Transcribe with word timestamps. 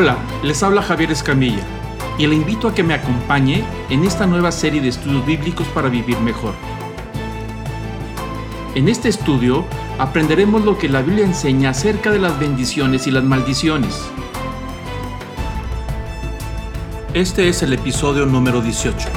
Hola, 0.00 0.16
les 0.44 0.62
habla 0.62 0.80
Javier 0.80 1.10
Escamilla 1.10 1.64
y 2.18 2.28
le 2.28 2.36
invito 2.36 2.68
a 2.68 2.72
que 2.72 2.84
me 2.84 2.94
acompañe 2.94 3.64
en 3.90 4.04
esta 4.04 4.28
nueva 4.28 4.52
serie 4.52 4.80
de 4.80 4.90
estudios 4.90 5.26
bíblicos 5.26 5.66
para 5.74 5.88
vivir 5.88 6.20
mejor. 6.20 6.54
En 8.76 8.88
este 8.88 9.08
estudio 9.08 9.64
aprenderemos 9.98 10.64
lo 10.64 10.78
que 10.78 10.88
la 10.88 11.02
Biblia 11.02 11.24
enseña 11.24 11.70
acerca 11.70 12.12
de 12.12 12.20
las 12.20 12.38
bendiciones 12.38 13.08
y 13.08 13.10
las 13.10 13.24
maldiciones. 13.24 14.00
Este 17.12 17.48
es 17.48 17.64
el 17.64 17.72
episodio 17.72 18.24
número 18.24 18.60
18. 18.60 19.08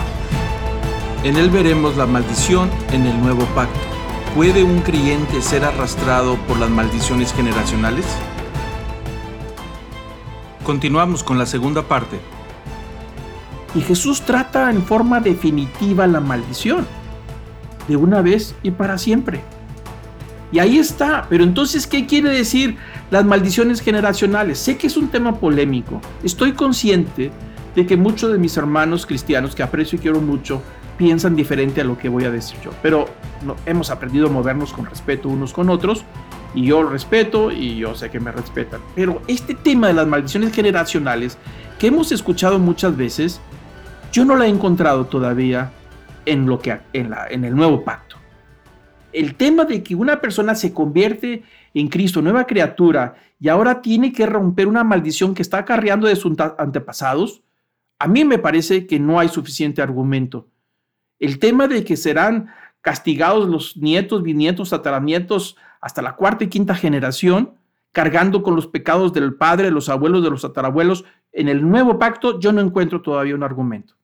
En 1.23 1.37
él 1.37 1.51
veremos 1.51 1.95
la 1.95 2.07
maldición 2.07 2.71
en 2.91 3.05
el 3.05 3.21
nuevo 3.21 3.45
pacto. 3.53 3.79
¿Puede 4.33 4.63
un 4.63 4.79
creyente 4.81 5.43
ser 5.43 5.63
arrastrado 5.63 6.37
por 6.47 6.57
las 6.57 6.71
maldiciones 6.71 7.33
generacionales? 7.33 8.07
Continuamos 10.63 11.23
con 11.23 11.39
la 11.39 11.45
segunda 11.45 11.81
parte. 11.83 12.19
Y 13.73 13.81
Jesús 13.81 14.21
trata 14.21 14.69
en 14.69 14.83
forma 14.83 15.19
definitiva 15.19 16.05
la 16.05 16.19
maldición, 16.19 16.85
de 17.87 17.95
una 17.95 18.21
vez 18.21 18.55
y 18.61 18.71
para 18.71 18.97
siempre. 18.97 19.41
Y 20.51 20.59
ahí 20.59 20.77
está, 20.77 21.25
pero 21.29 21.43
entonces, 21.43 21.87
¿qué 21.87 22.05
quiere 22.05 22.29
decir 22.29 22.77
las 23.09 23.25
maldiciones 23.25 23.81
generacionales? 23.81 24.59
Sé 24.59 24.77
que 24.77 24.87
es 24.87 24.97
un 24.97 25.07
tema 25.07 25.39
polémico, 25.39 26.01
estoy 26.23 26.51
consciente 26.51 27.31
de 27.75 27.85
que 27.85 27.95
muchos 27.95 28.31
de 28.31 28.37
mis 28.37 28.55
hermanos 28.57 29.05
cristianos, 29.05 29.55
que 29.55 29.63
aprecio 29.63 29.97
y 29.97 30.01
quiero 30.01 30.19
mucho, 30.19 30.61
piensan 30.97 31.35
diferente 31.35 31.81
a 31.81 31.85
lo 31.85 31.97
que 31.97 32.09
voy 32.09 32.25
a 32.25 32.31
decir 32.31 32.59
yo, 32.63 32.71
pero 32.83 33.05
no, 33.45 33.55
hemos 33.65 33.89
aprendido 33.89 34.27
a 34.27 34.29
movernos 34.29 34.73
con 34.73 34.85
respeto 34.85 35.29
unos 35.29 35.53
con 35.53 35.69
otros 35.69 36.03
y 36.53 36.65
yo 36.65 36.83
respeto 36.83 37.51
y 37.51 37.77
yo 37.77 37.95
sé 37.95 38.09
que 38.09 38.19
me 38.19 38.31
respetan. 38.31 38.81
Pero 38.95 39.21
este 39.27 39.55
tema 39.55 39.87
de 39.87 39.93
las 39.93 40.07
maldiciones 40.07 40.53
generacionales 40.53 41.37
que 41.79 41.87
hemos 41.87 42.11
escuchado 42.11 42.59
muchas 42.59 42.95
veces, 42.95 43.41
yo 44.11 44.25
no 44.25 44.35
la 44.35 44.45
he 44.45 44.49
encontrado 44.49 45.05
todavía 45.05 45.71
en, 46.25 46.45
lo 46.45 46.59
que, 46.59 46.79
en, 46.93 47.09
la, 47.09 47.27
en 47.27 47.45
el 47.45 47.55
nuevo 47.55 47.83
pacto. 47.83 48.17
El 49.13 49.35
tema 49.35 49.65
de 49.65 49.83
que 49.83 49.95
una 49.95 50.21
persona 50.21 50.55
se 50.55 50.73
convierte 50.73 51.43
en 51.73 51.87
Cristo, 51.87 52.21
nueva 52.21 52.45
criatura, 52.45 53.15
y 53.39 53.49
ahora 53.49 53.81
tiene 53.81 54.13
que 54.13 54.25
romper 54.25 54.67
una 54.67 54.83
maldición 54.83 55.33
que 55.33 55.41
está 55.41 55.59
acarreando 55.59 56.07
de 56.07 56.15
sus 56.15 56.33
antepasados, 56.57 57.41
a 57.99 58.07
mí 58.07 58.25
me 58.25 58.37
parece 58.37 58.87
que 58.87 58.99
no 58.99 59.19
hay 59.19 59.29
suficiente 59.29 59.81
argumento. 59.81 60.47
El 61.19 61.39
tema 61.39 61.67
de 61.67 61.83
que 61.83 61.97
serán 61.97 62.49
castigados 62.81 63.47
los 63.47 63.77
nietos, 63.77 64.23
bisnietos, 64.23 64.71
tataranietos, 64.71 65.55
hasta 65.81 66.01
la 66.01 66.15
cuarta 66.15 66.43
y 66.43 66.47
quinta 66.47 66.75
generación, 66.75 67.55
cargando 67.91 68.43
con 68.43 68.55
los 68.55 68.67
pecados 68.67 69.11
del 69.11 69.33
padre, 69.33 69.65
de 69.65 69.71
los 69.71 69.89
abuelos, 69.89 70.23
de 70.23 70.29
los 70.29 70.43
tatarabuelos. 70.43 71.03
En 71.33 71.49
el 71.49 71.67
nuevo 71.67 71.99
pacto 71.99 72.39
yo 72.39 72.51
no 72.53 72.61
encuentro 72.61 73.01
todavía 73.01 73.35
un 73.35 73.43
argumento. 73.43 73.95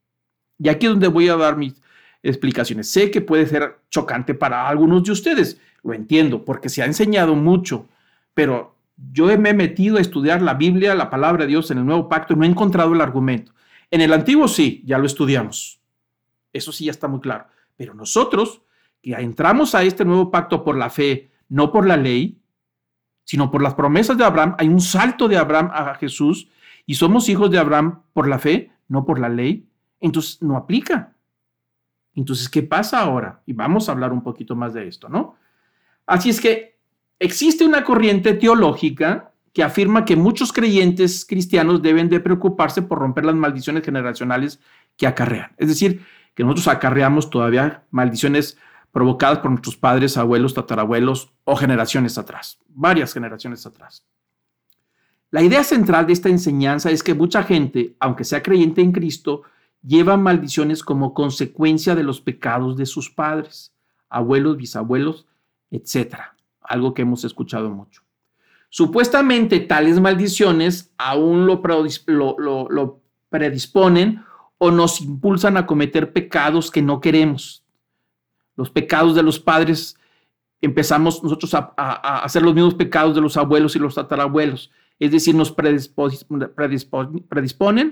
Y 0.59 0.69
aquí 0.69 0.87
es 0.87 0.91
donde 0.91 1.07
voy 1.07 1.29
a 1.29 1.37
dar 1.37 1.55
mis 1.55 1.81
explicaciones. 2.23 2.89
Sé 2.89 3.11
que 3.11 3.21
puede 3.21 3.45
ser 3.45 3.79
chocante 3.89 4.33
para 4.33 4.67
algunos 4.67 5.03
de 5.03 5.11
ustedes, 5.11 5.61
lo 5.83 5.93
entiendo, 5.93 6.43
porque 6.43 6.67
se 6.67 6.81
ha 6.81 6.85
enseñado 6.85 7.35
mucho, 7.35 7.87
pero 8.33 8.75
yo 9.13 9.25
me 9.37 9.51
he 9.51 9.53
metido 9.53 9.97
a 9.97 10.01
estudiar 10.01 10.41
la 10.41 10.55
Biblia, 10.55 10.95
la 10.95 11.09
palabra 11.09 11.45
de 11.45 11.51
Dios 11.51 11.69
en 11.69 11.77
el 11.77 11.85
nuevo 11.85 12.09
pacto 12.09 12.33
y 12.33 12.37
no 12.37 12.43
he 12.43 12.47
encontrado 12.47 12.93
el 12.93 13.01
argumento. 13.01 13.53
En 13.91 14.01
el 14.01 14.11
antiguo 14.11 14.47
sí, 14.47 14.81
ya 14.85 14.97
lo 14.97 15.05
estudiamos. 15.05 15.79
Eso 16.51 16.71
sí 16.71 16.85
ya 16.85 16.91
está 16.91 17.07
muy 17.07 17.19
claro. 17.19 17.45
Pero 17.75 17.93
nosotros, 17.93 18.61
que 19.01 19.13
entramos 19.13 19.75
a 19.75 19.83
este 19.83 20.03
nuevo 20.03 20.31
pacto 20.31 20.63
por 20.63 20.75
la 20.75 20.89
fe, 20.89 21.29
no 21.49 21.71
por 21.71 21.87
la 21.87 21.97
ley, 21.97 22.39
sino 23.23 23.51
por 23.51 23.61
las 23.61 23.75
promesas 23.75 24.17
de 24.17 24.23
Abraham. 24.23 24.55
Hay 24.57 24.67
un 24.67 24.81
salto 24.81 25.27
de 25.27 25.37
Abraham 25.37 25.69
a 25.73 25.95
Jesús 25.95 26.49
y 26.85 26.95
somos 26.95 27.27
hijos 27.29 27.51
de 27.51 27.59
Abraham 27.59 28.01
por 28.13 28.27
la 28.27 28.39
fe, 28.39 28.71
no 28.87 29.05
por 29.05 29.19
la 29.19 29.29
ley. 29.29 29.67
Entonces 29.99 30.41
no 30.41 30.55
aplica. 30.55 31.13
Entonces, 32.15 32.49
¿qué 32.49 32.63
pasa 32.63 32.99
ahora? 32.99 33.41
Y 33.45 33.53
vamos 33.53 33.87
a 33.87 33.91
hablar 33.91 34.11
un 34.11 34.23
poquito 34.23 34.55
más 34.55 34.73
de 34.73 34.87
esto, 34.87 35.09
¿no? 35.09 35.35
Así 36.05 36.29
es 36.29 36.41
que 36.41 36.79
existe 37.19 37.65
una 37.65 37.83
corriente 37.83 38.33
teológica 38.33 39.31
que 39.53 39.63
afirma 39.63 40.05
que 40.05 40.15
muchos 40.15 40.53
creyentes 40.53 41.25
cristianos 41.25 41.81
deben 41.81 42.09
de 42.09 42.19
preocuparse 42.19 42.81
por 42.81 42.99
romper 42.99 43.25
las 43.25 43.35
maldiciones 43.35 43.83
generacionales 43.83 44.59
que 44.95 45.07
acarrean. 45.07 45.51
Es 45.57 45.67
decir, 45.67 46.05
que 46.33 46.43
nosotros 46.43 46.67
acarreamos 46.67 47.29
todavía 47.29 47.83
maldiciones 47.91 48.57
provocadas 48.91 49.39
por 49.39 49.51
nuestros 49.51 49.77
padres, 49.77 50.17
abuelos, 50.17 50.53
tatarabuelos 50.53 51.31
o 51.43 51.55
generaciones 51.55 52.17
atrás, 52.17 52.59
varias 52.69 53.13
generaciones 53.13 53.65
atrás. 53.65 54.05
La 55.29 55.43
idea 55.43 55.63
central 55.63 56.07
de 56.07 56.13
esta 56.13 56.29
enseñanza 56.29 56.89
es 56.89 57.03
que 57.03 57.13
mucha 57.13 57.43
gente, 57.43 57.95
aunque 57.99 58.23
sea 58.23 58.41
creyente 58.41 58.81
en 58.81 58.93
Cristo, 58.93 59.43
lleva 59.85 60.17
maldiciones 60.17 60.83
como 60.83 61.13
consecuencia 61.13 61.95
de 61.95 62.03
los 62.03 62.21
pecados 62.21 62.77
de 62.77 62.85
sus 62.85 63.09
padres, 63.09 63.73
abuelos, 64.09 64.57
bisabuelos, 64.57 65.27
etc. 65.69 66.15
Algo 66.61 66.93
que 66.93 67.01
hemos 67.01 67.25
escuchado 67.25 67.69
mucho. 67.69 68.03
Supuestamente 68.69 69.59
tales 69.59 69.99
maldiciones 69.99 70.91
aún 70.97 71.45
lo, 71.45 71.61
lo 72.69 73.01
predisponen 73.29 74.23
o 74.57 74.71
nos 74.71 75.01
impulsan 75.01 75.57
a 75.57 75.65
cometer 75.65 76.13
pecados 76.13 76.71
que 76.71 76.81
no 76.81 76.99
queremos, 76.99 77.63
los 78.57 78.69
pecados 78.69 79.15
de 79.15 79.23
los 79.23 79.39
padres, 79.39 79.97
empezamos 80.59 81.23
nosotros 81.23 81.53
a, 81.53 81.73
hacer 82.23 82.41
los 82.41 82.53
mismos 82.53 82.73
pecados 82.73 83.15
de 83.15 83.21
los 83.21 83.37
abuelos 83.37 83.75
y 83.75 83.79
los 83.79 83.95
tatarabuelos. 83.95 84.71
Es 84.99 85.11
decir, 85.11 85.35
nos 85.35 85.51
predisponen 85.53 86.23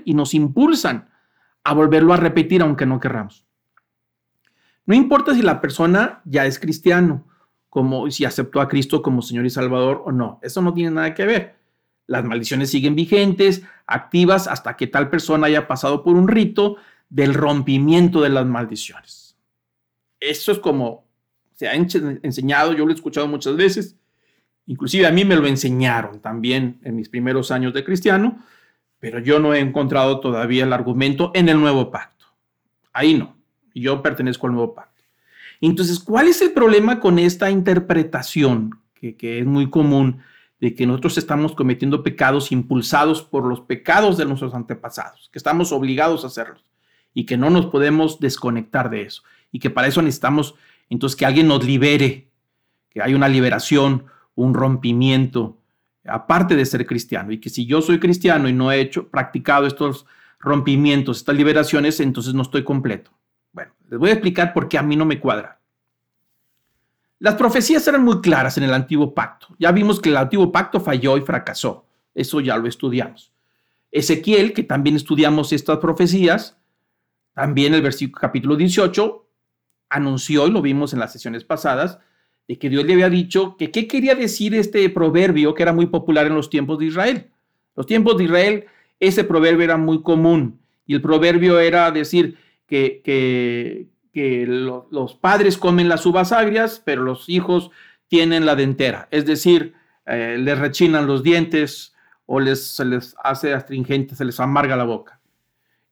y 0.04 0.12
nos 0.14 0.34
impulsan 0.34 1.08
a 1.64 1.72
volverlo 1.72 2.12
a 2.12 2.16
repetir 2.16 2.60
aunque 2.62 2.84
no 2.84 3.00
querramos. 3.00 3.46
No 4.84 4.94
importa 4.94 5.34
si 5.34 5.42
la 5.42 5.60
persona 5.60 6.20
ya 6.24 6.46
es 6.46 6.58
cristiano, 6.58 7.24
como 7.68 8.10
si 8.10 8.24
aceptó 8.24 8.60
a 8.60 8.68
Cristo 8.68 9.02
como 9.02 9.22
Señor 9.22 9.46
y 9.46 9.50
Salvador 9.50 10.02
o 10.04 10.12
no. 10.12 10.40
Eso 10.42 10.62
no 10.62 10.74
tiene 10.74 10.90
nada 10.90 11.14
que 11.14 11.26
ver. 11.26 11.56
Las 12.06 12.24
maldiciones 12.24 12.70
siguen 12.70 12.94
vigentes, 12.94 13.62
activas, 13.86 14.46
hasta 14.46 14.76
que 14.76 14.86
tal 14.86 15.10
persona 15.10 15.46
haya 15.48 15.66
pasado 15.66 16.04
por 16.04 16.16
un 16.16 16.28
rito 16.28 16.76
del 17.08 17.34
rompimiento 17.34 18.20
de 18.20 18.28
las 18.30 18.46
maldiciones. 18.46 19.25
Eso 20.20 20.52
es 20.52 20.58
como 20.58 21.06
se 21.56 21.68
ha 21.68 21.74
enseñado, 21.74 22.74
yo 22.74 22.84
lo 22.84 22.92
he 22.92 22.94
escuchado 22.94 23.26
muchas 23.26 23.56
veces, 23.56 23.96
inclusive 24.66 25.06
a 25.06 25.10
mí 25.10 25.24
me 25.24 25.36
lo 25.36 25.46
enseñaron 25.46 26.20
también 26.20 26.78
en 26.84 26.94
mis 26.94 27.08
primeros 27.08 27.50
años 27.50 27.72
de 27.72 27.82
cristiano, 27.82 28.44
pero 29.00 29.20
yo 29.20 29.40
no 29.40 29.54
he 29.54 29.60
encontrado 29.60 30.20
todavía 30.20 30.64
el 30.64 30.72
argumento 30.74 31.32
en 31.34 31.48
el 31.48 31.58
nuevo 31.58 31.90
pacto. 31.90 32.26
Ahí 32.92 33.14
no, 33.14 33.36
yo 33.74 34.02
pertenezco 34.02 34.46
al 34.46 34.52
nuevo 34.52 34.74
pacto. 34.74 35.02
Entonces, 35.62 35.98
¿cuál 35.98 36.28
es 36.28 36.42
el 36.42 36.52
problema 36.52 37.00
con 37.00 37.18
esta 37.18 37.50
interpretación 37.50 38.78
que, 38.94 39.16
que 39.16 39.38
es 39.38 39.46
muy 39.46 39.70
común 39.70 40.18
de 40.60 40.74
que 40.74 40.86
nosotros 40.86 41.16
estamos 41.16 41.54
cometiendo 41.54 42.02
pecados 42.02 42.52
impulsados 42.52 43.22
por 43.22 43.46
los 43.46 43.60
pecados 43.62 44.18
de 44.18 44.26
nuestros 44.26 44.52
antepasados, 44.52 45.30
que 45.32 45.38
estamos 45.38 45.72
obligados 45.72 46.24
a 46.24 46.26
hacerlos 46.26 46.64
y 47.14 47.24
que 47.24 47.38
no 47.38 47.48
nos 47.48 47.66
podemos 47.66 48.20
desconectar 48.20 48.90
de 48.90 49.02
eso? 49.02 49.22
Y 49.56 49.58
que 49.58 49.70
para 49.70 49.88
eso 49.88 50.02
necesitamos 50.02 50.54
entonces 50.90 51.16
que 51.16 51.24
alguien 51.24 51.48
nos 51.48 51.64
libere, 51.64 52.28
que 52.90 53.00
hay 53.00 53.14
una 53.14 53.26
liberación, 53.26 54.04
un 54.34 54.52
rompimiento, 54.52 55.56
aparte 56.04 56.56
de 56.56 56.66
ser 56.66 56.84
cristiano, 56.84 57.32
y 57.32 57.40
que 57.40 57.48
si 57.48 57.64
yo 57.64 57.80
soy 57.80 57.98
cristiano 57.98 58.50
y 58.50 58.52
no 58.52 58.70
he 58.70 58.78
hecho, 58.78 59.08
practicado 59.08 59.66
estos 59.66 60.04
rompimientos, 60.38 61.16
estas 61.16 61.36
liberaciones, 61.36 62.00
entonces 62.00 62.34
no 62.34 62.42
estoy 62.42 62.64
completo. 62.64 63.12
Bueno, 63.50 63.72
les 63.88 63.98
voy 63.98 64.10
a 64.10 64.12
explicar 64.12 64.52
por 64.52 64.68
qué 64.68 64.76
a 64.76 64.82
mí 64.82 64.94
no 64.94 65.06
me 65.06 65.18
cuadra. 65.18 65.58
Las 67.18 67.36
profecías 67.36 67.88
eran 67.88 68.04
muy 68.04 68.20
claras 68.20 68.58
en 68.58 68.64
el 68.64 68.74
antiguo 68.74 69.14
pacto. 69.14 69.56
Ya 69.58 69.72
vimos 69.72 70.02
que 70.02 70.10
el 70.10 70.18
antiguo 70.18 70.52
pacto 70.52 70.80
falló 70.80 71.16
y 71.16 71.22
fracasó. 71.22 71.86
Eso 72.14 72.42
ya 72.42 72.58
lo 72.58 72.68
estudiamos. 72.68 73.32
Ezequiel, 73.90 74.52
que 74.52 74.64
también 74.64 74.96
estudiamos 74.96 75.50
estas 75.54 75.78
profecías, 75.78 76.58
también 77.32 77.72
el 77.72 77.80
versículo 77.80 78.20
capítulo 78.20 78.54
18, 78.54 79.25
anunció, 79.88 80.46
y 80.46 80.50
lo 80.50 80.62
vimos 80.62 80.92
en 80.92 81.00
las 81.00 81.12
sesiones 81.12 81.44
pasadas, 81.44 81.98
de 82.48 82.58
que 82.58 82.68
Dios 82.70 82.84
le 82.84 82.92
había 82.92 83.10
dicho 83.10 83.56
que 83.56 83.70
qué 83.70 83.88
quería 83.88 84.14
decir 84.14 84.54
este 84.54 84.88
proverbio 84.90 85.54
que 85.54 85.62
era 85.62 85.72
muy 85.72 85.86
popular 85.86 86.26
en 86.26 86.34
los 86.34 86.48
tiempos 86.48 86.78
de 86.78 86.86
Israel. 86.86 87.30
Los 87.74 87.86
tiempos 87.86 88.16
de 88.16 88.24
Israel, 88.24 88.64
ese 89.00 89.24
proverbio 89.24 89.64
era 89.64 89.76
muy 89.76 90.02
común 90.02 90.60
y 90.86 90.94
el 90.94 91.02
proverbio 91.02 91.58
era 91.58 91.90
decir 91.90 92.38
que, 92.66 93.00
que, 93.04 93.88
los 94.46 95.14
padres 95.14 95.58
comen 95.58 95.90
las 95.90 96.06
uvas 96.06 96.32
agrias, 96.32 96.80
pero 96.82 97.02
los 97.02 97.28
hijos 97.28 97.70
tienen 98.08 98.46
la 98.46 98.56
dentera, 98.56 99.08
es 99.10 99.26
decir, 99.26 99.74
eh, 100.06 100.38
les 100.38 100.58
rechinan 100.58 101.06
los 101.06 101.22
dientes 101.22 101.94
o 102.24 102.40
les, 102.40 102.76
se 102.76 102.86
les 102.86 103.14
hace 103.22 103.52
astringente, 103.52 104.14
se 104.14 104.24
les 104.24 104.40
amarga 104.40 104.74
la 104.74 104.84
boca. 104.84 105.15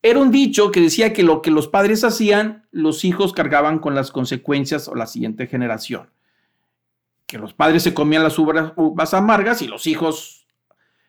Era 0.07 0.19
un 0.19 0.29
dicho 0.29 0.69
que 0.69 0.81
decía 0.81 1.13
que 1.13 1.23
lo 1.23 1.41
que 1.41 1.49
los 1.49 1.67
padres 1.67 2.03
hacían, 2.03 2.67
los 2.69 3.03
hijos 3.03 3.33
cargaban 3.33 3.79
con 3.79 3.95
las 3.95 4.11
consecuencias 4.11 4.87
o 4.87 4.93
la 4.93 5.07
siguiente 5.07 5.47
generación. 5.47 6.11
Que 7.25 7.39
los 7.39 7.55
padres 7.55 7.81
se 7.81 7.95
comían 7.95 8.21
las 8.21 8.37
uvas, 8.37 9.15
amargas 9.15 9.63
y 9.63 9.67
los 9.67 9.87
hijos 9.87 10.45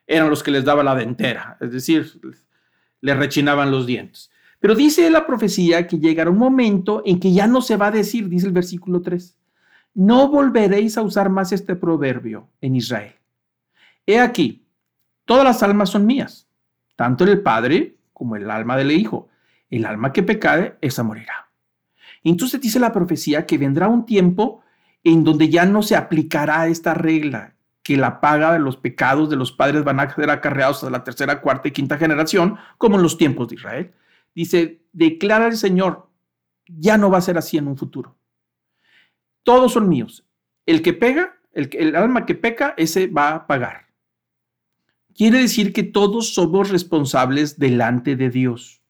eran 0.06 0.30
los 0.30 0.42
que 0.42 0.50
les 0.50 0.64
daba 0.64 0.82
la 0.82 0.94
dentera, 0.94 1.58
es 1.60 1.72
decir, 1.72 2.10
les 3.02 3.16
rechinaban 3.18 3.70
los 3.70 3.84
dientes. 3.84 4.30
Pero 4.60 4.74
dice 4.74 5.10
la 5.10 5.26
profecía 5.26 5.86
que 5.86 5.98
llegará 5.98 6.30
un 6.30 6.38
momento 6.38 7.02
en 7.04 7.20
que 7.20 7.34
ya 7.34 7.46
no 7.46 7.60
se 7.60 7.76
va 7.76 7.88
a 7.88 7.90
decir, 7.90 8.30
dice 8.30 8.46
el 8.46 8.54
versículo 8.54 9.02
3, 9.02 9.36
no 9.92 10.28
volveréis 10.28 10.96
a 10.96 11.02
usar 11.02 11.28
más 11.28 11.52
este 11.52 11.76
proverbio 11.76 12.48
en 12.62 12.76
Israel. 12.76 13.12
He 14.06 14.18
aquí, 14.18 14.64
todas 15.26 15.44
las 15.44 15.62
almas 15.62 15.90
son 15.90 16.06
mías, 16.06 16.48
tanto 16.96 17.24
el 17.24 17.42
Padre 17.42 17.95
como 18.16 18.34
el 18.34 18.50
alma 18.50 18.78
del 18.78 18.92
Hijo. 18.92 19.28
El 19.68 19.84
alma 19.84 20.10
que 20.10 20.22
pecare, 20.22 20.78
esa 20.80 21.02
morirá. 21.02 21.50
Entonces 22.24 22.58
dice 22.62 22.80
la 22.80 22.90
profecía 22.90 23.44
que 23.44 23.58
vendrá 23.58 23.88
un 23.88 24.06
tiempo 24.06 24.62
en 25.04 25.22
donde 25.22 25.50
ya 25.50 25.66
no 25.66 25.82
se 25.82 25.96
aplicará 25.96 26.66
esta 26.66 26.94
regla, 26.94 27.56
que 27.82 27.98
la 27.98 28.22
paga 28.22 28.54
de 28.54 28.58
los 28.58 28.78
pecados 28.78 29.28
de 29.28 29.36
los 29.36 29.52
padres 29.52 29.84
van 29.84 30.00
a 30.00 30.14
ser 30.14 30.30
acarreados 30.30 30.82
a 30.82 30.88
la 30.88 31.04
tercera, 31.04 31.42
cuarta 31.42 31.68
y 31.68 31.72
quinta 31.72 31.98
generación, 31.98 32.56
como 32.78 32.96
en 32.96 33.02
los 33.02 33.18
tiempos 33.18 33.48
de 33.48 33.56
Israel. 33.56 33.92
Dice, 34.34 34.80
declara 34.94 35.46
el 35.46 35.58
Señor, 35.58 36.08
ya 36.66 36.96
no 36.96 37.10
va 37.10 37.18
a 37.18 37.20
ser 37.20 37.36
así 37.36 37.58
en 37.58 37.68
un 37.68 37.76
futuro. 37.76 38.16
Todos 39.42 39.74
son 39.74 39.90
míos. 39.90 40.26
El 40.64 40.80
que 40.80 40.94
pega, 40.94 41.36
el 41.52 41.94
alma 41.94 42.24
que 42.24 42.34
peca, 42.34 42.72
ese 42.78 43.08
va 43.08 43.34
a 43.34 43.46
pagar. 43.46 43.85
Quiere 45.16 45.38
decir 45.38 45.72
que 45.72 45.82
todos 45.82 46.34
somos 46.34 46.68
responsables 46.68 47.58
delante 47.58 48.16
de 48.16 48.28
Dios. 48.28 48.82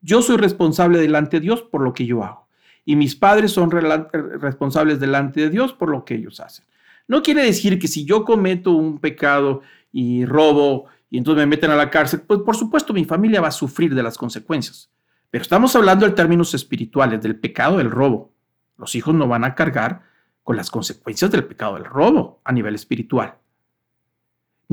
Yo 0.00 0.22
soy 0.22 0.36
responsable 0.36 1.00
delante 1.00 1.38
de 1.38 1.40
Dios 1.40 1.62
por 1.62 1.80
lo 1.80 1.92
que 1.92 2.06
yo 2.06 2.22
hago. 2.22 2.46
Y 2.84 2.94
mis 2.94 3.16
padres 3.16 3.50
son 3.50 3.70
responsables 3.72 5.00
delante 5.00 5.40
de 5.40 5.50
Dios 5.50 5.72
por 5.72 5.88
lo 5.88 6.04
que 6.04 6.14
ellos 6.14 6.38
hacen. 6.38 6.66
No 7.08 7.20
quiere 7.20 7.44
decir 7.44 7.80
que 7.80 7.88
si 7.88 8.04
yo 8.04 8.24
cometo 8.24 8.70
un 8.70 8.98
pecado 8.98 9.62
y 9.90 10.24
robo 10.24 10.86
y 11.10 11.18
entonces 11.18 11.42
me 11.42 11.46
meten 11.46 11.72
a 11.72 11.76
la 11.76 11.90
cárcel, 11.90 12.20
pues 12.20 12.40
por 12.40 12.56
supuesto 12.56 12.92
mi 12.92 13.04
familia 13.04 13.40
va 13.40 13.48
a 13.48 13.52
sufrir 13.52 13.94
de 13.94 14.04
las 14.04 14.16
consecuencias. 14.16 14.88
Pero 15.30 15.42
estamos 15.42 15.74
hablando 15.74 16.06
en 16.06 16.14
términos 16.14 16.54
espirituales, 16.54 17.20
del 17.20 17.36
pecado 17.36 17.78
del 17.78 17.90
robo. 17.90 18.32
Los 18.78 18.94
hijos 18.94 19.14
no 19.14 19.26
van 19.26 19.44
a 19.44 19.56
cargar 19.56 20.02
con 20.44 20.56
las 20.56 20.70
consecuencias 20.70 21.30
del 21.32 21.44
pecado 21.44 21.74
del 21.74 21.84
robo 21.86 22.40
a 22.44 22.52
nivel 22.52 22.76
espiritual. 22.76 23.41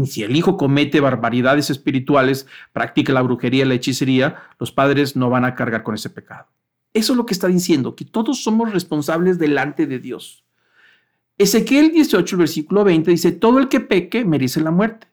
Si 0.05 0.23
el 0.23 0.35
hijo 0.35 0.57
comete 0.57 0.99
barbaridades 0.99 1.69
espirituales, 1.69 2.47
practica 2.73 3.13
la 3.13 3.21
brujería, 3.21 3.65
la 3.65 3.73
hechicería, 3.73 4.43
los 4.59 4.71
padres 4.71 5.15
no 5.15 5.29
van 5.29 5.45
a 5.45 5.55
cargar 5.55 5.83
con 5.83 5.95
ese 5.95 6.09
pecado. 6.09 6.47
Eso 6.93 7.13
es 7.13 7.17
lo 7.17 7.25
que 7.25 7.33
está 7.33 7.47
diciendo, 7.47 7.95
que 7.95 8.05
todos 8.05 8.43
somos 8.43 8.71
responsables 8.71 9.37
delante 9.37 9.85
de 9.85 9.99
Dios. 9.99 10.43
Ezequiel 11.37 11.91
18, 11.91 12.37
versículo 12.37 12.83
20 12.83 13.11
dice, 13.11 13.31
todo 13.31 13.59
el 13.59 13.69
que 13.69 13.79
peque 13.79 14.25
merece 14.25 14.59
la 14.59 14.71
muerte, 14.71 15.07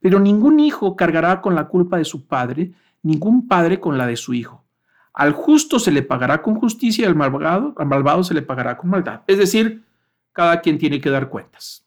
pero 0.00 0.20
ningún 0.20 0.60
hijo 0.60 0.94
cargará 0.94 1.40
con 1.40 1.54
la 1.54 1.68
culpa 1.68 1.96
de 1.96 2.04
su 2.04 2.26
padre, 2.26 2.72
ningún 3.02 3.48
padre 3.48 3.80
con 3.80 3.98
la 3.98 4.06
de 4.06 4.16
su 4.16 4.34
hijo. 4.34 4.64
Al 5.12 5.32
justo 5.32 5.78
se 5.78 5.90
le 5.90 6.02
pagará 6.02 6.40
con 6.40 6.54
justicia 6.54 7.02
y 7.02 7.06
al 7.06 7.16
malvado, 7.16 7.74
al 7.76 7.86
malvado 7.86 8.24
se 8.24 8.34
le 8.34 8.42
pagará 8.42 8.76
con 8.76 8.90
maldad. 8.90 9.22
Es 9.26 9.38
decir, 9.38 9.84
cada 10.32 10.60
quien 10.60 10.78
tiene 10.78 11.00
que 11.00 11.10
dar 11.10 11.28
cuentas. 11.28 11.84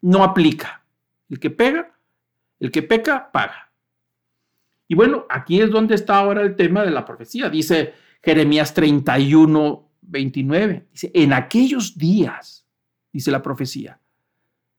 No 0.00 0.24
aplica. 0.24 0.82
El 1.28 1.38
que 1.38 1.50
pega, 1.50 1.94
el 2.58 2.70
que 2.70 2.82
peca, 2.82 3.30
paga. 3.32 3.72
Y 4.88 4.94
bueno, 4.94 5.26
aquí 5.28 5.60
es 5.60 5.70
donde 5.70 5.94
está 5.94 6.18
ahora 6.18 6.42
el 6.42 6.56
tema 6.56 6.82
de 6.82 6.90
la 6.90 7.04
profecía. 7.04 7.50
Dice 7.50 7.92
Jeremías 8.22 8.72
31, 8.72 9.88
29. 10.00 10.88
Dice, 10.90 11.10
en 11.14 11.32
aquellos 11.34 11.96
días 11.98 12.66
dice 13.12 13.30
la 13.30 13.42
profecía. 13.42 14.00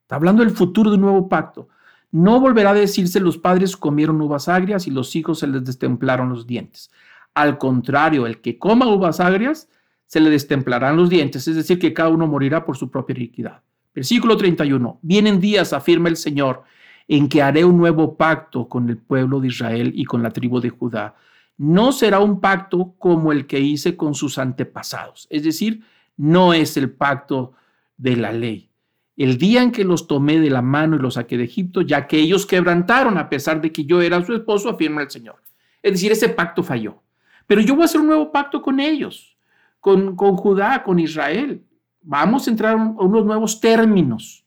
Está 0.02 0.16
hablando 0.16 0.42
del 0.42 0.52
futuro 0.52 0.90
de 0.90 0.96
un 0.96 1.02
nuevo 1.02 1.28
pacto. 1.28 1.68
No 2.10 2.40
volverá 2.40 2.70
a 2.70 2.74
decirse 2.74 3.20
los 3.20 3.38
padres 3.38 3.76
comieron 3.76 4.20
uvas 4.20 4.48
agrias 4.48 4.88
y 4.88 4.90
los 4.90 5.14
hijos 5.14 5.38
se 5.38 5.46
les 5.46 5.64
destemplaron 5.64 6.30
los 6.30 6.46
dientes. 6.46 6.90
Al 7.34 7.58
contrario, 7.58 8.26
el 8.26 8.40
que 8.40 8.58
coma 8.58 8.88
uvas 8.88 9.20
agrias 9.20 9.68
se 10.06 10.18
le 10.18 10.30
destemplarán 10.30 10.96
los 10.96 11.08
dientes, 11.08 11.46
es 11.46 11.54
decir, 11.54 11.78
que 11.78 11.94
cada 11.94 12.08
uno 12.08 12.26
morirá 12.26 12.64
por 12.64 12.76
su 12.76 12.90
propia 12.90 13.14
iniquidad. 13.14 13.62
Versículo 13.94 14.36
31. 14.36 14.98
Vienen 15.02 15.40
días, 15.40 15.72
afirma 15.72 16.08
el 16.08 16.16
Señor, 16.16 16.62
en 17.08 17.28
que 17.28 17.42
haré 17.42 17.64
un 17.64 17.76
nuevo 17.76 18.16
pacto 18.16 18.68
con 18.68 18.88
el 18.88 18.96
pueblo 18.96 19.40
de 19.40 19.48
Israel 19.48 19.92
y 19.94 20.04
con 20.04 20.22
la 20.22 20.30
tribu 20.30 20.60
de 20.60 20.70
Judá. 20.70 21.16
No 21.56 21.92
será 21.92 22.20
un 22.20 22.40
pacto 22.40 22.94
como 22.98 23.32
el 23.32 23.46
que 23.46 23.60
hice 23.60 23.96
con 23.96 24.14
sus 24.14 24.38
antepasados, 24.38 25.26
es 25.28 25.42
decir, 25.42 25.82
no 26.16 26.54
es 26.54 26.76
el 26.76 26.90
pacto 26.90 27.52
de 27.96 28.16
la 28.16 28.32
ley. 28.32 28.70
El 29.16 29.36
día 29.36 29.62
en 29.62 29.72
que 29.72 29.84
los 29.84 30.06
tomé 30.06 30.38
de 30.38 30.48
la 30.48 30.62
mano 30.62 30.96
y 30.96 31.00
los 31.00 31.14
saqué 31.14 31.36
de 31.36 31.44
Egipto, 31.44 31.82
ya 31.82 32.06
que 32.06 32.18
ellos 32.18 32.46
quebrantaron 32.46 33.18
a 33.18 33.28
pesar 33.28 33.60
de 33.60 33.72
que 33.72 33.84
yo 33.84 34.00
era 34.00 34.24
su 34.24 34.32
esposo, 34.32 34.70
afirma 34.70 35.02
el 35.02 35.10
Señor. 35.10 35.42
Es 35.82 35.92
decir, 35.92 36.12
ese 36.12 36.28
pacto 36.28 36.62
falló. 36.62 37.02
Pero 37.46 37.60
yo 37.60 37.74
voy 37.74 37.82
a 37.82 37.84
hacer 37.86 38.00
un 38.00 38.06
nuevo 38.06 38.30
pacto 38.32 38.62
con 38.62 38.80
ellos, 38.80 39.36
con, 39.80 40.14
con 40.16 40.36
Judá, 40.36 40.82
con 40.82 40.98
Israel. 40.98 41.62
Vamos 42.02 42.46
a 42.46 42.50
entrar 42.50 42.72
a 42.72 42.76
unos 42.76 43.24
nuevos 43.24 43.60
términos. 43.60 44.44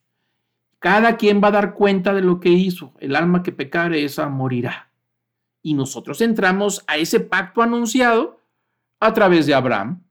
Cada 0.79 1.15
quien 1.17 1.41
va 1.41 1.50
a 1.50 1.51
dar 1.51 1.73
cuenta 1.73 2.13
de 2.13 2.21
lo 2.21 2.39
que 2.39 2.50
hizo. 2.50 2.94
El 3.00 3.15
alma 3.15 3.44
que 3.44 3.51
pecare, 3.51 4.03
esa 4.03 4.27
morirá. 4.27 4.89
Y 5.61 5.75
nosotros 5.75 6.19
entramos 6.21 6.83
a 6.88 6.97
ese 6.97 7.19
pacto 7.21 7.61
anunciado 7.61 8.39
a 9.00 9.13
través 9.13 9.45
de 9.45 9.53
Abraham, 9.53 10.03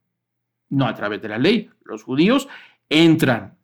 no 0.71 0.87
a 0.87 0.94
través 0.94 1.21
de 1.21 1.29
la 1.29 1.39
ley. 1.39 1.71
Los 1.85 2.05
judíos 2.05 2.49
entran 2.89 3.56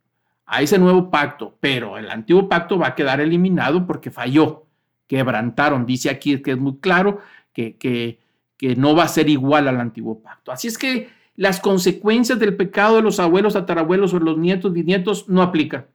a 0.45 0.61
ese 0.63 0.79
nuevo 0.79 1.11
pacto, 1.11 1.57
pero 1.61 1.97
el 1.99 2.11
antiguo 2.11 2.49
pacto 2.49 2.79
va 2.79 2.89
a 2.89 2.95
quedar 2.95 3.21
eliminado 3.21 3.87
porque 3.87 4.11
falló, 4.11 4.67
quebrantaron. 5.07 5.87
Dice 5.87 6.11
aquí 6.11 6.43
que 6.43 6.53
es 6.53 6.59
muy 6.59 6.79
claro 6.79 7.21
que, 7.53 7.77
que, 7.77 8.21
que 8.57 8.77
no 8.77 8.95
va 8.95 9.05
a 9.05 9.09
ser 9.09 9.31
igual 9.31 9.69
al 9.69 9.81
antiguo 9.81 10.21
pacto. 10.21 10.53
Así 10.53 10.69
es 10.69 10.77
que 10.77 11.09
las 11.39 11.61
consecuencias 11.61 12.41
del 12.41 12.57
pecado 12.57 12.97
de 12.97 13.03
los 13.03 13.21
abuelos, 13.21 13.53
tatarabuelos 13.53 14.13
o 14.13 14.19
los 14.19 14.37
nietos, 14.37 14.73
bisnietos 14.73 15.29
no 15.29 15.41
aplican. 15.41 15.87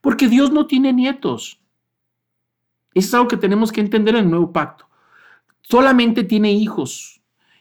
Porque 0.00 0.28
Dios 0.28 0.50
no 0.50 0.66
tiene 0.66 0.94
nietos. 0.94 1.60
Eso 2.94 3.06
es 3.06 3.14
algo 3.14 3.28
que 3.28 3.36
tenemos 3.36 3.70
que 3.70 3.82
entender 3.82 4.14
en 4.14 4.24
el 4.24 4.30
nuevo 4.30 4.54
pacto. 4.54 4.88
Solamente 5.60 6.24
tiene 6.24 6.52
hijos. 6.52 7.20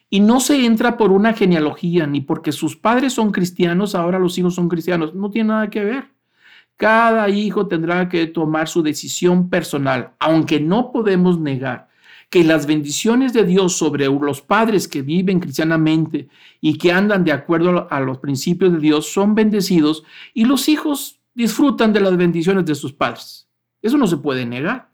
Y 0.09 0.21
no 0.21 0.39
se 0.39 0.65
entra 0.65 0.95
por 0.95 1.11
una 1.11 1.33
genealogía, 1.33 2.07
ni 2.07 2.21
porque 2.21 2.53
sus 2.53 2.77
padres 2.77 3.11
son 3.11 3.33
cristianos, 3.33 3.93
ahora 3.93 4.17
los 4.17 4.37
hijos 4.37 4.55
son 4.55 4.69
cristianos. 4.69 5.13
No 5.13 5.29
tiene 5.29 5.49
nada 5.49 5.69
que 5.69 5.83
ver. 5.83 6.11
Cada 6.77 7.27
hijo 7.27 7.67
tendrá 7.67 8.07
que 8.07 8.25
tomar 8.27 8.69
su 8.69 8.81
decisión 8.81 9.49
personal, 9.49 10.11
aunque 10.17 10.61
no 10.61 10.93
podemos 10.93 11.41
negar 11.41 11.89
que 12.35 12.43
las 12.43 12.65
bendiciones 12.65 13.31
de 13.31 13.45
Dios 13.45 13.77
sobre 13.77 14.07
los 14.07 14.41
padres 14.41 14.89
que 14.89 15.01
viven 15.01 15.39
cristianamente 15.39 16.27
y 16.59 16.77
que 16.77 16.91
andan 16.91 17.23
de 17.23 17.31
acuerdo 17.31 17.87
a 17.89 18.01
los 18.01 18.17
principios 18.17 18.73
de 18.73 18.79
Dios 18.79 19.13
son 19.13 19.35
bendecidos 19.35 20.03
y 20.33 20.43
los 20.43 20.67
hijos 20.67 21.21
disfrutan 21.33 21.93
de 21.93 22.01
las 22.01 22.17
bendiciones 22.17 22.65
de 22.65 22.75
sus 22.75 22.91
padres. 22.91 23.47
Eso 23.81 23.97
no 23.97 24.05
se 24.05 24.17
puede 24.17 24.45
negar. 24.45 24.89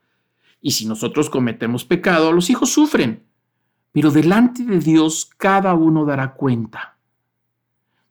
Y 0.61 0.69
si 0.69 0.85
nosotros 0.85 1.31
cometemos 1.31 1.83
pecado, 1.83 2.31
los 2.31 2.47
hijos 2.51 2.71
sufren 2.71 3.23
pero 3.91 4.11
delante 4.11 4.63
de 4.63 4.77
Dios 4.77 5.27
cada 5.35 5.73
uno 5.73 6.05
dará 6.05 6.35
cuenta. 6.35 6.95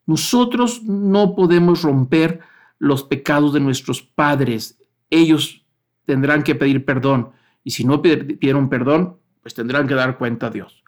Nosotros 0.05 0.83
no 0.83 1.35
podemos 1.35 1.83
romper 1.83 2.41
los 2.79 3.03
pecados 3.05 3.53
de 3.53 3.61
nuestros 3.61 4.01
padres. 4.01 4.77
Ellos 5.09 5.65
tendrán 6.03 6.43
que 6.43 6.53
pedir 6.53 6.83
perdón 6.83 7.31
y 7.63 7.71
si 7.71 7.85
no 7.85 8.01
pidieron 8.01 8.67
perdón, 8.67 9.20
pues 9.41 9.53
tendrán 9.53 9.87
que 9.87 9.93
dar 9.93 10.17
cuenta 10.17 10.47
a 10.47 10.51
Dios. 10.51 10.83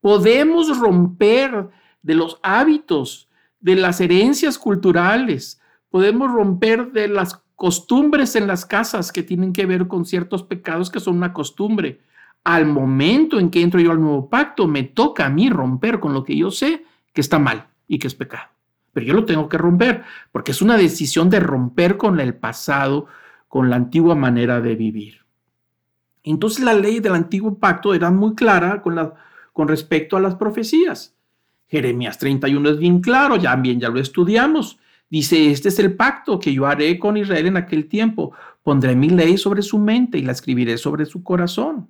Podemos 0.00 0.78
romper 0.78 1.68
de 2.02 2.14
los 2.14 2.38
hábitos, 2.42 3.28
de 3.60 3.76
las 3.76 4.00
herencias 4.00 4.58
culturales, 4.58 5.60
podemos 5.90 6.30
romper 6.30 6.92
de 6.92 7.08
las 7.08 7.42
costumbres 7.56 8.36
en 8.36 8.46
las 8.46 8.64
casas 8.64 9.10
que 9.10 9.22
tienen 9.22 9.52
que 9.52 9.66
ver 9.66 9.88
con 9.88 10.04
ciertos 10.04 10.42
pecados 10.42 10.90
que 10.90 11.00
son 11.00 11.16
una 11.16 11.32
costumbre 11.32 12.00
al 12.44 12.66
momento 12.66 13.38
en 13.38 13.50
que 13.50 13.60
entro 13.60 13.80
yo 13.80 13.90
al 13.90 14.00
nuevo 14.00 14.30
pacto, 14.30 14.66
me 14.66 14.82
toca 14.82 15.26
a 15.26 15.28
mí 15.28 15.50
romper 15.50 16.00
con 16.00 16.14
lo 16.14 16.24
que 16.24 16.36
yo 16.36 16.50
sé 16.50 16.84
que 17.12 17.20
está 17.20 17.38
mal 17.38 17.66
y 17.86 17.98
que 17.98 18.06
es 18.06 18.14
pecado. 18.14 18.48
Pero 18.92 19.06
yo 19.06 19.14
lo 19.14 19.24
tengo 19.26 19.48
que 19.48 19.58
romper, 19.58 20.04
porque 20.32 20.52
es 20.52 20.62
una 20.62 20.76
decisión 20.76 21.28
de 21.30 21.40
romper 21.40 21.98
con 21.98 22.20
el 22.20 22.34
pasado, 22.34 23.06
con 23.48 23.68
la 23.70 23.76
antigua 23.76 24.14
manera 24.14 24.60
de 24.60 24.76
vivir. 24.76 25.26
Entonces 26.30 26.64
la 26.64 26.74
ley 26.74 27.00
del 27.00 27.14
antiguo 27.14 27.58
pacto 27.58 27.94
era 27.94 28.10
muy 28.10 28.34
clara 28.34 28.82
con, 28.82 29.68
respecto 29.68 30.16
a 30.16 30.20
las 30.20 30.34
profecías. 30.34 31.14
Jeremías 31.68 32.18
31 32.18 32.70
es 32.70 32.78
bien 32.78 33.00
claro, 33.00 33.36
ya 33.36 33.54
bien 33.56 33.80
ya 33.80 33.88
lo 33.88 34.00
estudiamos. 34.00 34.78
Dice, 35.10 35.50
este 35.50 35.68
es 35.68 35.78
el 35.78 35.94
pacto 35.94 36.38
que 36.38 36.52
yo 36.52 36.66
haré 36.66 36.98
con 36.98 37.16
Israel 37.16 37.46
en 37.46 37.56
aquel 37.56 37.88
tiempo. 37.88 38.32
Pondré 38.62 38.94
mi 38.94 39.08
ley 39.08 39.38
sobre 39.38 39.62
su 39.62 39.78
mente 39.78 40.18
y 40.18 40.22
la 40.22 40.32
escribiré 40.32 40.78
sobre 40.78 41.06
su 41.06 41.22
corazón 41.22 41.88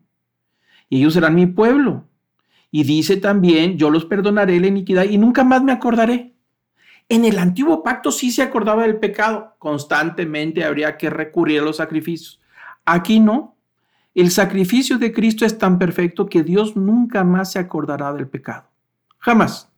y 0.89 0.99
ellos 0.99 1.15
serán 1.15 1.35
mi 1.35 1.47
pueblo. 1.47 2.05
Y 2.71 2.85
dice 2.85 3.17
también, 3.17 3.79
yo 3.79 3.91
los 3.91 4.05
perdonaré 4.05 4.61
la 4.61 4.67
iniquidad 4.67 5.05
y 5.05 5.19
nunca 5.19 5.45
más 5.45 5.63
me 5.63 5.73
acordaré. 5.73 6.35
En 7.09 7.25
el 7.25 7.39
antiguo 7.39 7.83
pacto 7.83 8.13
sí 8.13 8.31
se 8.31 8.43
acordaba 8.43 8.83
del 8.83 8.99
pecado, 8.99 9.55
constantemente 9.59 10.65
habría 10.65 10.99
que 10.99 11.09
recurrir 11.09 11.61
a 11.61 11.65
los 11.65 11.79
sacrificios. 11.79 12.41
Aquí 12.85 13.21
no. 13.21 13.57
El 14.15 14.31
sacrificio 14.31 14.99
de 14.99 15.13
Cristo 15.13 15.45
es 15.45 15.59
tan 15.59 15.79
perfecto 15.79 16.27
que 16.27 16.43
Dios 16.43 16.77
nunca 16.77 17.25
más 17.25 17.53
se 17.53 17.59
acordará 17.59 18.13
del 18.13 18.29
pecado. 18.29 18.69
Jamás. 19.19 19.71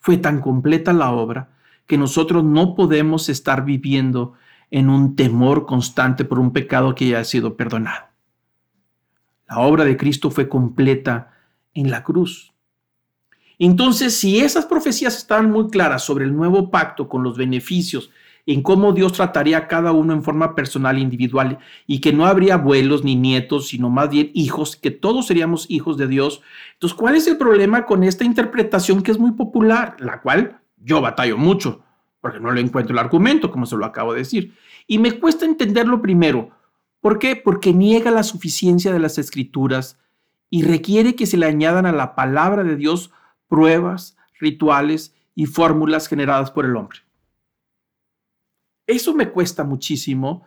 Fue 0.00 0.18
tan 0.18 0.40
completa 0.40 0.92
la 0.92 1.10
obra 1.12 1.50
que 1.86 1.98
nosotros 1.98 2.44
no 2.44 2.74
podemos 2.74 3.28
estar 3.28 3.64
viviendo 3.64 4.34
en 4.70 4.88
un 4.88 5.16
temor 5.16 5.66
constante 5.66 6.24
por 6.24 6.38
un 6.38 6.52
pecado 6.52 6.94
que 6.94 7.08
ya 7.08 7.20
ha 7.20 7.24
sido 7.24 7.56
perdonado. 7.56 8.06
La 9.48 9.60
obra 9.60 9.84
de 9.84 9.96
Cristo 9.96 10.30
fue 10.30 10.48
completa 10.48 11.32
en 11.74 11.90
la 11.90 12.02
cruz. 12.02 12.52
Entonces, 13.58 14.16
si 14.16 14.40
esas 14.40 14.66
profecías 14.66 15.16
estaban 15.16 15.50
muy 15.50 15.68
claras 15.68 16.02
sobre 16.02 16.24
el 16.24 16.34
nuevo 16.34 16.70
pacto 16.70 17.08
con 17.08 17.22
los 17.22 17.36
beneficios, 17.36 18.10
en 18.46 18.62
cómo 18.62 18.92
Dios 18.92 19.14
trataría 19.14 19.58
a 19.58 19.68
cada 19.68 19.92
uno 19.92 20.12
en 20.12 20.22
forma 20.22 20.54
personal 20.54 20.96
e 20.96 21.00
individual 21.00 21.58
y 21.86 22.00
que 22.00 22.12
no 22.12 22.26
habría 22.26 22.54
abuelos 22.54 23.04
ni 23.04 23.16
nietos, 23.16 23.68
sino 23.68 23.88
más 23.88 24.10
bien 24.10 24.30
hijos, 24.34 24.76
que 24.76 24.90
todos 24.90 25.26
seríamos 25.26 25.66
hijos 25.70 25.96
de 25.96 26.06
Dios. 26.06 26.42
Entonces, 26.74 26.96
¿cuál 26.96 27.16
es 27.16 27.26
el 27.26 27.38
problema 27.38 27.86
con 27.86 28.04
esta 28.04 28.24
interpretación 28.24 29.02
que 29.02 29.12
es 29.12 29.18
muy 29.18 29.32
popular, 29.32 29.96
la 29.98 30.20
cual 30.20 30.60
yo 30.76 31.00
batallo 31.00 31.38
mucho, 31.38 31.82
porque 32.20 32.40
no 32.40 32.52
le 32.52 32.60
encuentro 32.60 32.92
el 32.92 32.98
argumento, 32.98 33.50
como 33.50 33.66
se 33.66 33.76
lo 33.76 33.86
acabo 33.86 34.12
de 34.12 34.20
decir? 34.20 34.54
Y 34.86 34.98
me 34.98 35.12
cuesta 35.12 35.46
entenderlo 35.46 36.02
primero. 36.02 36.50
¿Por 37.00 37.18
qué? 37.18 37.36
Porque 37.36 37.72
niega 37.72 38.10
la 38.10 38.22
suficiencia 38.22 38.92
de 38.92 38.98
las 38.98 39.18
escrituras 39.18 39.98
y 40.50 40.62
requiere 40.62 41.14
que 41.14 41.26
se 41.26 41.36
le 41.36 41.46
añadan 41.46 41.86
a 41.86 41.92
la 41.92 42.14
palabra 42.14 42.62
de 42.62 42.76
Dios 42.76 43.10
pruebas, 43.48 44.16
rituales 44.38 45.14
y 45.34 45.46
fórmulas 45.46 46.08
generadas 46.08 46.50
por 46.50 46.64
el 46.64 46.76
hombre. 46.76 47.03
Eso 48.86 49.14
me 49.14 49.30
cuesta 49.30 49.64
muchísimo 49.64 50.44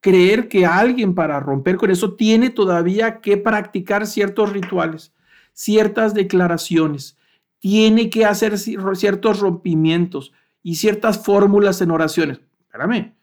creer 0.00 0.48
que 0.48 0.64
alguien 0.64 1.14
para 1.14 1.40
romper 1.40 1.76
con 1.76 1.90
eso 1.90 2.14
tiene 2.14 2.50
todavía 2.50 3.20
que 3.20 3.36
practicar 3.36 4.06
ciertos 4.06 4.52
rituales, 4.52 5.12
ciertas 5.52 6.14
declaraciones, 6.14 7.18
tiene 7.58 8.08
que 8.10 8.24
hacer 8.24 8.58
ciertos 8.58 9.40
rompimientos 9.40 10.32
y 10.62 10.76
ciertas 10.76 11.24
fórmulas 11.24 11.80
en 11.80 11.90
oraciones. 11.90 12.40
Espérame, 12.60 13.14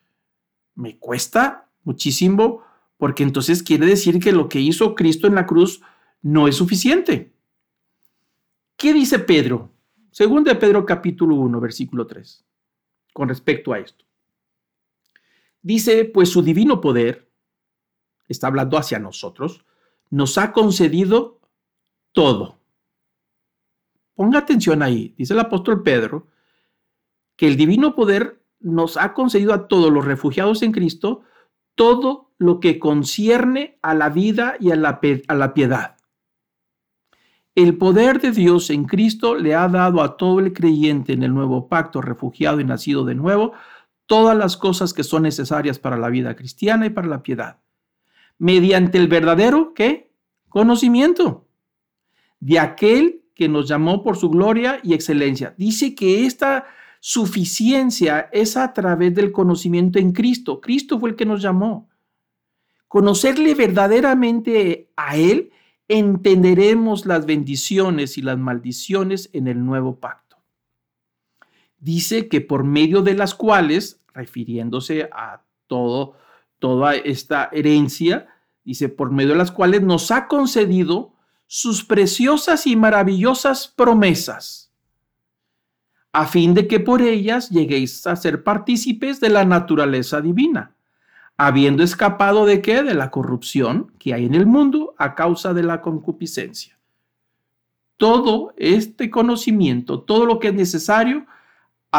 me 0.75 0.97
cuesta 0.97 1.69
muchísimo 1.83 2.61
porque 2.97 3.23
entonces 3.23 3.63
quiere 3.63 3.85
decir 3.85 4.19
que 4.19 4.31
lo 4.31 4.49
que 4.49 4.59
hizo 4.59 4.95
Cristo 4.95 5.27
en 5.27 5.35
la 5.35 5.45
cruz 5.45 5.81
no 6.21 6.47
es 6.47 6.55
suficiente. 6.55 7.33
¿Qué 8.75 8.93
dice 8.93 9.19
Pedro? 9.19 9.71
Según 10.11 10.43
de 10.43 10.55
Pedro 10.55 10.85
capítulo 10.85 11.35
1, 11.35 11.59
versículo 11.59 12.05
3, 12.07 12.45
con 13.13 13.29
respecto 13.29 13.71
a 13.73 13.79
esto. 13.79 14.05
Dice, 15.65 16.05
pues 16.05 16.29
su 16.29 16.43
divino 16.43 16.79
poder, 16.79 17.27
está 18.27 18.45
hablando 18.45 18.77
hacia 18.77 18.99
nosotros, 18.99 19.65
nos 20.11 20.37
ha 20.37 20.51
concedido 20.51 21.39
todo. 22.11 22.59
Ponga 24.13 24.37
atención 24.37 24.83
ahí, 24.83 25.15
dice 25.17 25.33
el 25.33 25.39
apóstol 25.39 25.81
Pedro, 25.81 26.27
que 27.35 27.47
el 27.47 27.57
divino 27.57 27.95
poder 27.95 28.43
nos 28.59 28.95
ha 28.95 29.15
concedido 29.15 29.55
a 29.55 29.67
todos 29.67 29.91
los 29.91 30.05
refugiados 30.05 30.61
en 30.61 30.71
Cristo 30.71 31.23
todo 31.73 32.29
lo 32.37 32.59
que 32.59 32.77
concierne 32.77 33.79
a 33.81 33.95
la 33.95 34.09
vida 34.09 34.57
y 34.59 34.69
a 34.69 34.75
la, 34.75 35.01
a 35.27 35.33
la 35.33 35.53
piedad. 35.55 35.97
El 37.55 37.79
poder 37.79 38.21
de 38.21 38.29
Dios 38.29 38.69
en 38.69 38.85
Cristo 38.85 39.33
le 39.33 39.55
ha 39.55 39.67
dado 39.67 40.03
a 40.03 40.15
todo 40.15 40.41
el 40.41 40.53
creyente 40.53 41.13
en 41.13 41.23
el 41.23 41.33
nuevo 41.33 41.67
pacto, 41.67 42.03
refugiado 42.03 42.59
y 42.59 42.65
nacido 42.65 43.03
de 43.03 43.15
nuevo, 43.15 43.53
todas 44.05 44.37
las 44.37 44.57
cosas 44.57 44.93
que 44.93 45.03
son 45.03 45.23
necesarias 45.23 45.79
para 45.79 45.97
la 45.97 46.09
vida 46.09 46.35
cristiana 46.35 46.85
y 46.85 46.89
para 46.89 47.07
la 47.07 47.23
piedad, 47.23 47.59
mediante 48.37 48.97
el 48.97 49.07
verdadero, 49.07 49.73
¿qué? 49.73 50.11
Conocimiento 50.49 51.47
de 52.39 52.59
aquel 52.59 53.23
que 53.33 53.49
nos 53.49 53.67
llamó 53.67 54.03
por 54.03 54.17
su 54.17 54.29
gloria 54.29 54.79
y 54.83 54.93
excelencia. 54.93 55.53
Dice 55.57 55.95
que 55.95 56.25
esta 56.25 56.65
suficiencia 56.99 58.29
es 58.31 58.55
a 58.57 58.73
través 58.73 59.13
del 59.13 59.31
conocimiento 59.31 59.99
en 59.99 60.11
Cristo. 60.11 60.61
Cristo 60.61 60.99
fue 60.99 61.09
el 61.09 61.15
que 61.15 61.25
nos 61.25 61.41
llamó. 61.41 61.89
Conocerle 62.87 63.53
verdaderamente 63.55 64.91
a 64.95 65.17
Él, 65.17 65.51
entenderemos 65.87 67.05
las 67.05 67.25
bendiciones 67.25 68.17
y 68.17 68.21
las 68.21 68.37
maldiciones 68.37 69.29
en 69.33 69.47
el 69.47 69.65
nuevo 69.65 69.99
pacto 69.99 70.24
dice 71.85 72.27
que 72.27 72.41
por 72.41 72.63
medio 72.63 73.03
de 73.03 73.13
las 73.13 73.35
cuales, 73.35 74.01
refiriéndose 74.11 75.07
a 75.13 75.43
todo, 75.67 76.15
toda 76.57 76.95
esta 76.95 77.49
herencia, 77.53 78.27
dice, 78.63 78.89
por 78.89 79.11
medio 79.11 79.33
de 79.33 79.37
las 79.37 79.51
cuales 79.51 79.83
nos 79.83 80.09
ha 80.09 80.27
concedido 80.27 81.13
sus 81.45 81.85
preciosas 81.85 82.65
y 82.65 82.75
maravillosas 82.75 83.67
promesas, 83.67 84.73
a 86.11 86.25
fin 86.25 86.55
de 86.55 86.67
que 86.67 86.79
por 86.79 87.03
ellas 87.03 87.51
lleguéis 87.51 88.07
a 88.07 88.15
ser 88.15 88.43
partícipes 88.43 89.19
de 89.19 89.29
la 89.29 89.45
naturaleza 89.45 90.21
divina, 90.21 90.75
habiendo 91.37 91.83
escapado 91.83 92.47
de 92.47 92.63
qué? 92.63 92.81
De 92.81 92.95
la 92.95 93.11
corrupción 93.11 93.91
que 93.99 94.15
hay 94.15 94.25
en 94.25 94.33
el 94.33 94.47
mundo 94.47 94.95
a 94.97 95.13
causa 95.13 95.53
de 95.53 95.61
la 95.61 95.81
concupiscencia. 95.81 96.79
Todo 97.97 98.55
este 98.57 99.11
conocimiento, 99.11 100.01
todo 100.01 100.25
lo 100.25 100.39
que 100.39 100.47
es 100.47 100.55
necesario 100.55 101.27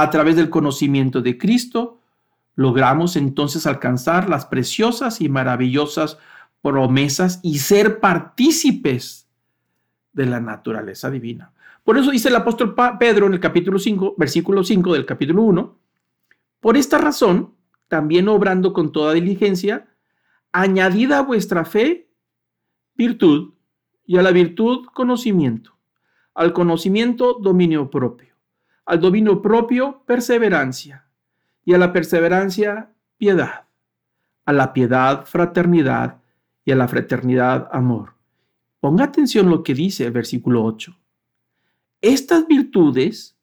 a 0.02 0.10
través 0.10 0.36
del 0.36 0.50
conocimiento 0.50 1.22
de 1.22 1.38
Cristo, 1.38 2.00
logramos 2.54 3.16
entonces 3.16 3.66
alcanzar 3.66 4.28
las 4.28 4.44
preciosas 4.44 5.22
y 5.22 5.30
maravillosas 5.30 6.18
promesas 6.60 7.40
y 7.42 7.60
ser 7.60 7.98
partícipes 7.98 9.26
de 10.12 10.26
la 10.26 10.38
naturaleza 10.40 11.10
divina. 11.10 11.52
Por 11.82 11.96
eso 11.96 12.10
dice 12.10 12.28
el 12.28 12.36
apóstol 12.36 12.74
Pedro 12.98 13.26
en 13.26 13.34
el 13.34 13.40
capítulo 13.40 13.78
5, 13.78 14.16
versículo 14.18 14.64
5 14.64 14.92
del 14.92 15.06
capítulo 15.06 15.42
1, 15.42 15.78
por 16.60 16.76
esta 16.76 16.98
razón, 16.98 17.54
también 17.88 18.28
obrando 18.28 18.74
con 18.74 18.92
toda 18.92 19.14
diligencia, 19.14 19.86
añadida 20.52 21.18
a 21.18 21.22
vuestra 21.22 21.64
fe 21.64 22.10
virtud 22.96 23.54
y 24.04 24.18
a 24.18 24.22
la 24.22 24.32
virtud 24.32 24.86
conocimiento, 24.92 25.76
al 26.34 26.52
conocimiento 26.52 27.34
dominio 27.34 27.88
propio 27.88 28.35
al 28.86 29.00
dominio 29.00 29.42
propio 29.42 30.02
perseverancia, 30.06 31.06
y 31.64 31.74
a 31.74 31.78
la 31.78 31.92
perseverancia 31.92 32.90
piedad, 33.18 33.66
a 34.44 34.52
la 34.52 34.72
piedad 34.72 35.26
fraternidad, 35.26 36.20
y 36.66 36.72
a 36.72 36.76
la 36.76 36.88
fraternidad 36.88 37.68
amor. 37.72 38.14
Ponga 38.80 39.04
atención 39.04 39.48
lo 39.48 39.62
que 39.62 39.72
dice 39.72 40.04
el 40.04 40.12
versículo 40.12 40.64
8. 40.64 40.94
Estas 42.02 42.46
virtudes, 42.46 43.36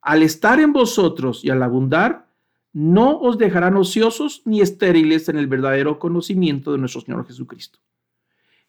al 0.00 0.22
estar 0.22 0.60
en 0.60 0.72
vosotros 0.72 1.44
y 1.44 1.50
al 1.50 1.62
abundar, 1.62 2.28
no 2.72 3.18
os 3.18 3.38
dejarán 3.38 3.76
ociosos 3.76 4.42
ni 4.44 4.60
estériles 4.60 5.28
en 5.28 5.38
el 5.38 5.46
verdadero 5.46 5.98
conocimiento 5.98 6.70
de 6.70 6.78
nuestro 6.78 7.00
Señor 7.00 7.26
Jesucristo. 7.26 7.80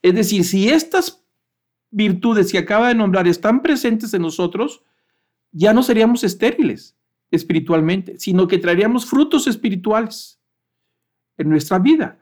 Es 0.01 0.15
decir, 0.15 0.45
si 0.45 0.69
estas 0.69 1.23
virtudes 1.91 2.51
que 2.51 2.57
acaba 2.57 2.87
de 2.87 2.95
nombrar 2.95 3.27
están 3.27 3.61
presentes 3.61 4.13
en 4.13 4.21
nosotros, 4.21 4.81
ya 5.51 5.73
no 5.73 5.83
seríamos 5.83 6.23
estériles 6.23 6.95
espiritualmente, 7.31 8.17
sino 8.17 8.47
que 8.47 8.57
traeríamos 8.57 9.05
frutos 9.05 9.47
espirituales 9.47 10.39
en 11.37 11.49
nuestra 11.49 11.79
vida. 11.79 12.19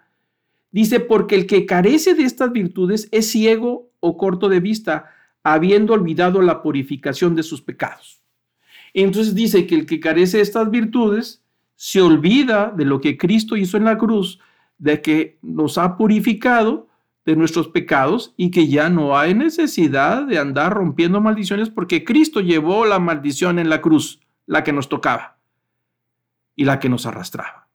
Dice, 0.72 1.00
porque 1.00 1.36
el 1.36 1.48
que 1.48 1.66
carece 1.66 2.14
de 2.14 2.24
estas 2.24 2.52
virtudes 2.52 3.08
es 3.12 3.32
ciego 3.32 3.90
o 4.00 4.18
corto 4.18 4.50
de 4.50 4.60
vista, 4.60 5.06
habiendo 5.44 5.94
olvidado 5.94 6.42
la 6.42 6.62
purificación 6.62 7.36
de 7.36 7.44
sus 7.44 7.62
pecados. 7.62 8.22
Entonces 8.94 9.34
dice 9.34 9.66
que 9.66 9.76
el 9.76 9.86
que 9.86 10.00
carece 10.00 10.38
de 10.38 10.44
estas 10.44 10.70
virtudes 10.70 11.42
se 11.76 12.02
olvida 12.02 12.74
de 12.76 12.86
lo 12.86 13.00
que 13.00 13.18
Cristo 13.18 13.56
hizo 13.56 13.78
en 13.78 13.86
la 13.86 13.98
cruz, 13.98 14.40
de 14.78 15.02
que 15.02 15.38
nos 15.42 15.78
ha 15.78 15.96
purificado 15.98 16.88
de 17.28 17.36
nuestros 17.36 17.68
pecados 17.68 18.34
y 18.38 18.52
que 18.52 18.70
ya 18.70 18.90
no 18.90 19.18
hay 19.18 19.34
necesidad 19.34 20.26
de 20.26 20.40
andar 20.40 20.74
rompiendo 20.74 21.20
maldiciones 21.20 21.70
porque 21.70 22.06
Cristo 22.06 22.40
llevó 22.40 22.86
la 22.86 23.00
maldición 23.00 23.60
en 23.60 23.70
la 23.70 23.82
cruz, 23.82 24.22
la 24.46 24.64
que 24.64 24.72
nos 24.72 24.88
tocaba 24.88 25.38
y 26.56 26.64
la 26.64 26.80
que 26.80 26.88
nos 26.88 27.06
arrastraba. 27.06 27.68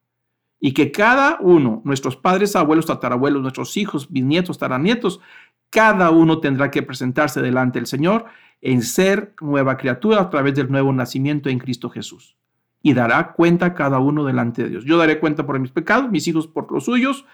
Y 0.59 0.73
que 0.73 0.91
cada 0.91 1.37
uno, 1.39 1.83
nuestros 1.85 2.17
padres, 2.17 2.57
abuelos, 2.57 2.87
tatarabuelos, 2.87 3.43
nuestros 3.43 3.77
hijos, 3.77 4.11
bisnietos, 4.11 4.57
taranietos, 4.57 5.21
cada 5.69 6.11
uno 6.11 6.41
tendrá 6.41 6.71
que 6.71 6.83
presentarse 6.83 7.43
delante 7.43 7.79
del 7.79 7.87
Señor 7.87 8.25
en 8.63 8.81
ser 8.81 9.35
nueva 9.43 9.77
criatura 9.77 10.23
a 10.23 10.31
través 10.31 10.55
del 10.55 10.71
nuevo 10.71 10.95
nacimiento 10.95 11.51
en 11.51 11.59
Cristo 11.59 11.91
Jesús. 11.91 12.39
Y 12.81 12.95
dará 12.95 13.33
cuenta 13.33 13.75
cada 13.75 13.99
uno 13.99 14.25
delante 14.25 14.63
de 14.63 14.71
Dios. 14.71 14.85
Yo 14.87 14.97
daré 14.97 15.21
cuenta 15.21 15.45
por 15.45 15.59
mis 15.59 15.73
pecados, 15.73 16.11
mis 16.11 16.27
hijos 16.27 16.47
por 16.47 16.73
los 16.73 16.87
suyos, 16.87 17.27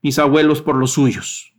mis 0.00 0.18
abuelos 0.18 0.62
por 0.62 0.76
los 0.76 0.92
suyos 0.92 1.52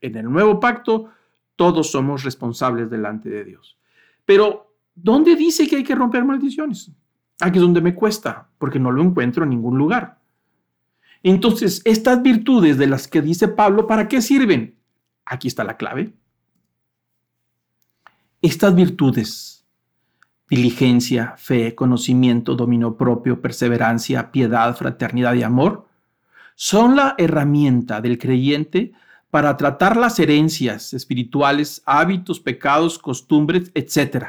en 0.00 0.16
el 0.16 0.30
nuevo 0.30 0.60
pacto, 0.60 1.10
todos 1.56 1.90
somos 1.90 2.22
responsables 2.22 2.90
delante 2.90 3.28
de 3.28 3.44
Dios. 3.44 3.78
Pero, 4.24 4.74
¿dónde 4.94 5.36
dice 5.36 5.66
que 5.66 5.76
hay 5.76 5.84
que 5.84 5.94
romper 5.94 6.24
maldiciones? 6.24 6.90
Aquí 7.40 7.58
es 7.58 7.62
donde 7.62 7.80
me 7.80 7.94
cuesta, 7.94 8.48
porque 8.58 8.78
no 8.78 8.90
lo 8.90 9.02
encuentro 9.02 9.44
en 9.44 9.50
ningún 9.50 9.78
lugar. 9.78 10.18
Entonces, 11.22 11.82
estas 11.84 12.22
virtudes 12.22 12.78
de 12.78 12.86
las 12.86 13.08
que 13.08 13.22
dice 13.22 13.48
Pablo, 13.48 13.86
¿para 13.86 14.08
qué 14.08 14.22
sirven? 14.22 14.76
Aquí 15.24 15.48
está 15.48 15.64
la 15.64 15.76
clave. 15.76 16.12
Estas 18.40 18.74
virtudes, 18.74 19.66
diligencia, 20.48 21.34
fe, 21.36 21.74
conocimiento, 21.74 22.54
dominio 22.54 22.96
propio, 22.96 23.40
perseverancia, 23.40 24.30
piedad, 24.30 24.76
fraternidad 24.76 25.34
y 25.34 25.42
amor, 25.42 25.88
son 26.54 26.96
la 26.96 27.14
herramienta 27.18 28.00
del 28.00 28.18
creyente 28.18 28.92
para 29.36 29.58
tratar 29.58 29.98
las 29.98 30.18
herencias 30.18 30.94
espirituales, 30.94 31.82
hábitos, 31.84 32.40
pecados, 32.40 32.98
costumbres, 32.98 33.70
etc. 33.74 34.28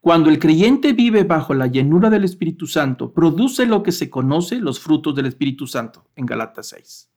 Cuando 0.00 0.30
el 0.30 0.38
creyente 0.38 0.94
vive 0.94 1.22
bajo 1.24 1.52
la 1.52 1.66
llenura 1.66 2.08
del 2.08 2.24
Espíritu 2.24 2.66
Santo, 2.66 3.12
produce 3.12 3.66
lo 3.66 3.82
que 3.82 3.92
se 3.92 4.08
conoce 4.08 4.56
los 4.56 4.80
frutos 4.80 5.14
del 5.14 5.26
Espíritu 5.26 5.66
Santo 5.66 6.06
en 6.16 6.24
Galatas 6.24 6.68
6. 6.68 7.10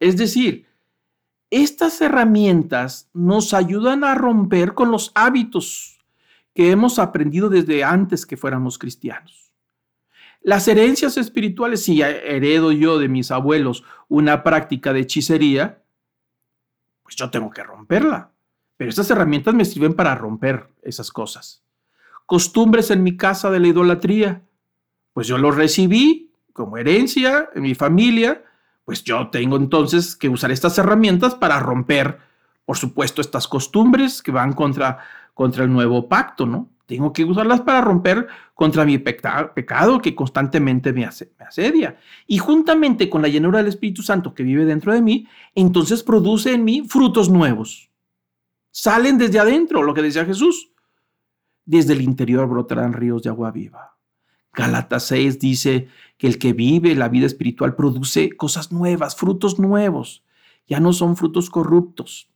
Es 0.00 0.18
decir, 0.18 0.66
estas 1.48 1.98
herramientas 2.02 3.08
nos 3.14 3.54
ayudan 3.54 4.04
a 4.04 4.14
romper 4.14 4.74
con 4.74 4.90
los 4.90 5.12
hábitos 5.14 5.98
que 6.52 6.70
hemos 6.70 6.98
aprendido 6.98 7.48
desde 7.48 7.84
antes 7.84 8.26
que 8.26 8.36
fuéramos 8.36 8.76
cristianos. 8.76 9.47
Las 10.40 10.68
herencias 10.68 11.16
espirituales, 11.16 11.84
si 11.84 12.00
heredo 12.02 12.72
yo 12.72 12.98
de 12.98 13.08
mis 13.08 13.30
abuelos 13.30 13.84
una 14.08 14.42
práctica 14.42 14.92
de 14.92 15.00
hechicería, 15.00 15.82
pues 17.02 17.16
yo 17.16 17.30
tengo 17.30 17.50
que 17.50 17.62
romperla. 17.62 18.30
Pero 18.76 18.90
estas 18.90 19.10
herramientas 19.10 19.54
me 19.54 19.64
sirven 19.64 19.94
para 19.94 20.14
romper 20.14 20.68
esas 20.82 21.10
cosas. 21.10 21.62
Costumbres 22.26 22.90
en 22.90 23.02
mi 23.02 23.16
casa 23.16 23.50
de 23.50 23.60
la 23.60 23.68
idolatría, 23.68 24.42
pues 25.12 25.26
yo 25.26 25.38
lo 25.38 25.50
recibí 25.50 26.32
como 26.52 26.76
herencia 26.76 27.50
en 27.54 27.62
mi 27.62 27.74
familia 27.74 28.44
pues 28.88 29.04
yo 29.04 29.28
tengo 29.28 29.58
entonces 29.58 30.16
que 30.16 30.30
usar 30.30 30.50
estas 30.50 30.78
herramientas 30.78 31.34
para 31.34 31.60
romper, 31.60 32.20
por 32.64 32.78
supuesto, 32.78 33.20
estas 33.20 33.46
costumbres 33.46 34.22
que 34.22 34.30
van 34.30 34.54
contra, 34.54 35.04
contra 35.34 35.64
el 35.64 35.70
nuevo 35.70 36.08
pacto, 36.08 36.46
¿no? 36.46 36.70
Tengo 36.88 37.12
que 37.12 37.22
usarlas 37.22 37.60
para 37.60 37.82
romper 37.82 38.28
contra 38.54 38.86
mi 38.86 38.96
pecado 38.96 40.00
que 40.00 40.14
constantemente 40.14 40.94
me, 40.94 41.04
asedia. 41.04 41.98
Y 42.26 42.38
juntamente 42.38 43.10
con 43.10 43.20
la 43.20 43.28
llenura 43.28 43.58
del 43.58 43.66
Espíritu 43.66 44.02
Santo 44.02 44.32
que 44.32 44.42
vive 44.42 44.64
dentro 44.64 44.94
de 44.94 45.02
mí, 45.02 45.28
entonces 45.54 46.02
produce 46.02 46.54
en 46.54 46.64
mí 46.64 46.88
frutos 46.88 47.28
nuevos. 47.28 47.90
Salen 48.70 49.18
desde 49.18 49.38
adentro, 49.38 49.82
lo 49.82 49.92
que 49.92 50.00
decía 50.00 50.24
Jesús. 50.24 50.72
Desde 51.66 51.92
el 51.92 52.00
interior 52.00 52.48
brotarán 52.48 52.94
ríos 52.94 53.22
de 53.22 53.28
agua 53.28 53.50
viva. 53.50 53.98
Galatas 54.54 55.02
6 55.08 55.38
dice 55.38 55.88
que 56.16 56.26
el 56.26 56.38
que 56.38 56.54
vive 56.54 56.94
la 56.94 57.10
vida 57.10 57.26
espiritual 57.26 57.76
produce 57.76 58.34
cosas 58.34 58.72
nuevas, 58.72 59.14
frutos 59.14 59.58
nuevos. 59.58 60.24
Ya 60.66 60.80
no 60.80 60.94
son 60.94 61.18
frutos 61.18 61.50
corruptos. 61.50 62.30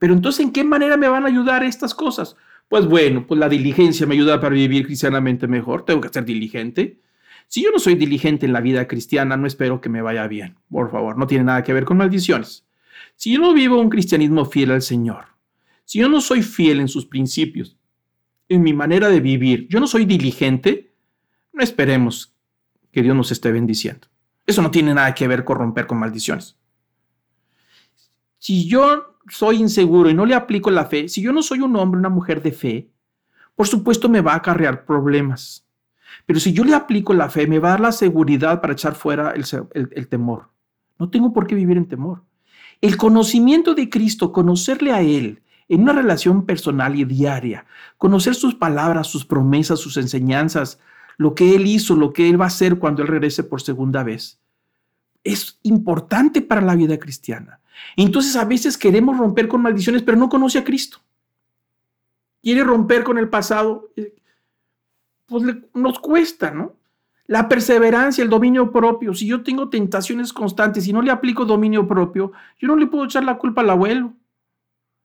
Pero 0.00 0.12
entonces, 0.12 0.44
¿en 0.44 0.50
qué 0.50 0.64
manera 0.64 0.96
me 0.96 1.06
van 1.06 1.22
a 1.22 1.28
ayudar 1.28 1.62
estas 1.62 1.94
cosas? 1.94 2.34
Pues 2.68 2.86
bueno, 2.86 3.26
pues 3.26 3.38
la 3.38 3.48
diligencia 3.48 4.06
me 4.06 4.14
ayuda 4.14 4.40
para 4.40 4.54
vivir 4.54 4.86
cristianamente 4.86 5.46
mejor. 5.46 5.84
Tengo 5.84 6.00
que 6.00 6.08
ser 6.08 6.24
diligente. 6.24 7.00
Si 7.46 7.62
yo 7.62 7.70
no 7.70 7.78
soy 7.78 7.94
diligente 7.94 8.46
en 8.46 8.52
la 8.52 8.60
vida 8.60 8.88
cristiana, 8.88 9.36
no 9.36 9.46
espero 9.46 9.80
que 9.80 9.88
me 9.88 10.02
vaya 10.02 10.26
bien. 10.26 10.56
Por 10.70 10.90
favor, 10.90 11.16
no 11.16 11.26
tiene 11.26 11.44
nada 11.44 11.62
que 11.62 11.72
ver 11.72 11.84
con 11.84 11.96
maldiciones. 11.96 12.66
Si 13.16 13.32
yo 13.32 13.40
no 13.40 13.54
vivo 13.54 13.80
un 13.80 13.90
cristianismo 13.90 14.44
fiel 14.44 14.70
al 14.72 14.82
Señor, 14.82 15.26
si 15.84 15.98
yo 16.00 16.08
no 16.08 16.20
soy 16.20 16.42
fiel 16.42 16.80
en 16.80 16.88
sus 16.88 17.06
principios, 17.06 17.76
en 18.48 18.62
mi 18.62 18.72
manera 18.72 19.08
de 19.08 19.20
vivir, 19.20 19.68
yo 19.68 19.80
no 19.80 19.86
soy 19.86 20.04
diligente, 20.04 20.92
no 21.52 21.62
esperemos 21.62 22.34
que 22.90 23.02
Dios 23.02 23.14
nos 23.14 23.30
esté 23.30 23.52
bendiciendo. 23.52 24.08
Eso 24.46 24.62
no 24.62 24.70
tiene 24.70 24.94
nada 24.94 25.14
que 25.14 25.28
ver 25.28 25.44
con 25.44 25.58
romper 25.58 25.86
con 25.86 25.98
maldiciones. 25.98 26.56
Si 28.38 28.66
yo 28.68 29.13
soy 29.28 29.56
inseguro 29.56 30.10
y 30.10 30.14
no 30.14 30.26
le 30.26 30.34
aplico 30.34 30.70
la 30.70 30.84
fe, 30.86 31.08
si 31.08 31.22
yo 31.22 31.32
no 31.32 31.42
soy 31.42 31.60
un 31.60 31.76
hombre, 31.76 31.98
una 31.98 32.08
mujer 32.08 32.42
de 32.42 32.52
fe, 32.52 32.90
por 33.54 33.66
supuesto 33.66 34.08
me 34.08 34.20
va 34.20 34.32
a 34.32 34.36
acarrear 34.36 34.84
problemas. 34.84 35.66
Pero 36.26 36.40
si 36.40 36.52
yo 36.52 36.64
le 36.64 36.74
aplico 36.74 37.12
la 37.12 37.28
fe, 37.28 37.46
me 37.46 37.58
va 37.58 37.68
a 37.68 37.70
dar 37.72 37.80
la 37.80 37.92
seguridad 37.92 38.60
para 38.60 38.72
echar 38.72 38.94
fuera 38.94 39.32
el, 39.32 39.44
el 39.72 40.08
temor. 40.08 40.50
No 40.98 41.10
tengo 41.10 41.32
por 41.32 41.46
qué 41.46 41.54
vivir 41.54 41.76
en 41.76 41.88
temor. 41.88 42.22
El 42.80 42.96
conocimiento 42.96 43.74
de 43.74 43.88
Cristo, 43.88 44.32
conocerle 44.32 44.92
a 44.92 45.00
Él 45.00 45.42
en 45.68 45.82
una 45.82 45.92
relación 45.92 46.44
personal 46.44 46.96
y 46.96 47.04
diaria, 47.04 47.66
conocer 47.96 48.34
sus 48.34 48.54
palabras, 48.54 49.06
sus 49.06 49.24
promesas, 49.24 49.80
sus 49.80 49.96
enseñanzas, 49.96 50.78
lo 51.16 51.34
que 51.34 51.54
Él 51.54 51.66
hizo, 51.66 51.96
lo 51.96 52.12
que 52.12 52.28
Él 52.28 52.40
va 52.40 52.44
a 52.44 52.48
hacer 52.48 52.78
cuando 52.78 53.02
Él 53.02 53.08
regrese 53.08 53.44
por 53.44 53.62
segunda 53.62 54.02
vez. 54.02 54.40
Es 55.22 55.58
importante 55.62 56.42
para 56.42 56.60
la 56.60 56.74
vida 56.74 56.98
cristiana. 56.98 57.60
Entonces 57.96 58.36
a 58.36 58.44
veces 58.44 58.78
queremos 58.78 59.16
romper 59.16 59.48
con 59.48 59.62
maldiciones, 59.62 60.02
pero 60.02 60.16
no 60.16 60.28
conoce 60.28 60.58
a 60.58 60.64
Cristo. 60.64 60.98
Quiere 62.42 62.62
romper 62.64 63.04
con 63.04 63.18
el 63.18 63.28
pasado, 63.28 63.90
pues 65.26 65.44
nos 65.72 65.98
cuesta, 65.98 66.50
¿no? 66.50 66.74
La 67.26 67.48
perseverancia, 67.48 68.22
el 68.22 68.28
dominio 68.28 68.70
propio. 68.70 69.14
Si 69.14 69.26
yo 69.26 69.42
tengo 69.42 69.70
tentaciones 69.70 70.32
constantes 70.32 70.86
y 70.86 70.92
no 70.92 71.00
le 71.00 71.10
aplico 71.10 71.46
dominio 71.46 71.88
propio, 71.88 72.32
yo 72.58 72.68
no 72.68 72.76
le 72.76 72.86
puedo 72.86 73.06
echar 73.06 73.24
la 73.24 73.38
culpa 73.38 73.62
al 73.62 73.70
abuelo. 73.70 74.12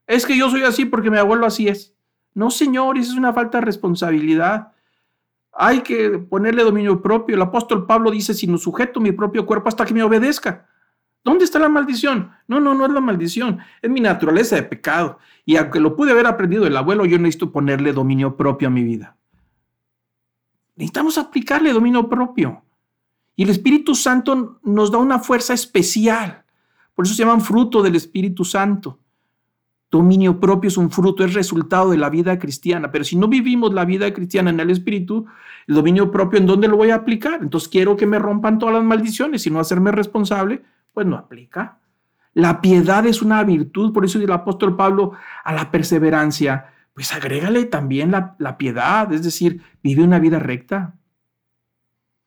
Es 0.06 0.26
que 0.26 0.38
yo 0.38 0.50
soy 0.50 0.64
así 0.64 0.86
porque 0.86 1.10
mi 1.10 1.18
abuelo 1.18 1.46
así 1.46 1.68
es. 1.68 1.96
No, 2.34 2.52
señor, 2.52 2.98
eso 2.98 3.12
es 3.12 3.18
una 3.18 3.32
falta 3.32 3.60
de 3.60 3.66
responsabilidad. 3.66 4.74
Hay 5.54 5.82
que 5.82 6.20
ponerle 6.20 6.64
dominio 6.64 7.02
propio. 7.02 7.36
El 7.36 7.42
apóstol 7.42 7.86
Pablo 7.86 8.12
dice, 8.12 8.34
si 8.34 8.48
no 8.48 8.58
sujeto 8.58 9.00
mi 9.00 9.12
propio 9.12 9.46
cuerpo 9.46 9.70
hasta 9.70 9.86
que 9.86 9.94
me 9.94 10.04
obedezca. 10.04 10.68
¿Dónde 11.24 11.46
está 11.46 11.60
la 11.60 11.70
maldición? 11.70 12.32
No, 12.48 12.60
no, 12.60 12.74
no 12.74 12.86
es 12.86 12.92
la 12.92 13.02
maldición. 13.02 13.60
Es 13.82 13.90
mi 13.90 14.00
naturaleza 14.00 14.56
de 14.56 14.64
pecado. 14.64 15.20
Y 15.46 15.58
aunque 15.58 15.80
lo 15.80 15.96
pude 15.96 16.12
haber 16.12 16.28
aprendido 16.28 16.66
el 16.66 16.78
abuelo, 16.78 17.06
yo 17.06 17.18
necesito 17.18 17.52
ponerle 17.52 17.94
dominio 17.94 18.38
propio 18.38 18.68
a 18.68 18.72
mi 18.72 18.84
vida. 18.84 19.18
Necesitamos 20.76 21.18
aplicarle 21.18 21.74
dominio 21.74 22.08
propio. 22.08 22.64
Y 23.36 23.44
el 23.44 23.50
Espíritu 23.50 23.96
Santo 23.96 24.60
nos 24.64 24.92
da 24.92 24.98
una 24.98 25.20
fuerza 25.20 25.54
especial. 25.54 26.44
Por 26.96 27.06
eso 27.06 27.14
se 27.14 27.24
llaman 27.24 27.42
fruto 27.42 27.82
del 27.82 27.96
Espíritu 27.96 28.46
Santo. 28.46 29.00
Dominio 29.92 30.40
propio 30.40 30.68
es 30.68 30.78
un 30.78 30.92
fruto, 30.92 31.24
es 31.24 31.34
resultado 31.34 31.90
de 31.90 31.98
la 31.98 32.10
vida 32.10 32.38
cristiana. 32.38 32.92
Pero 32.92 33.04
si 33.04 33.16
no 33.16 33.28
vivimos 33.28 33.74
la 33.74 33.86
vida 33.86 34.14
cristiana 34.14 34.52
en 34.52 34.60
el 34.60 34.70
Espíritu, 34.70 35.26
el 35.68 35.76
dominio 35.76 36.12
propio, 36.12 36.40
¿en 36.40 36.46
dónde 36.46 36.68
lo 36.68 36.78
voy 36.78 36.92
a 36.92 36.96
aplicar? 36.96 37.40
Entonces 37.42 37.70
quiero 37.70 37.98
que 37.98 38.06
me 38.06 38.20
rompan 38.20 38.60
todas 38.60 38.76
las 38.76 38.84
maldiciones 38.84 39.46
y 39.48 39.52
no 39.52 39.60
hacerme 39.60 39.92
responsable, 39.92 40.64
pues 40.94 41.08
no 41.08 41.16
aplica. 41.16 41.80
La 42.34 42.62
piedad 42.62 43.06
es 43.06 43.22
una 43.22 43.44
virtud, 43.44 43.92
por 43.94 44.06
eso 44.06 44.20
el 44.20 44.32
apóstol 44.32 44.76
Pablo 44.76 45.14
a 45.44 45.54
la 45.54 45.72
perseverancia, 45.72 46.68
pues 46.94 47.14
agrégale 47.14 47.66
también 47.66 48.12
la, 48.12 48.36
la 48.40 48.58
piedad, 48.58 49.12
es 49.12 49.24
decir, 49.24 49.62
vive 49.82 50.04
una 50.04 50.20
vida 50.20 50.40
recta. 50.40 50.96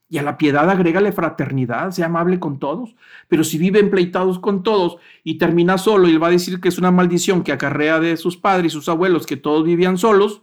Y 0.09 0.19
a 0.19 0.23
la 0.23 0.37
piedad 0.37 0.69
agrégale 0.69 1.11
fraternidad, 1.11 1.91
sea 1.91 2.05
amable 2.05 2.39
con 2.39 2.59
todos. 2.59 2.95
Pero 3.29 3.45
si 3.45 3.57
vive 3.57 3.79
empleitados 3.81 4.39
con 4.39 4.63
todos 4.63 4.99
y 5.25 5.39
termina 5.39 5.79
solo 5.79 6.07
y 6.07 6.19
va 6.19 6.27
a 6.27 6.33
decir 6.33 6.61
que 6.61 6.69
es 6.69 6.77
una 6.77 6.91
maldición 6.91 7.43
que 7.43 7.53
acarrea 7.53 7.99
de 7.99 8.19
sus 8.19 8.37
padres 8.37 8.67
y 8.67 8.77
sus 8.77 8.91
abuelos 8.91 9.27
que 9.27 9.39
todos 9.39 9.65
vivían 9.65 9.97
solos, 9.97 10.43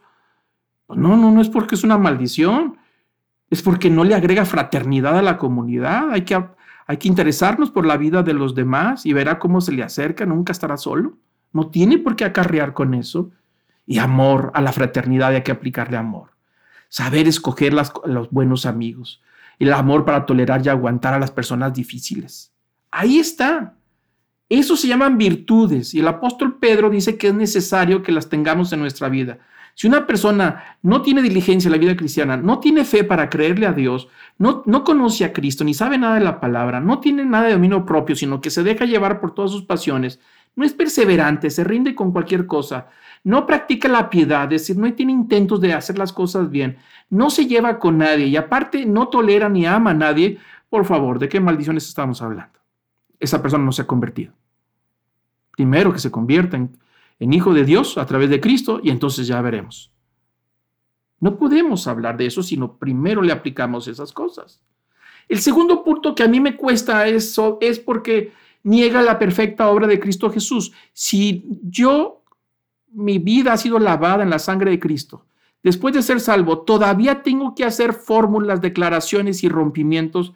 pues 0.88 1.00
no, 1.00 1.18
no, 1.18 1.32
no 1.32 1.40
es 1.40 1.50
porque 1.50 1.76
es 1.76 1.84
una 1.84 2.00
maldición. 2.00 2.80
Es 3.52 3.62
porque 3.62 3.92
no 3.92 4.04
le 4.04 4.16
agrega 4.16 4.44
fraternidad 4.44 5.20
a 5.20 5.22
la 5.22 5.38
comunidad. 5.38 6.10
Hay 6.10 6.22
que, 6.24 6.44
hay 6.90 6.98
que 6.98 7.08
interesarnos 7.08 7.70
por 7.70 7.86
la 7.86 7.98
vida 7.98 8.24
de 8.24 8.34
los 8.34 8.56
demás 8.56 9.06
y 9.06 9.14
verá 9.14 9.38
cómo 9.38 9.62
se 9.62 9.72
le 9.72 9.84
acerca, 9.84 10.26
nunca 10.26 10.52
estará 10.52 10.76
solo. 10.76 11.20
No 11.54 11.70
tiene 11.70 12.00
por 12.00 12.16
qué 12.16 12.26
acarrear 12.26 12.74
con 12.74 12.96
eso. 12.96 13.30
Y 13.86 14.00
amor, 14.00 14.52
a 14.56 14.62
la 14.62 14.72
fraternidad 14.72 15.30
hay 15.30 15.44
que 15.44 15.52
aplicarle 15.52 15.98
amor. 15.98 16.32
Saber 16.88 17.28
escoger 17.28 17.74
los 17.74 18.32
buenos 18.32 18.66
amigos 18.66 19.22
el 19.60 19.74
amor 19.74 20.06
para 20.06 20.26
tolerar 20.26 20.66
y 20.66 20.70
aguantar 20.70 21.14
a 21.14 21.20
las 21.20 21.32
personas 21.32 21.74
difíciles. 21.74 22.52
Ahí 22.90 23.20
está. 23.20 23.76
Eso 24.48 24.76
se 24.76 24.88
llaman 24.88 25.18
virtudes 25.18 25.94
y 25.94 26.00
el 26.00 26.08
apóstol 26.08 26.58
Pedro 26.58 26.90
dice 26.90 27.18
que 27.18 27.28
es 27.28 27.34
necesario 27.34 28.02
que 28.02 28.12
las 28.12 28.30
tengamos 28.30 28.74
en 28.74 28.80
nuestra 28.80 29.10
vida. 29.10 29.38
Si 29.80 29.88
una 29.88 30.06
persona 30.06 30.78
no 30.82 31.02
tiene 31.02 31.22
diligencia 31.22 31.70
en 31.70 31.72
la 31.72 31.78
vida 31.78 31.96
cristiana, 31.96 32.36
no 32.36 32.60
tiene 32.60 32.84
fe 32.84 33.06
para 33.06 33.30
creerle 33.30 33.66
a 33.66 33.72
Dios, 33.72 34.10
no, 34.38 34.62
no 34.66 34.84
conoce 34.84 35.24
a 35.24 35.32
Cristo, 35.32 35.64
ni 35.64 35.74
sabe 35.74 35.98
nada 35.98 36.16
de 36.16 36.20
la 36.26 36.42
palabra, 36.42 36.82
no 36.82 37.00
tiene 37.00 37.24
nada 37.24 37.46
de 37.46 37.54
dominio 37.54 37.86
propio, 37.86 38.14
sino 38.14 38.42
que 38.42 38.50
se 38.50 38.62
deja 38.62 38.84
llevar 38.84 39.22
por 39.22 39.34
todas 39.34 39.52
sus 39.52 39.64
pasiones, 39.64 40.20
no 40.54 40.66
es 40.66 40.74
perseverante, 40.74 41.50
se 41.50 41.64
rinde 41.64 41.96
con 41.96 42.12
cualquier 42.12 42.46
cosa, 42.46 42.90
no 43.24 43.46
practica 43.46 43.88
la 43.88 44.10
piedad, 44.10 44.52
es 44.52 44.64
decir, 44.64 44.78
no 44.78 44.94
tiene 44.94 45.14
intentos 45.14 45.62
de 45.62 45.72
hacer 45.72 45.98
las 45.98 46.12
cosas 46.12 46.50
bien, 46.50 46.76
no 47.10 47.30
se 47.30 47.48
lleva 47.48 47.80
con 47.80 48.00
nadie 48.00 48.26
y 48.26 48.36
aparte 48.36 48.86
no 48.86 49.08
tolera 49.08 49.48
ni 49.48 49.66
ama 49.66 49.92
a 49.92 49.94
nadie, 49.94 50.40
por 50.70 50.84
favor, 50.84 51.20
¿de 51.20 51.30
qué 51.30 51.40
maldiciones 51.40 51.88
estamos 51.88 52.22
hablando? 52.22 52.60
Esa 53.18 53.42
persona 53.42 53.64
no 53.64 53.72
se 53.72 53.84
ha 53.84 53.88
convertido. 53.88 54.34
Primero 55.52 55.94
que 55.94 56.00
se 56.00 56.12
convierta 56.12 56.58
en, 56.58 56.78
en 57.20 57.34
hijo 57.34 57.54
de 57.54 57.66
Dios 57.66 57.98
a 57.98 58.06
través 58.06 58.30
de 58.30 58.40
Cristo 58.40 58.80
y 58.84 58.90
entonces 58.90 59.28
ya 59.28 59.42
veremos. 59.42 59.92
No 61.20 61.38
podemos 61.38 61.86
hablar 61.88 62.18
de 62.18 62.26
eso, 62.26 62.42
sino 62.42 62.78
primero 62.78 63.22
le 63.22 63.34
aplicamos 63.34 63.88
esas 63.88 64.14
cosas. 64.14 64.62
El 65.28 65.40
segundo 65.40 65.84
punto 65.84 66.16
que 66.16 66.24
a 66.24 66.28
mí 66.28 66.40
me 66.40 66.56
cuesta 66.56 67.08
eso 67.08 67.58
es 67.62 67.80
porque 67.80 68.32
niega 68.64 69.02
la 69.02 69.20
perfecta 69.20 69.70
obra 69.70 69.86
de 69.86 70.00
Cristo 70.00 70.32
Jesús. 70.32 70.72
Si 70.94 71.46
yo, 71.64 72.24
mi 72.92 73.20
vida 73.20 73.54
ha 73.54 73.58
sido 73.58 73.80
lavada 73.80 74.24
en 74.24 74.30
la 74.30 74.40
sangre 74.40 74.72
de 74.72 74.80
Cristo, 74.80 75.26
después 75.62 75.94
de 75.94 76.02
ser 76.02 76.20
salvo, 76.20 76.60
todavía 76.60 77.22
tengo 77.22 77.54
que 77.54 77.66
hacer 77.66 77.94
fórmulas, 77.94 78.62
declaraciones 78.62 79.44
y 79.44 79.50
rompimientos, 79.50 80.34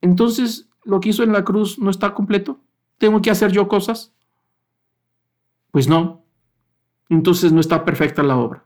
entonces 0.00 0.68
lo 0.84 1.00
que 1.00 1.10
hizo 1.10 1.22
en 1.22 1.32
la 1.32 1.44
cruz 1.44 1.78
no 1.78 1.90
está 1.90 2.14
completo. 2.14 2.58
¿Tengo 2.98 3.22
que 3.22 3.30
hacer 3.30 3.52
yo 3.52 3.68
cosas? 3.68 4.12
Pues 5.76 5.88
no. 5.88 6.24
Entonces 7.10 7.52
no 7.52 7.60
está 7.60 7.84
perfecta 7.84 8.22
la 8.22 8.38
obra. 8.38 8.64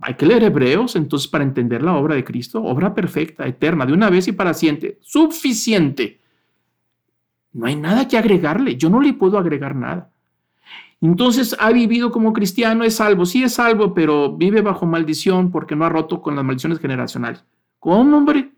Hay 0.00 0.14
que 0.14 0.24
leer 0.24 0.44
Hebreos 0.44 0.96
entonces 0.96 1.28
para 1.28 1.44
entender 1.44 1.82
la 1.82 1.94
obra 1.94 2.14
de 2.14 2.24
Cristo, 2.24 2.64
obra 2.64 2.94
perfecta, 2.94 3.46
eterna, 3.46 3.84
de 3.84 3.92
una 3.92 4.08
vez 4.08 4.26
y 4.28 4.32
para 4.32 4.54
siempre, 4.54 4.96
suficiente. 5.02 6.22
No 7.52 7.66
hay 7.66 7.76
nada 7.76 8.08
que 8.08 8.16
agregarle, 8.16 8.76
yo 8.76 8.88
no 8.88 8.98
le 8.98 9.12
puedo 9.12 9.36
agregar 9.36 9.76
nada. 9.76 10.10
Entonces 11.02 11.54
ha 11.60 11.70
vivido 11.70 12.10
como 12.10 12.32
cristiano, 12.32 12.82
es 12.82 12.94
salvo, 12.94 13.26
sí 13.26 13.42
es 13.42 13.52
salvo, 13.52 13.92
pero 13.92 14.34
vive 14.34 14.62
bajo 14.62 14.86
maldición 14.86 15.50
porque 15.50 15.76
no 15.76 15.84
ha 15.84 15.90
roto 15.90 16.22
con 16.22 16.34
las 16.34 16.46
maldiciones 16.46 16.78
generacionales. 16.78 17.44
¿Cómo, 17.78 18.16
hombre? 18.16 18.52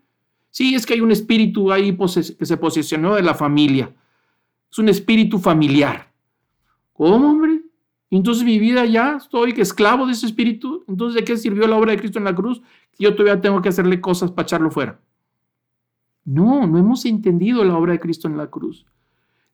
Sí, 0.49 0.75
es 0.75 0.85
que 0.85 0.93
hay 0.93 1.01
un 1.01 1.11
espíritu 1.11 1.73
ahí 1.73 1.97
que 1.97 2.45
se 2.45 2.55
posicionó 2.55 3.15
de 3.15 3.23
la 3.23 3.33
familia. 3.33 3.93
Es 4.71 4.79
un 4.79 4.87
espíritu 4.87 5.39
familiar. 5.39 6.08
¿Cómo, 6.99 7.31
hombre? 7.31 7.61
Entonces 8.09 8.43
mi 8.43 8.59
vida 8.59 8.83
ya 8.83 9.15
estoy 9.15 9.53
esclavo 9.55 10.05
de 10.05 10.11
ese 10.11 10.25
espíritu. 10.25 10.83
Entonces, 10.85 11.15
¿de 11.15 11.23
qué 11.23 11.37
sirvió 11.37 11.65
la 11.65 11.77
obra 11.77 11.93
de 11.93 11.97
Cristo 11.97 12.19
en 12.19 12.25
la 12.25 12.35
cruz? 12.35 12.61
Yo 12.97 13.15
todavía 13.15 13.39
tengo 13.39 13.61
que 13.61 13.69
hacerle 13.69 14.01
cosas 14.01 14.31
para 14.31 14.45
echarlo 14.45 14.69
fuera. 14.69 14.99
No, 16.25 16.67
no 16.67 16.77
hemos 16.77 17.05
entendido 17.05 17.63
la 17.63 17.77
obra 17.77 17.93
de 17.93 18.01
Cristo 18.01 18.27
en 18.27 18.35
la 18.35 18.47
cruz. 18.47 18.85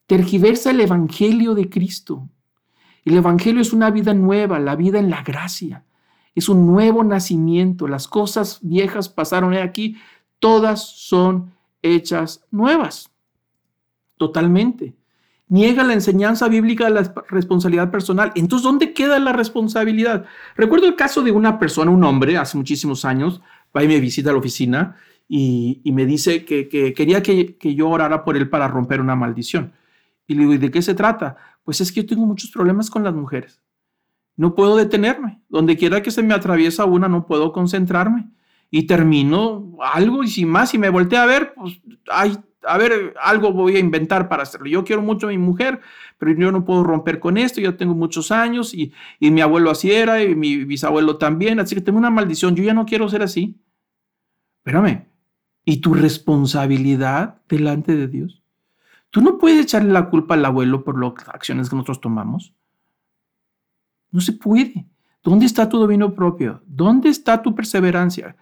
Tergiversa 0.08 0.72
el 0.72 0.82
Evangelio 0.82 1.54
de 1.54 1.70
Cristo. 1.70 2.28
El 3.04 3.16
Evangelio 3.18 3.62
es 3.62 3.74
una 3.74 3.92
vida 3.92 4.16
nueva, 4.16 4.58
la 4.58 4.76
vida 4.76 4.98
en 4.98 5.12
la 5.12 5.22
gracia. 5.22 5.86
Es 6.34 6.50
un 6.50 6.66
nuevo 6.66 7.04
nacimiento. 7.04 7.88
Las 7.88 8.08
cosas 8.08 8.58
viejas 8.64 9.08
pasaron 9.08 9.54
aquí. 9.54 9.98
Todas 10.40 10.84
son 10.84 11.54
hechas 11.84 12.44
nuevas. 12.50 13.12
Totalmente 14.18 14.96
niega 15.48 15.84
la 15.84 15.94
enseñanza 15.94 16.48
bíblica 16.48 16.86
de 16.86 16.92
la 16.92 17.14
responsabilidad 17.30 17.92
personal. 17.92 18.32
Entonces, 18.36 18.64
¿dónde 18.64 18.94
queda 18.94 19.20
la 19.20 19.34
responsabilidad? 19.34 20.26
Recuerdo 20.56 20.88
el 20.88 20.96
caso 20.96 21.22
de 21.22 21.32
una 21.32 21.60
persona, 21.60 21.92
un 21.92 22.04
hombre, 22.04 22.38
hace 22.38 22.58
muchísimos 22.58 23.06
años, 23.06 23.42
va 23.76 23.84
y 23.84 23.88
me 23.88 24.00
visita 24.00 24.30
a 24.30 24.34
la 24.34 24.40
oficina 24.40 24.96
y, 25.28 25.82
me 25.86 26.06
dice 26.06 26.46
que, 26.46 26.68
quería 26.68 27.22
que, 27.22 27.76
yo 27.76 27.90
orara 27.90 28.24
por 28.24 28.38
él 28.38 28.50
para 28.50 28.68
romper 28.68 29.02
una 29.02 29.16
maldición. 29.16 29.74
Y 30.28 30.34
le 30.34 30.42
digo, 30.42 30.54
¿y 30.54 30.58
de 30.58 30.72
qué 30.72 30.82
se 30.82 30.96
trata? 30.96 31.38
Pues 31.64 31.82
es 31.82 31.92
que 31.92 32.02
yo 32.02 32.08
tengo 32.08 32.26
muchos 32.26 32.50
problemas 32.52 32.90
con 32.90 33.04
las 33.04 33.14
mujeres. 33.14 33.62
No 34.36 34.56
puedo 34.56 34.76
detenerme. 34.76 35.42
Donde 35.50 35.78
quiera 35.78 36.02
que 36.02 36.12
se 36.12 36.24
me 36.24 36.34
atraviesa 36.34 36.86
una, 36.86 37.08
no 37.08 37.26
puedo 37.26 37.52
concentrarme. 37.52 38.30
Y 38.72 38.84
termino 38.84 39.78
algo 39.80 40.24
y 40.24 40.28
sin 40.28 40.50
más, 40.50 40.74
y 40.74 40.78
me 40.78 40.90
volteé 40.90 41.20
a 41.20 41.26
ver, 41.26 41.54
pues 41.56 41.80
hay 42.12 42.36
a 42.68 42.78
ver, 42.78 43.14
algo 43.22 43.52
voy 43.52 43.76
a 43.76 43.80
inventar 43.80 44.28
para 44.28 44.44
hacerlo. 44.44 44.68
Yo 44.68 44.84
quiero 44.84 45.02
mucho 45.02 45.28
a 45.28 45.30
mi 45.30 45.38
mujer, 45.38 45.82
pero 46.18 46.34
yo 46.34 46.52
no 46.52 46.66
puedo 46.66 46.84
romper 46.84 47.20
con 47.20 47.38
esto, 47.38 47.62
yo 47.62 47.76
tengo 47.76 47.94
muchos 47.94 48.32
años 48.32 48.74
y, 48.74 48.94
mi 49.20 49.42
abuelo 49.42 49.72
así 49.72 49.92
era 49.92 50.24
y 50.24 50.36
mi 50.36 50.64
bisabuelo 50.66 51.18
también, 51.18 51.60
así 51.60 51.76
que 51.76 51.82
tengo 51.82 51.98
una 51.98 52.10
maldición, 52.10 52.56
yo 52.56 52.64
ya 52.64 52.74
no 52.74 52.86
quiero 52.86 53.10
ser 53.10 53.22
así. 53.22 53.60
Espérame, 54.58 55.06
¿y 55.64 55.78
tu 55.78 55.94
responsabilidad 55.94 57.42
delante 57.48 57.96
de 57.96 58.08
Dios? 58.08 58.42
Tú 59.10 59.22
no 59.22 59.38
puedes 59.38 59.64
echarle 59.64 59.92
la 59.92 60.10
culpa 60.10 60.34
al 60.34 60.46
abuelo 60.46 60.84
por 60.84 61.00
las 61.00 61.30
acciones 61.30 61.70
que 61.70 61.76
nosotros 61.76 62.02
tomamos. 62.02 62.54
No 64.12 64.22
se 64.22 64.34
puede. 64.34 64.86
¿Dónde 65.24 65.46
está 65.46 65.68
tu 65.70 65.80
dominio 65.80 66.14
propio? 66.14 66.62
¿Dónde 66.66 67.10
está 67.10 67.42
tu 67.42 67.56
perseverancia? 67.56 68.36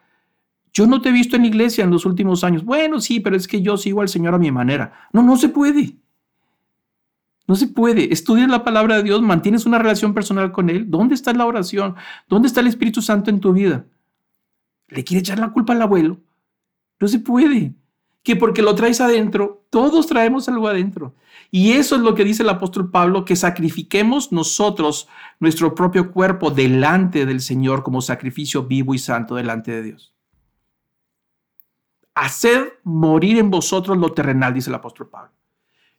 Yo 0.74 0.88
no 0.88 1.02
te 1.02 1.10
he 1.10 1.12
visto 1.12 1.36
en 1.36 1.46
iglesia 1.46 1.84
en 1.84 1.92
los 1.92 2.06
últimos 2.06 2.44
años. 2.44 2.66
Bueno, 2.66 3.00
sí, 3.00 3.20
pero 3.20 3.36
es 3.36 3.48
que 3.48 3.62
yo 3.62 3.78
sigo 3.78 4.02
al 4.02 4.10
Señor 4.10 4.34
a 4.34 4.40
mi 4.40 4.52
manera. 4.52 5.08
No, 5.14 5.22
no 5.22 5.38
se 5.38 5.50
puede. 5.50 5.98
No 7.48 7.56
se 7.56 7.68
puede. 7.68 8.12
Estudias 8.12 8.50
la 8.50 8.64
palabra 8.64 8.98
de 8.98 9.04
Dios, 9.04 9.22
mantienes 9.22 9.66
una 9.66 9.78
relación 9.78 10.14
personal 10.14 10.52
con 10.52 10.70
Él. 10.70 10.90
¿Dónde 10.90 11.14
está 11.14 11.32
la 11.34 11.46
oración? 11.46 11.96
¿Dónde 12.28 12.48
está 12.48 12.62
el 12.62 12.68
Espíritu 12.68 13.02
Santo 13.02 13.30
en 13.30 13.40
tu 13.40 13.54
vida? 13.54 13.86
¿Le 14.88 15.04
quiere 15.04 15.20
echar 15.20 15.38
la 15.40 15.52
culpa 15.52 15.74
al 15.74 15.82
abuelo? 15.82 16.20
No 17.00 17.08
se 17.08 17.20
puede. 17.20 17.76
Que 18.24 18.36
porque 18.36 18.62
lo 18.62 18.74
traes 18.74 19.02
adentro, 19.02 19.66
todos 19.70 20.08
traemos 20.08 20.48
algo 20.48 20.70
adentro. 20.70 21.14
Y 21.52 21.74
eso 21.74 21.96
es 21.96 22.02
lo 22.02 22.16
que 22.16 22.24
dice 22.24 22.42
el 22.42 22.50
apóstol 22.50 22.90
Pablo, 22.90 23.26
que 23.26 23.36
sacrifiquemos 23.36 24.32
nosotros 24.32 25.10
nuestro 25.40 25.76
propio 25.76 26.12
cuerpo 26.12 26.50
delante 26.50 27.26
del 27.26 27.42
Señor 27.42 27.84
como 27.84 28.02
sacrificio 28.02 28.64
vivo 28.64 28.96
y 28.96 28.98
santo 28.98 29.36
delante 29.36 29.72
de 29.72 29.84
Dios. 29.84 30.13
Haced 32.16 32.74
morir 32.84 33.38
en 33.40 33.50
vosotros 33.50 33.98
lo 33.98 34.14
terrenal, 34.14 34.54
dice 34.54 34.70
el 34.70 34.76
apóstol 34.76 35.10
Pablo. 35.10 35.32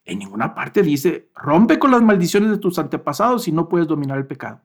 En 0.05 0.19
ninguna 0.19 0.55
parte 0.55 0.83
dice, 0.83 1.31
rompe 1.35 1.79
con 1.79 1.91
las 1.91 2.03
maldiciones 2.03 2.51
de 2.51 2.59
tus 2.59 2.79
antepasados 2.79 3.49
y 3.49 3.53
no 3.53 3.69
puedes 3.69 3.89
dominar 3.89 4.19
el 4.19 4.27
pecado. 4.27 4.61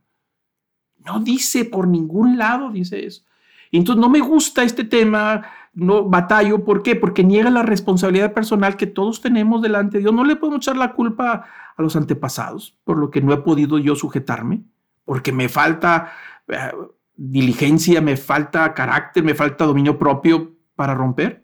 No 0.97 1.19
dice 1.19 1.65
por 1.65 1.87
ningún 1.87 2.37
lado, 2.37 2.71
dice 2.71 3.05
eso. 3.05 3.23
entonces 3.71 4.01
no 4.01 4.09
me 4.09 4.19
gusta 4.19 4.63
este 4.63 4.83
tema, 4.83 5.45
no 5.73 6.03
batallo. 6.03 6.65
¿Por 6.65 6.83
qué? 6.83 6.95
Porque 6.95 7.23
niega 7.23 7.49
la 7.49 7.63
responsabilidad 7.63 8.33
personal 8.33 8.75
que 8.75 8.87
todos 8.87 9.21
tenemos 9.21 9.61
delante 9.61 9.97
de 9.97 10.03
Dios. 10.03 10.13
No 10.13 10.25
le 10.25 10.35
puedo 10.35 10.57
echar 10.57 10.75
la 10.75 10.93
culpa 10.93 11.45
a 11.75 11.81
los 11.81 11.95
antepasados 11.95 12.77
por 12.83 12.97
lo 12.97 13.09
que 13.09 13.21
no 13.21 13.31
he 13.31 13.37
podido 13.37 13.79
yo 13.79 13.95
sujetarme, 13.95 14.63
porque 15.05 15.31
me 15.31 15.47
falta 15.47 16.11
eh, 16.47 16.71
diligencia, 17.15 18.01
me 18.01 18.17
falta 18.17 18.73
carácter, 18.73 19.23
me 19.23 19.35
falta 19.35 19.65
dominio 19.65 19.97
propio 19.97 20.58
para 20.79 20.95
romper. 20.95 21.43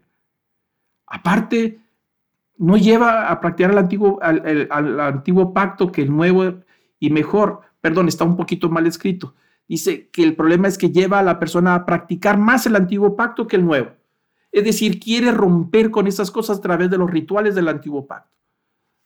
Aparte, 1.06 1.78
no 2.56 2.78
lleva 2.78 3.30
a 3.30 3.38
practicar 3.38 3.72
el 3.72 3.76
antiguo, 3.76 4.18
al, 4.22 4.98
antiguo 4.98 5.52
pacto 5.52 5.92
que 5.92 6.00
el 6.00 6.10
nuevo 6.10 6.54
y 6.98 7.10
mejor, 7.10 7.60
perdón, 7.82 8.08
está 8.08 8.24
un 8.24 8.34
poquito 8.34 8.70
mal 8.70 8.86
escrito. 8.86 9.34
Dice 9.68 10.08
que 10.08 10.22
el 10.22 10.34
problema 10.36 10.68
es 10.68 10.78
que 10.78 10.88
lleva 10.88 11.18
a 11.18 11.22
la 11.22 11.38
persona 11.38 11.74
a 11.74 11.84
practicar 11.84 12.38
más 12.38 12.64
el 12.64 12.76
antiguo 12.76 13.14
pacto 13.14 13.46
que 13.46 13.56
el 13.56 13.66
nuevo. 13.66 13.90
Es 14.50 14.64
decir, 14.64 14.98
quiere 14.98 15.30
romper 15.32 15.90
con 15.90 16.06
esas 16.06 16.30
cosas 16.30 16.56
a 16.56 16.62
través 16.62 16.88
de 16.88 16.96
los 16.96 17.10
rituales 17.10 17.54
del 17.54 17.68
antiguo 17.68 18.06
pacto. 18.06 18.34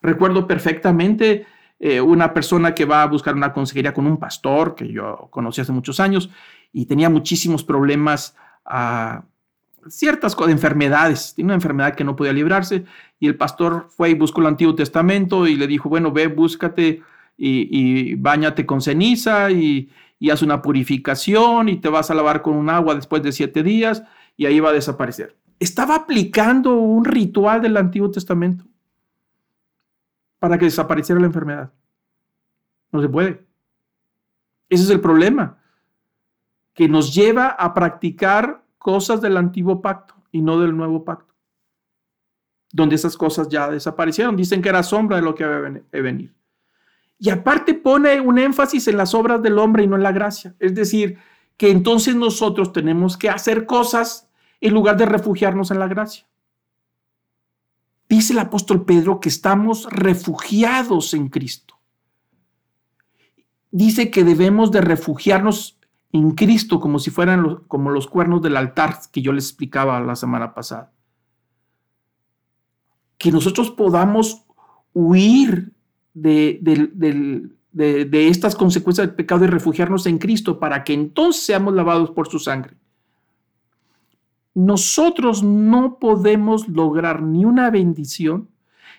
Recuerdo 0.01 0.47
perfectamente 0.47 1.45
eh, 1.81 2.01
una 2.01 2.33
persona 2.33 2.73
que 2.73 2.85
va 2.85 3.03
a 3.03 3.09
buscar 3.09 3.35
una 3.35 3.53
consejería 3.53 3.93
con 3.93 4.07
un 4.07 4.16
pastor 4.16 4.77
que 4.77 4.93
yo 4.93 5.27
conocí 5.33 5.61
hace 5.61 5.73
muchos 5.73 5.99
años 5.99 6.31
y 6.73 6.87
tenía 6.87 7.11
muchísimos 7.11 7.64
problemas 7.64 8.37
a 8.64 9.25
ciertas 9.88 10.37
enfermedades, 10.49 11.35
tiene 11.35 11.49
una 11.49 11.55
enfermedad 11.55 11.95
que 11.95 12.05
no 12.05 12.16
podía 12.16 12.33
librarse 12.33 12.85
y 13.19 13.27
el 13.27 13.37
pastor 13.37 13.87
fue 13.90 14.11
y 14.11 14.14
buscó 14.14 14.40
el 14.40 14.49
Antiguo 14.49 14.75
Testamento 14.75 15.47
y 15.47 15.57
le 15.57 15.66
dijo, 15.66 15.88
bueno, 15.88 16.12
ve, 16.12 16.27
búscate 16.27 17.03
y, 17.37 17.69
y 17.71 18.14
bañate 18.14 18.66
con 18.66 18.81
ceniza 18.81 19.51
y, 19.51 19.90
y 20.21 20.31
haz 20.31 20.43
una 20.43 20.62
purificación 20.62 21.69
y 21.69 21.79
te 21.79 21.88
vas 21.88 22.11
a 22.11 22.14
lavar 22.14 22.43
con 22.43 22.55
un 22.55 22.69
agua 22.69 22.95
después 22.95 23.23
de 23.23 23.33
siete 23.33 23.62
días 23.62 24.03
y 24.37 24.47
ahí 24.47 24.61
va 24.61 24.69
a 24.69 24.75
desaparecer. 24.75 25.37
Estaba 25.59 25.95
aplicando 25.95 26.77
un 26.77 27.05
ritual 27.05 27.62
del 27.62 27.77
Antiguo 27.77 28.11
Testamento 28.11 28.64
para 30.38 30.59
que 30.59 30.66
desapareciera 30.66 31.21
la 31.21 31.27
enfermedad. 31.27 31.73
No 32.93 33.01
se 33.01 33.09
puede. 33.09 33.45
Ese 34.69 34.85
es 34.85 34.90
el 34.90 35.01
problema, 35.01 35.59
que 36.75 36.88
nos 36.88 37.14
lleva 37.14 37.49
a 37.49 37.75
practicar 37.75 38.64
cosas 38.81 39.21
del 39.21 39.37
antiguo 39.37 39.83
pacto 39.83 40.14
y 40.33 40.40
no 40.40 40.59
del 40.59 40.75
nuevo 40.75 41.05
pacto, 41.05 41.35
donde 42.73 42.97
esas 42.97 43.16
cosas 43.16 43.49
ya 43.49 43.69
desaparecieron. 43.71 44.37
Dicen 44.37 44.62
que 44.62 44.71
era 44.71 44.83
sombra 44.83 45.16
de 45.16 45.23
lo 45.23 45.35
que 45.35 45.45
había 45.45 45.83
de 45.93 46.01
venir. 46.03 46.35
Y 47.19 47.29
aparte 47.29 47.75
pone 47.75 48.19
un 48.19 48.38
énfasis 48.38 48.88
en 48.88 48.97
las 48.97 49.14
obras 49.14 49.43
del 49.43 49.59
hombre 49.59 49.85
y 49.85 49.87
no 49.87 49.97
en 49.97 50.03
la 50.03 50.12
gracia. 50.12 50.55
Es 50.59 50.75
decir, 50.75 51.19
que 51.59 51.71
entonces 51.71 52.14
nosotros 52.14 52.73
tenemos 52.73 53.19
que 53.19 53.29
hacer 53.29 53.66
cosas 53.66 54.31
en 54.62 54.73
lugar 54.73 54.97
de 54.97 55.05
refugiarnos 55.05 55.71
en 55.71 55.79
la 55.79 55.88
gracia. 55.88 56.27
Dice 58.09 58.33
el 58.33 58.38
apóstol 58.38 58.87
Pedro 58.87 59.21
que 59.21 59.29
estamos 59.29 59.87
refugiados 59.90 61.12
en 61.12 61.29
Cristo. 61.29 61.79
Dice 63.71 64.11
que 64.11 64.25
debemos 64.25 64.71
de 64.71 64.81
refugiarnos 64.81 65.79
en 66.12 66.33
Cristo 66.33 66.81
como 66.81 66.99
si 66.99 67.11
fueran 67.11 67.42
los, 67.42 67.61
como 67.68 67.90
los 67.90 68.07
cuernos 68.07 68.42
del 68.42 68.57
altar 68.57 68.99
que 69.12 69.23
yo 69.23 69.33
les 69.33 69.46
explicaba 69.46 70.01
la 70.01 70.16
semana 70.16 70.55
pasada. 70.55 70.92
Que 73.16 73.31
nosotros 73.31 73.70
podamos 73.70 74.44
huir 74.92 75.73
de, 76.14 76.59
de, 77.73 78.29
estas 78.29 78.57
consecuencias 78.57 79.07
del 79.07 79.14
pecado 79.14 79.44
y 79.44 79.49
refugiarnos 79.49 80.07
en 80.07 80.18
Cristo 80.18 80.59
para 80.59 80.83
que 80.83 80.94
entonces 80.94 81.42
seamos 81.42 81.75
lavados 81.75 82.11
por 82.11 82.29
su 82.29 82.38
sangre. 82.38 82.75
nosotros 84.53 85.44
no 85.44 85.99
podemos 85.99 86.68
lograr 86.68 87.23
ni 87.23 87.44
una 87.44 87.70
bendición 87.70 88.49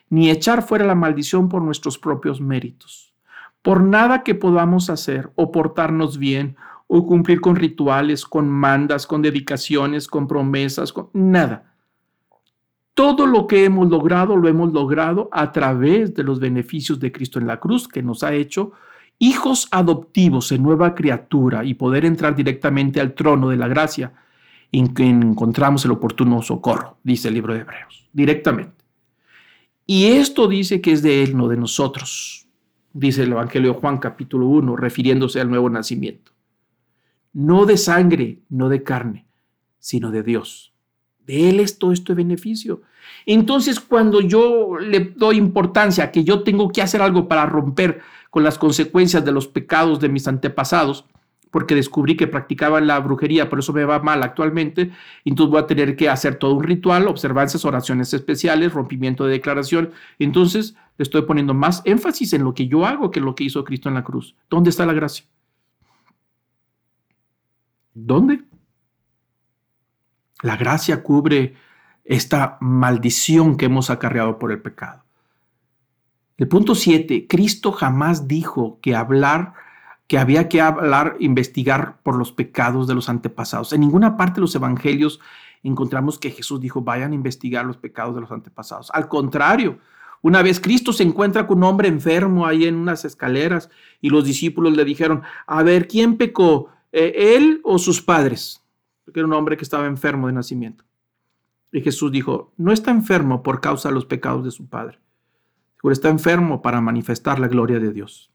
ni 0.10 0.30
echar 0.30 0.64
fuera 0.64 0.86
la 0.86 0.96
maldición 0.96 1.50
por 1.50 1.62
nuestros 1.62 1.98
propios 1.98 2.42
méritos. 2.42 3.14
Por 3.62 3.82
nada 3.82 4.24
que 4.24 4.34
podamos 4.34 4.90
hacer 4.90 5.32
o 5.36 5.52
portarnos 5.52 6.18
bien 6.18 6.58
o 6.94 7.06
cumplir 7.06 7.40
con 7.40 7.56
rituales, 7.56 8.26
con 8.26 8.50
mandas, 8.50 9.08
con 9.08 9.22
dedicaciones, 9.22 10.10
con 10.10 10.28
promesas, 10.28 10.92
con 10.92 11.08
nada. 11.14 11.74
Todo 12.94 13.26
lo 13.26 13.48
que 13.48 13.64
hemos 13.64 13.90
logrado 13.90 14.36
lo 14.36 14.50
hemos 14.50 14.74
logrado 14.74 15.30
a 15.32 15.54
través 15.54 16.14
de 16.14 16.24
los 16.24 16.42
beneficios 16.42 17.00
de 17.00 17.14
Cristo 17.14 17.40
en 17.40 17.48
la 17.48 17.62
cruz 17.62 17.88
que 17.88 18.04
nos 18.04 18.24
ha 18.24 18.34
hecho 18.34 18.74
hijos 19.20 19.70
adoptivos 19.72 20.52
en 20.52 20.64
nueva 20.64 20.94
criatura 20.94 21.64
y 21.64 21.76
poder 21.76 22.04
entrar 22.04 22.36
directamente 22.36 23.00
al 23.00 23.14
trono 23.14 23.48
de 23.48 23.56
la 23.56 23.70
gracia 23.70 24.12
en 24.74 24.94
que 24.94 25.08
encontramos 25.08 25.86
el 25.86 25.92
oportuno 25.92 26.42
socorro, 26.42 26.98
dice 27.04 27.30
el 27.30 27.36
libro 27.36 27.54
de 27.54 27.62
Hebreos, 27.62 28.10
directamente. 28.12 28.84
Y 29.86 30.08
esto 30.08 30.50
dice 30.50 30.82
que 30.82 30.92
es 30.92 31.02
de 31.02 31.24
Él, 31.24 31.38
no 31.38 31.48
de 31.48 31.56
nosotros, 31.56 32.48
dice 32.92 33.24
el 33.24 33.32
Evangelio 33.32 33.72
de 33.72 33.80
Juan 33.80 33.98
capítulo 33.98 34.48
1, 34.48 34.76
refiriéndose 34.76 35.40
al 35.40 35.50
nuevo 35.50 35.70
nacimiento. 35.70 36.31
No 37.34 37.66
de 37.66 37.78
sangre, 37.78 38.40
no 38.50 38.70
de 38.70 38.84
carne, 38.84 39.26
sino 39.80 40.12
de 40.12 40.24
Dios. 40.24 40.74
De 41.26 41.50
Él 41.50 41.60
es 41.60 41.78
todo 41.78 41.92
este 41.92 42.14
beneficio. 42.14 42.82
Entonces, 43.26 43.80
cuando 43.80 44.22
yo 44.22 44.78
le 44.80 45.00
doy 45.16 45.38
importancia 45.38 46.06
a 46.06 46.12
que 46.12 46.24
yo 46.24 46.44
tengo 46.44 46.70
que 46.70 46.82
hacer 46.82 47.02
algo 47.02 47.28
para 47.28 47.46
romper 47.46 48.02
con 48.30 48.44
las 48.44 48.58
consecuencias 48.58 49.24
de 49.24 49.32
los 49.32 49.48
pecados 49.48 50.00
de 50.00 50.10
mis 50.10 50.28
antepasados, 50.28 51.06
porque 51.52 51.76
descubrí 51.76 52.16
que 52.16 52.28
practicaban 52.28 52.88
la 52.88 52.98
brujería, 53.00 53.50
por 53.50 53.60
eso 53.60 53.74
me 53.74 53.84
va 53.84 54.00
mal 54.00 54.24
actualmente, 54.24 54.92
entonces 55.26 55.52
voy 55.52 55.62
a 55.62 55.68
tener 55.68 55.96
que 55.96 56.10
hacer 56.10 56.36
todo 56.36 56.56
un 56.56 56.64
ritual, 56.64 57.08
observancias, 57.08 57.66
oraciones 57.66 58.14
especiales, 58.14 58.74
rompimiento 58.74 59.26
de 59.26 59.34
declaración. 59.34 59.92
Entonces 60.18 60.76
le 60.98 61.04
estoy 61.04 61.24
poniendo 61.24 61.54
más 61.54 61.82
énfasis 61.86 62.34
en 62.34 62.46
lo 62.46 62.54
que 62.54 62.68
yo 62.68 62.86
hago 62.86 63.12
que 63.12 63.20
en 63.20 63.26
lo 63.26 63.36
que 63.36 63.44
hizo 63.44 63.64
Cristo 63.66 63.90
en 63.90 63.96
la 63.96 64.04
cruz. 64.04 64.36
¿Dónde 64.50 64.70
está 64.70 64.86
la 64.86 64.94
gracia? 64.94 65.26
¿Dónde? 67.94 68.44
La 70.42 70.58
gracia 70.58 71.04
cubre 71.04 71.56
esta 72.04 72.58
maldición 72.62 73.58
que 73.58 73.66
hemos 73.66 73.90
acarreado 73.90 74.40
por 74.40 74.52
el 74.52 74.62
pecado. 74.62 75.04
El 76.38 76.48
punto 76.48 76.74
7, 76.74 77.28
Cristo 77.28 77.72
jamás 77.72 78.28
dijo 78.28 78.80
que 78.82 78.96
hablar, 78.96 79.54
que 80.08 80.18
había 80.18 80.50
que 80.50 80.60
hablar, 80.60 81.16
investigar 81.20 82.02
por 82.02 82.16
los 82.16 82.32
pecados 82.32 82.88
de 82.88 82.96
los 82.96 83.10
antepasados. 83.10 83.74
En 83.74 83.82
ninguna 83.82 84.18
parte 84.18 84.36
de 84.36 84.42
los 84.42 84.56
evangelios 84.56 85.20
encontramos 85.62 86.18
que 86.18 86.32
Jesús 86.32 86.60
dijo, 86.60 86.82
vayan 86.82 87.12
a 87.12 87.16
investigar 87.16 87.66
los 87.66 87.78
pecados 87.78 88.16
de 88.16 88.22
los 88.22 88.32
antepasados. 88.32 88.90
Al 88.94 89.08
contrario, 89.08 89.78
una 90.24 90.42
vez 90.42 90.60
Cristo 90.60 90.94
se 90.94 91.04
encuentra 91.04 91.46
con 91.46 91.60
un 91.60 91.66
hombre 91.66 91.88
enfermo 91.88 92.48
ahí 92.48 92.66
en 92.66 92.76
unas 92.76 93.06
escaleras 93.06 93.70
y 94.02 94.10
los 94.10 94.26
discípulos 94.26 94.76
le 94.76 94.86
dijeron, 94.86 95.22
a 95.46 95.62
ver, 95.62 95.88
¿quién 95.88 96.18
pecó? 96.18 96.70
Eh, 96.92 97.36
¿Él 97.36 97.62
o 97.64 97.78
sus 97.78 98.02
padres? 98.02 98.64
Porque 99.06 99.20
era 99.20 99.28
un 99.28 99.34
hombre 99.34 99.58
que 99.58 99.64
estaba 99.64 99.86
enfermo 99.88 100.28
de 100.28 100.34
nacimiento. 100.34 100.84
Y 101.72 101.82
Jesús 101.82 102.12
dijo, 102.12 102.54
no 102.58 102.72
está 102.72 102.92
enfermo 102.92 103.44
por 103.44 103.62
causa 103.62 103.90
de 103.90 103.96
los 103.96 104.06
pecados 104.06 104.44
de 104.44 104.52
su 104.52 104.68
padre 104.68 105.00
está 105.90 106.10
enfermo 106.10 106.62
para 106.62 106.82
manifestar 106.82 107.40
la 107.40 107.48
gloria 107.48 107.80
de 107.80 107.92
Dios. 107.92 108.30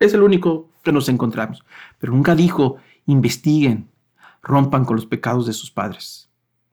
Es 0.00 0.14
el 0.14 0.22
único 0.22 0.70
que 0.82 0.90
nos 0.90 1.08
encontramos. 1.08 1.64
Pero 1.98 2.12
nunca 2.12 2.34
dijo, 2.34 2.78
investiguen, 3.06 3.90
rompan 4.42 4.84
con 4.84 4.96
los 4.96 5.06
pecados 5.06 5.46
de 5.46 5.52
sus 5.52 5.70
padres, 5.70 6.30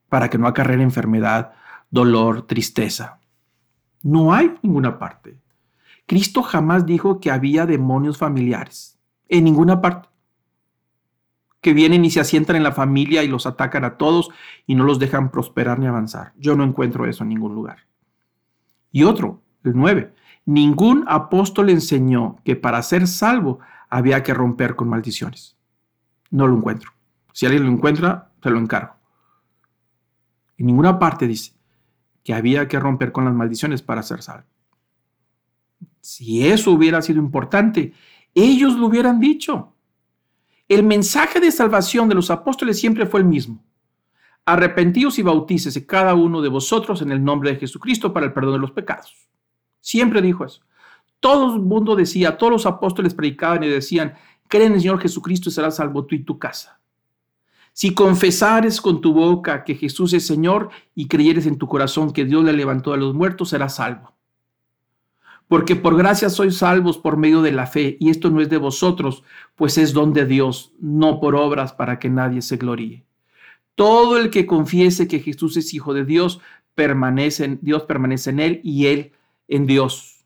para 0.10 0.30
que 0.30 0.40
no 0.40 0.48
acarreen 0.48 0.82
enfermedad, 0.82 1.54
dolor, 1.92 2.48
tristeza. 2.48 3.20
No 4.02 4.34
hay 4.34 4.56
ninguna 4.64 4.98
parte. 4.98 5.38
Cristo 6.08 6.42
jamás 6.42 6.86
dijo 6.86 7.20
que 7.20 7.30
había 7.30 7.68
demonios 7.68 8.18
familiares, 8.18 8.98
en 9.30 9.44
ninguna 9.44 9.82
parte. 9.82 10.10
Que 11.62 11.74
vienen 11.74 12.04
y 12.04 12.12
se 12.12 12.20
asientan 12.20 12.56
en 12.56 12.64
la 12.64 12.72
familia 12.72 13.24
y 13.24 13.28
los 13.28 13.46
atacan 13.46 13.86
a 13.86 13.98
todos 13.98 14.30
y 14.66 14.76
no 14.76 14.84
los 14.84 15.00
dejan 15.00 15.32
prosperar 15.32 15.80
ni 15.80 15.88
avanzar. 15.88 16.34
Yo 16.38 16.56
no 16.56 16.64
encuentro 16.64 17.06
eso 17.06 17.24
en 17.24 17.30
ningún 17.30 17.54
lugar. 17.54 17.86
Y 18.92 19.04
otro, 19.04 19.42
el 19.64 19.74
9. 19.76 20.14
Ningún 20.46 21.06
apóstol 21.08 21.70
enseñó 21.70 22.38
que 22.44 22.56
para 22.56 22.82
ser 22.82 23.08
salvo 23.08 23.60
había 23.90 24.24
que 24.24 24.34
romper 24.34 24.76
con 24.76 24.90
maldiciones. 24.90 25.56
No 26.32 26.48
lo 26.48 26.58
encuentro. 26.58 26.92
Si 27.34 27.46
alguien 27.46 27.66
lo 27.66 27.72
encuentra, 27.72 28.32
se 28.42 28.50
lo 28.50 28.60
encargo. 28.60 28.96
En 30.58 30.66
ninguna 30.66 30.98
parte 30.98 31.28
dice 31.28 31.54
que 32.24 32.34
había 32.34 32.68
que 32.68 32.80
romper 32.80 33.12
con 33.12 33.26
las 33.26 33.34
maldiciones 33.34 33.82
para 33.82 34.04
ser 34.04 34.22
salvo. 34.22 34.48
Si 36.02 36.48
eso 36.48 36.72
hubiera 36.72 37.02
sido 37.02 37.20
importante, 37.20 37.94
ellos 38.34 38.76
lo 38.76 38.88
hubieran 38.88 39.20
dicho. 39.20 39.71
El 40.72 40.84
mensaje 40.84 41.42
de 41.42 41.52
salvación 41.52 42.08
de 42.08 42.16
los 42.16 42.32
apóstoles 42.32 42.80
siempre 42.80 43.06
fue 43.06 43.20
el 43.20 43.26
mismo. 43.26 43.62
Arrepentíos 44.46 45.20
y 45.20 45.22
bautícese 45.22 45.86
cada 45.86 46.14
uno 46.14 46.42
de 46.42 46.48
vosotros 46.48 47.02
en 47.02 47.12
el 47.12 47.22
nombre 47.22 47.52
de 47.52 47.58
Jesucristo 47.58 48.14
para 48.14 48.28
el 48.28 48.32
perdón 48.32 48.54
de 48.54 48.60
los 48.60 48.72
pecados. 48.72 49.28
Siempre 49.82 50.22
dijo 50.22 50.46
eso. 50.46 50.62
Todo 51.20 51.56
el 51.56 51.62
mundo 51.62 51.94
decía, 51.98 52.38
todos 52.38 52.54
los 52.54 52.66
apóstoles 52.66 53.14
predicaban 53.14 53.66
y 53.66 53.68
decían, 53.68 54.14
cree 54.48 54.68
en 54.68 54.72
el 54.72 54.80
Señor 54.80 55.02
Jesucristo 55.02 55.50
y 55.50 55.52
serás 55.52 55.76
salvo 55.76 56.06
tú 56.06 56.16
y 56.16 56.24
tu 56.24 56.40
casa. 56.40 56.80
Si 57.74 57.94
confesares 57.94 58.80
con 58.80 59.02
tu 59.02 59.12
boca 59.12 59.66
que 59.66 59.76
Jesús 59.76 60.14
es 60.14 60.26
Señor 60.26 60.70
y 60.96 61.10
creyeres 61.10 61.48
en 61.48 61.58
tu 61.58 61.68
corazón 61.68 62.14
que 62.14 62.24
Dios 62.24 62.46
le 62.46 62.54
levantó 62.54 62.94
a 62.94 62.98
los 62.98 63.14
muertos, 63.14 63.50
serás 63.50 63.76
salvo. 63.76 64.14
Porque 65.52 65.76
por 65.76 65.98
gracia 65.98 66.30
sois 66.30 66.56
salvos 66.56 66.98
por 66.98 67.18
medio 67.18 67.42
de 67.42 67.52
la 67.52 67.68
fe, 67.68 67.98
y 68.00 68.10
esto 68.10 68.30
no 68.30 68.40
es 68.40 68.48
de 68.48 68.56
vosotros, 68.56 69.22
pues 69.56 69.78
es 69.78 69.92
don 69.92 70.14
de 70.14 70.26
Dios, 70.26 70.72
no 70.80 71.20
por 71.20 71.36
obras 71.36 71.74
para 71.74 72.00
que 72.00 72.10
nadie 72.10 72.42
se 72.42 72.56
gloríe. 72.56 73.04
Todo 73.76 74.18
el 74.18 74.30
que 74.30 74.46
confiese 74.46 75.10
que 75.10 75.20
Jesús 75.20 75.58
es 75.58 75.74
hijo 75.74 75.94
de 75.94 76.06
Dios, 76.06 76.40
permanece 76.74 77.44
en, 77.44 77.60
Dios 77.62 77.84
permanece 77.84 78.30
en 78.30 78.40
él 78.40 78.62
y 78.64 78.86
él 78.86 79.12
en 79.50 79.68
Dios. 79.68 80.24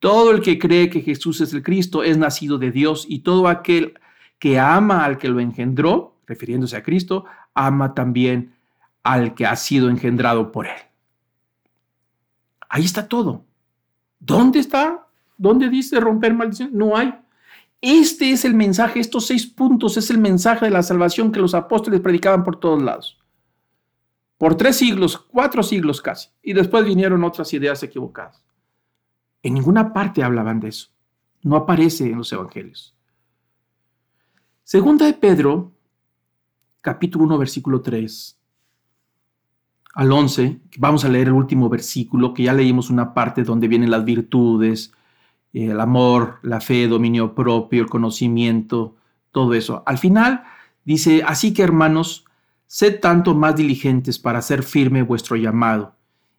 Todo 0.00 0.32
el 0.32 0.40
que 0.40 0.58
cree 0.58 0.90
que 0.90 1.02
Jesús 1.02 1.40
es 1.40 1.52
el 1.52 1.62
Cristo 1.62 2.02
es 2.02 2.18
nacido 2.18 2.58
de 2.58 2.72
Dios 2.72 3.06
y 3.08 3.20
todo 3.20 3.46
aquel 3.46 3.94
que 4.40 4.58
ama 4.58 5.04
al 5.04 5.18
que 5.18 5.28
lo 5.28 5.38
engendró, 5.38 6.16
refiriéndose 6.26 6.76
a 6.76 6.82
Cristo, 6.82 7.26
ama 7.54 7.94
también 7.94 8.56
al 9.04 9.36
que 9.36 9.46
ha 9.46 9.54
sido 9.54 9.88
engendrado 9.88 10.50
por 10.50 10.66
él. 10.66 10.82
Ahí 12.68 12.84
está 12.84 13.06
todo. 13.06 13.44
¿Dónde 14.26 14.58
está? 14.58 15.06
¿Dónde 15.36 15.68
dice 15.68 16.00
romper 16.00 16.32
maldición? 16.32 16.70
No 16.72 16.96
hay. 16.96 17.14
Este 17.80 18.30
es 18.30 18.46
el 18.46 18.54
mensaje, 18.54 18.98
estos 18.98 19.26
seis 19.26 19.46
puntos 19.46 19.98
es 19.98 20.08
el 20.08 20.16
mensaje 20.16 20.64
de 20.64 20.70
la 20.70 20.82
salvación 20.82 21.30
que 21.30 21.40
los 21.40 21.54
apóstoles 21.54 22.00
predicaban 22.00 22.42
por 22.42 22.58
todos 22.58 22.82
lados. 22.82 23.18
Por 24.38 24.54
tres 24.56 24.76
siglos, 24.76 25.18
cuatro 25.18 25.62
siglos 25.62 26.00
casi. 26.00 26.30
Y 26.42 26.54
después 26.54 26.84
vinieron 26.86 27.22
otras 27.22 27.52
ideas 27.52 27.82
equivocadas. 27.82 28.42
En 29.42 29.54
ninguna 29.54 29.92
parte 29.92 30.22
hablaban 30.22 30.58
de 30.58 30.68
eso. 30.68 30.88
No 31.42 31.56
aparece 31.56 32.04
en 32.04 32.16
los 32.16 32.32
evangelios. 32.32 32.96
Segunda 34.62 35.04
de 35.04 35.12
Pedro, 35.12 35.72
capítulo 36.80 37.24
1, 37.24 37.36
versículo 37.36 37.82
3 37.82 38.40
al 39.94 40.10
11, 40.10 40.60
vamos 40.78 41.04
a 41.04 41.08
leer 41.08 41.28
el 41.28 41.34
último 41.34 41.68
versículo, 41.68 42.34
que 42.34 42.42
ya 42.42 42.52
leímos 42.52 42.90
una 42.90 43.14
parte 43.14 43.44
donde 43.44 43.68
vienen 43.68 43.90
las 43.90 44.04
virtudes, 44.04 44.92
el 45.52 45.80
amor, 45.80 46.40
la 46.42 46.60
fe, 46.60 46.88
dominio 46.88 47.34
propio, 47.34 47.82
el 47.82 47.88
conocimiento, 47.88 48.96
todo 49.30 49.54
eso. 49.54 49.84
Al 49.86 49.98
final 49.98 50.42
dice, 50.84 51.22
así 51.24 51.54
que 51.54 51.62
hermanos, 51.62 52.24
sed 52.66 52.98
tanto 52.98 53.34
más 53.36 53.54
diligentes 53.54 54.18
para 54.18 54.40
hacer 54.40 54.64
firme 54.64 55.02
vuestro 55.02 55.36
llamado 55.36 55.94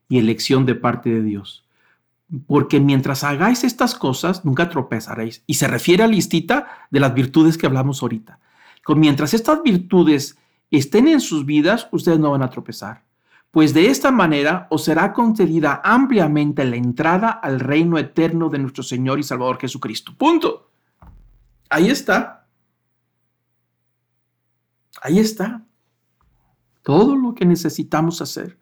y 0.09 0.19
elección 0.19 0.65
de 0.65 0.75
parte 0.75 1.09
de 1.09 1.23
Dios. 1.23 1.65
Porque 2.47 2.81
mientras 2.81 3.23
hagáis 3.23 3.63
estas 3.63 3.95
cosas, 3.95 4.43
nunca 4.43 4.67
tropezaréis. 4.67 5.43
Y 5.47 5.53
se 5.53 5.67
refiere 5.67 6.03
a 6.03 6.07
listita 6.07 6.67
de 6.91 6.99
las 6.99 7.13
virtudes 7.13 7.57
que 7.57 7.67
hablamos 7.67 8.01
ahorita. 8.01 8.39
Mientras 8.89 9.33
estas 9.33 9.63
virtudes 9.63 10.37
estén 10.71 11.07
en 11.07 11.21
sus 11.21 11.45
vidas, 11.45 11.87
ustedes 11.91 12.19
no 12.19 12.31
van 12.31 12.43
a 12.43 12.49
tropezar 12.49 13.04
pues 13.55 13.73
de 13.73 13.89
esta 13.89 14.11
manera 14.11 14.67
os 14.69 14.83
será 14.83 15.13
concedida 15.13 15.79
ampliamente 15.81 16.65
la 16.65 16.75
entrada 16.75 17.29
al 17.29 17.61
reino 17.61 17.97
eterno 17.97 18.49
de 18.49 18.59
nuestro 18.59 18.83
Señor 18.83 19.17
y 19.17 19.23
Salvador 19.23 19.59
Jesucristo. 19.61 20.13
Punto. 20.17 20.69
Ahí 21.69 21.89
está. 21.89 22.49
Ahí 25.01 25.19
está. 25.19 25.63
Todo 26.83 27.15
lo 27.15 27.33
que 27.33 27.45
necesitamos 27.45 28.21
hacer. 28.21 28.57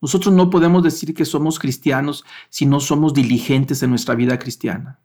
Nosotros 0.00 0.34
no 0.34 0.48
podemos 0.48 0.82
decir 0.82 1.12
que 1.12 1.26
somos 1.26 1.58
cristianos 1.58 2.24
si 2.48 2.64
no 2.64 2.80
somos 2.80 3.12
diligentes 3.12 3.82
en 3.82 3.90
nuestra 3.90 4.14
vida 4.14 4.38
cristiana, 4.38 4.98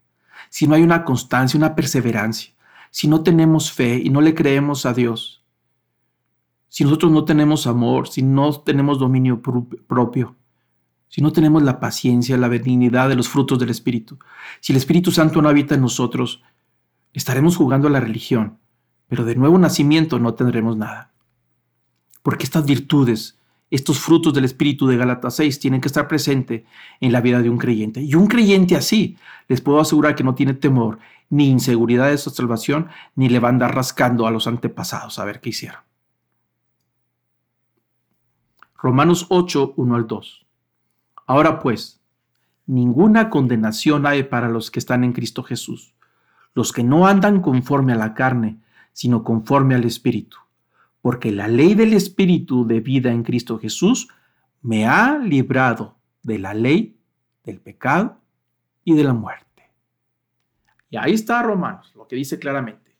si 0.50 0.68
no 0.68 0.76
hay 0.76 0.84
una 0.84 1.04
constancia, 1.04 1.58
una 1.58 1.76
perseverancia, 1.76 2.54
si 2.92 3.10
no 3.10 3.24
tenemos 3.24 3.74
fe 3.74 4.00
y 4.02 4.10
no 4.10 4.22
le 4.22 4.34
creemos 4.34 4.86
a 4.86 4.94
Dios 4.94 5.45
si 6.76 6.84
nosotros 6.84 7.10
no 7.10 7.24
tenemos 7.24 7.68
amor, 7.68 8.10
si 8.10 8.22
no 8.22 8.52
tenemos 8.52 9.00
dominio 9.00 9.42
propio, 9.42 10.36
si 11.08 11.22
no 11.22 11.32
tenemos 11.32 11.64
la 11.64 11.80
paciencia, 11.80 12.36
la 12.36 12.50
benignidad 12.50 13.08
de 13.08 13.16
los 13.16 13.30
frutos 13.30 13.58
del 13.60 13.70
Espíritu, 13.70 14.20
si 14.60 14.74
el 14.74 14.78
Espíritu 14.78 15.10
Santo 15.10 15.42
no 15.42 15.48
habita 15.48 15.76
en 15.76 15.80
nosotros, 15.80 16.44
estaremos 17.14 17.56
jugando 17.56 17.88
a 17.88 17.92
la 17.92 18.02
religión, 18.02 18.58
pero 19.08 19.24
de 19.24 19.36
nuevo 19.36 19.58
nacimiento 19.58 20.20
no 20.20 20.34
tendremos 20.34 20.76
nada. 20.76 21.14
Porque 22.22 22.44
estas 22.44 22.66
virtudes, 22.66 23.40
estos 23.72 23.98
frutos 24.00 24.34
del 24.34 24.44
Espíritu 24.44 24.86
de 24.86 24.98
Gálatas 24.98 25.38
6 25.38 25.58
tienen 25.62 25.80
que 25.80 25.88
estar 25.88 26.10
presentes 26.10 26.64
en 27.00 27.14
la 27.14 27.22
vida 27.22 27.42
de 27.42 27.50
un 27.50 27.58
creyente. 27.58 28.02
Y 28.02 28.16
un 28.16 28.28
creyente 28.28 28.76
así, 28.76 29.16
les 29.48 29.62
puedo 29.62 29.80
asegurar 29.80 30.14
que 30.14 30.26
no 30.26 30.36
tiene 30.36 30.54
temor 30.54 31.00
ni 31.30 31.48
inseguridad 31.48 32.10
de 32.10 32.18
su 32.18 32.32
salvación, 32.32 32.90
ni 33.16 33.30
le 33.30 33.40
va 33.40 33.48
a 33.48 33.52
andar 33.52 33.74
rascando 33.74 34.28
a 34.28 34.32
los 34.32 34.46
antepasados 34.46 35.20
a 35.20 35.24
ver 35.24 35.40
qué 35.40 35.52
hicieron. 35.52 35.86
Romanos 38.78 39.26
8, 39.30 39.74
1 39.76 39.96
al 39.96 40.08
2. 40.08 40.46
Ahora 41.28 41.60
pues, 41.60 42.02
ninguna 42.66 43.30
condenación 43.30 44.06
hay 44.06 44.24
para 44.24 44.50
los 44.50 44.72
que 44.72 44.80
están 44.80 45.04
en 45.04 45.14
Cristo 45.14 45.44
Jesús, 45.44 45.94
los 46.54 46.72
que 46.72 46.84
no 46.84 47.08
andan 47.08 47.42
conforme 47.42 47.94
a 47.94 47.98
la 47.98 48.14
carne, 48.14 48.60
sino 48.94 49.24
conforme 49.24 49.76
al 49.76 49.84
Espíritu 49.84 50.38
porque 51.06 51.32
la 51.32 51.48
ley 51.48 51.76
del 51.76 51.94
Espíritu 51.94 52.66
de 52.66 52.80
vida 52.80 53.12
en 53.12 53.22
Cristo 53.22 53.60
Jesús 53.60 54.08
me 54.64 54.88
ha 54.88 55.20
librado 55.20 56.00
de 56.24 56.40
la 56.40 56.56
ley, 56.56 56.98
del 57.44 57.60
pecado 57.60 58.18
y 58.84 58.96
de 58.96 59.04
la 59.04 59.14
muerte. 59.14 59.70
Y 60.90 60.98
ahí 60.98 61.14
está 61.14 61.44
Romanos, 61.44 61.94
lo 61.96 62.08
que 62.08 62.16
dice 62.16 62.40
claramente. 62.40 62.96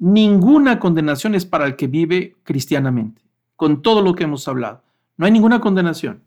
Ninguna 0.00 0.80
condenación 0.80 1.36
es 1.36 1.46
para 1.46 1.66
el 1.66 1.76
que 1.76 1.86
vive 1.86 2.34
cristianamente, 2.42 3.22
con 3.56 3.82
todo 3.82 4.02
lo 4.02 4.14
que 4.14 4.24
hemos 4.24 4.46
hablado. 4.46 4.82
No 5.16 5.26
hay 5.26 5.32
ninguna 5.32 5.60
condenación. 5.60 6.22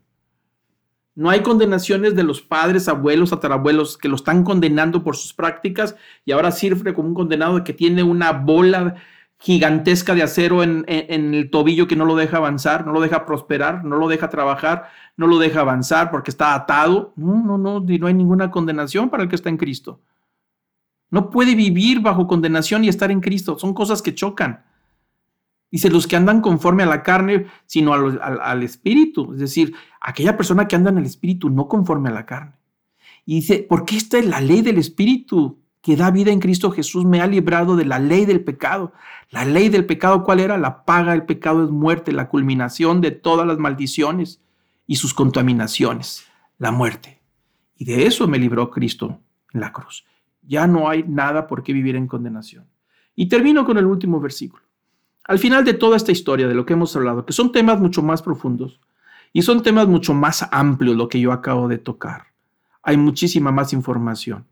No 1.14 1.30
hay 1.30 1.42
condenaciones 1.42 2.14
de 2.14 2.22
los 2.22 2.40
padres, 2.40 2.88
abuelos, 2.88 3.30
tatarabuelos 3.30 3.98
que 3.98 4.08
lo 4.08 4.16
están 4.16 4.44
condenando 4.44 5.02
por 5.02 5.16
sus 5.16 5.34
prácticas 5.34 5.96
y 6.24 6.32
ahora 6.32 6.50
sirve 6.50 6.94
como 6.94 7.08
un 7.08 7.14
condenado 7.14 7.62
que 7.64 7.72
tiene 7.72 8.02
una 8.02 8.32
bola 8.32 8.94
gigantesca 9.38 10.14
de 10.14 10.22
acero 10.22 10.62
en, 10.62 10.84
el 10.86 11.50
tobillo 11.50 11.88
que 11.88 11.96
no 11.96 12.04
lo 12.04 12.14
deja 12.14 12.36
avanzar, 12.36 12.86
no 12.86 12.92
lo 12.92 13.00
deja 13.00 13.24
prosperar, 13.24 13.84
no 13.84 13.96
lo 13.96 14.06
deja 14.06 14.28
trabajar, 14.28 14.88
no 15.16 15.26
lo 15.26 15.38
deja 15.38 15.60
avanzar 15.60 16.10
porque 16.10 16.30
está 16.30 16.54
atado. 16.54 17.12
No, 17.16 17.42
no, 17.42 17.58
no, 17.58 17.80
no 17.80 18.06
hay 18.06 18.14
ninguna 18.14 18.50
condenación 18.50 19.10
para 19.10 19.22
el 19.22 19.28
que 19.28 19.36
está 19.36 19.48
en 19.48 19.56
Cristo. 19.56 20.00
No 21.10 21.30
puede 21.30 21.54
vivir 21.54 22.00
bajo 22.00 22.26
condenación 22.26 22.84
y 22.84 22.88
estar 22.88 23.10
en 23.10 23.20
Cristo. 23.20 23.58
Son 23.58 23.74
cosas 23.74 24.00
que 24.00 24.14
chocan. 24.14 24.64
Dice, 25.70 25.88
los 25.88 26.06
que 26.06 26.16
andan 26.16 26.40
conforme 26.40 26.82
a 26.82 26.86
la 26.86 27.02
carne, 27.02 27.46
sino 27.66 27.92
al, 27.92 28.62
espíritu. 28.62 29.34
Es 29.34 29.40
decir, 29.40 29.74
aquella 30.00 30.36
persona 30.36 30.66
que 30.66 30.74
anda 30.74 30.90
en 30.90 30.98
el 30.98 31.06
espíritu, 31.06 31.48
no 31.48 31.68
conforme 31.68 32.08
a 32.08 32.12
la 32.12 32.26
carne. 32.26 32.54
Y 33.24 33.36
dice, 33.36 33.64
porque 33.68 33.96
esta 33.96 34.18
es 34.18 34.26
la 34.26 34.40
ley 34.40 34.62
del 34.62 34.78
espíritu 34.78 35.60
que 35.80 35.96
da 35.96 36.10
vida 36.10 36.30
en 36.30 36.40
Cristo 36.40 36.70
Jesús 36.70 37.04
me 37.04 37.20
ha 37.20 37.26
librado 37.26 37.76
de 37.76 37.84
la 37.84 37.98
ley 37.98 38.26
del 38.26 38.42
pecado. 38.42 38.92
La 39.30 39.44
ley 39.44 39.68
del 39.68 39.86
pecado, 39.86 40.24
¿cuál 40.24 40.40
era? 40.40 40.58
La 40.58 40.84
paga 40.84 41.12
del 41.12 41.24
pecado 41.24 41.64
es 41.64 41.70
muerte, 41.70 42.12
la 42.12 42.28
culminación 42.28 43.00
de 43.00 43.12
todas 43.12 43.46
las 43.46 43.58
maldiciones 43.58 44.42
y 44.86 44.96
sus 44.96 45.14
contaminaciones, 45.14 46.24
la 46.58 46.72
muerte. 46.72 47.20
Y 47.76 47.84
de 47.84 48.06
eso 48.06 48.26
me 48.26 48.38
libró 48.38 48.70
Cristo 48.70 49.20
en 49.52 49.60
la 49.60 49.72
cruz. 49.72 50.04
Ya 50.42 50.66
no 50.66 50.88
hay 50.88 51.04
nada 51.04 51.46
por 51.46 51.62
qué 51.62 51.72
vivir 51.72 51.96
en 51.96 52.08
condenación. 52.08 52.66
Y 53.14 53.28
termino 53.28 53.64
con 53.64 53.78
el 53.78 53.86
último 53.86 54.20
versículo. 54.20 54.64
Al 55.30 55.38
final 55.38 55.64
de 55.64 55.74
toda 55.74 55.96
esta 55.96 56.10
historia 56.10 56.48
de 56.48 56.56
lo 56.56 56.66
que 56.66 56.72
hemos 56.72 56.96
hablado, 56.96 57.24
que 57.24 57.32
son 57.32 57.52
temas 57.52 57.78
mucho 57.78 58.02
más 58.02 58.20
profundos 58.20 58.80
y 59.32 59.42
son 59.42 59.62
temas 59.62 59.86
mucho 59.86 60.12
más 60.12 60.48
amplios 60.50 60.96
lo 60.96 61.08
que 61.08 61.20
yo 61.20 61.30
acabo 61.30 61.68
de 61.68 61.78
tocar, 61.78 62.24
hay 62.82 62.96
muchísima 62.96 63.52
más 63.52 63.72
información. 63.72 64.44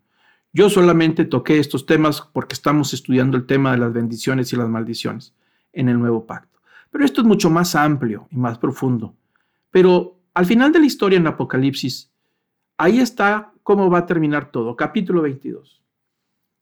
Yo 0.52 0.70
solamente 0.70 1.24
toqué 1.24 1.58
estos 1.58 1.84
temas 1.84 2.20
porque 2.32 2.54
estamos 2.54 2.94
estudiando 2.94 3.36
el 3.36 3.44
tema 3.44 3.72
de 3.72 3.78
las 3.78 3.92
bendiciones 3.92 4.52
y 4.52 4.56
las 4.56 4.68
maldiciones 4.68 5.34
en 5.72 5.88
el 5.88 5.98
nuevo 5.98 6.26
pacto. 6.26 6.60
Pero 6.92 7.04
esto 7.04 7.22
es 7.22 7.26
mucho 7.26 7.50
más 7.50 7.74
amplio 7.74 8.28
y 8.30 8.36
más 8.36 8.56
profundo. 8.56 9.16
Pero 9.72 10.14
al 10.32 10.46
final 10.46 10.70
de 10.70 10.78
la 10.78 10.86
historia 10.86 11.16
en 11.16 11.26
Apocalipsis, 11.26 12.08
ahí 12.76 13.00
está 13.00 13.50
cómo 13.64 13.90
va 13.90 13.98
a 13.98 14.06
terminar 14.06 14.52
todo. 14.52 14.76
Capítulo 14.76 15.22
22. 15.22 15.82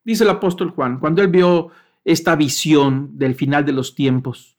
Dice 0.05 0.25
el 0.25 0.31
apóstol 0.31 0.71
Juan, 0.71 1.01
cuando 1.01 1.21
él 1.21 1.29
vio 1.29 1.71
esta 2.07 2.37
visión 2.37 3.19
del 3.19 3.35
final 3.35 3.67
de 3.67 3.73
los 3.73 3.97
tiempos, 3.97 4.57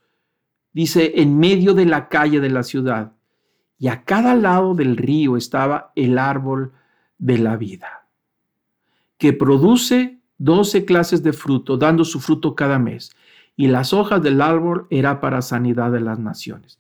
dice, 0.74 1.14
en 1.16 1.40
medio 1.40 1.74
de 1.74 1.86
la 1.86 2.10
calle 2.10 2.42
de 2.42 2.50
la 2.50 2.62
ciudad 2.62 3.14
y 3.80 3.88
a 3.88 4.04
cada 4.04 4.36
lado 4.36 4.76
del 4.76 4.98
río 4.98 5.38
estaba 5.38 5.94
el 5.96 6.20
árbol 6.20 6.74
de 7.18 7.38
la 7.38 7.56
vida 7.56 8.10
que 9.18 9.32
produce 9.32 10.20
doce 10.38 10.84
clases 10.84 11.24
de 11.24 11.32
fruto, 11.32 11.78
dando 11.78 12.04
su 12.04 12.20
fruto 12.20 12.54
cada 12.54 12.80
mes. 12.80 13.12
Y 13.56 13.68
las 13.68 13.94
hojas 13.94 14.22
del 14.22 14.42
árbol 14.42 14.86
era 14.90 15.20
para 15.20 15.42
sanidad 15.42 15.92
de 15.92 16.02
las 16.02 16.20
naciones. 16.20 16.80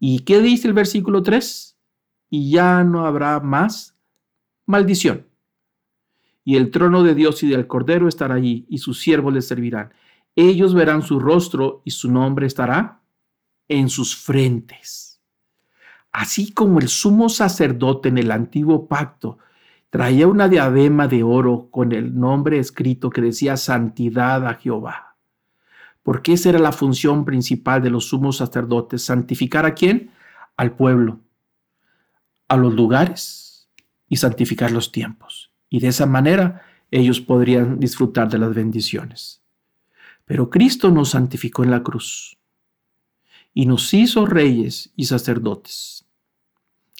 ¿Y 0.00 0.20
qué 0.20 0.40
dice 0.40 0.66
el 0.66 0.74
versículo 0.74 1.22
3? 1.22 1.76
Y 2.30 2.50
ya 2.50 2.82
no 2.82 3.06
habrá 3.06 3.38
más 3.38 3.94
maldición. 4.64 5.26
Y 6.42 6.56
el 6.56 6.70
trono 6.70 7.02
de 7.02 7.14
Dios 7.14 7.42
y 7.42 7.48
del 7.48 7.66
Cordero 7.66 8.08
estará 8.08 8.34
allí, 8.34 8.66
y 8.68 8.78
sus 8.78 8.98
siervos 8.98 9.32
les 9.32 9.46
servirán. 9.46 9.92
Ellos 10.36 10.74
verán 10.74 11.00
su 11.00 11.18
rostro 11.18 11.80
y 11.84 11.90
su 11.90 12.12
nombre 12.12 12.46
estará 12.46 13.00
en 13.68 13.88
sus 13.88 14.14
frentes. 14.14 15.20
Así 16.12 16.52
como 16.52 16.78
el 16.78 16.88
sumo 16.88 17.30
sacerdote 17.30 18.10
en 18.10 18.18
el 18.18 18.30
antiguo 18.30 18.86
pacto 18.86 19.38
traía 19.88 20.28
una 20.28 20.48
diadema 20.48 21.08
de 21.08 21.22
oro 21.22 21.68
con 21.70 21.92
el 21.92 22.18
nombre 22.18 22.58
escrito 22.58 23.08
que 23.08 23.22
decía 23.22 23.56
santidad 23.56 24.46
a 24.46 24.54
Jehová. 24.54 25.16
Porque 26.02 26.34
esa 26.34 26.50
era 26.50 26.58
la 26.58 26.72
función 26.72 27.24
principal 27.24 27.82
de 27.82 27.90
los 27.90 28.08
sumos 28.08 28.36
sacerdotes, 28.36 29.02
santificar 29.02 29.64
a 29.64 29.74
quién? 29.74 30.10
Al 30.56 30.76
pueblo, 30.76 31.20
a 32.48 32.56
los 32.56 32.74
lugares 32.74 33.70
y 34.08 34.16
santificar 34.16 34.70
los 34.70 34.92
tiempos. 34.92 35.50
Y 35.70 35.80
de 35.80 35.88
esa 35.88 36.04
manera 36.04 36.62
ellos 36.90 37.20
podrían 37.20 37.80
disfrutar 37.80 38.28
de 38.28 38.38
las 38.38 38.54
bendiciones. 38.54 39.45
Pero 40.26 40.50
Cristo 40.50 40.90
nos 40.90 41.10
santificó 41.10 41.64
en 41.64 41.70
la 41.70 41.82
cruz 41.82 42.36
y 43.54 43.64
nos 43.64 43.94
hizo 43.94 44.26
reyes 44.26 44.92
y 44.94 45.06
sacerdotes 45.06 46.06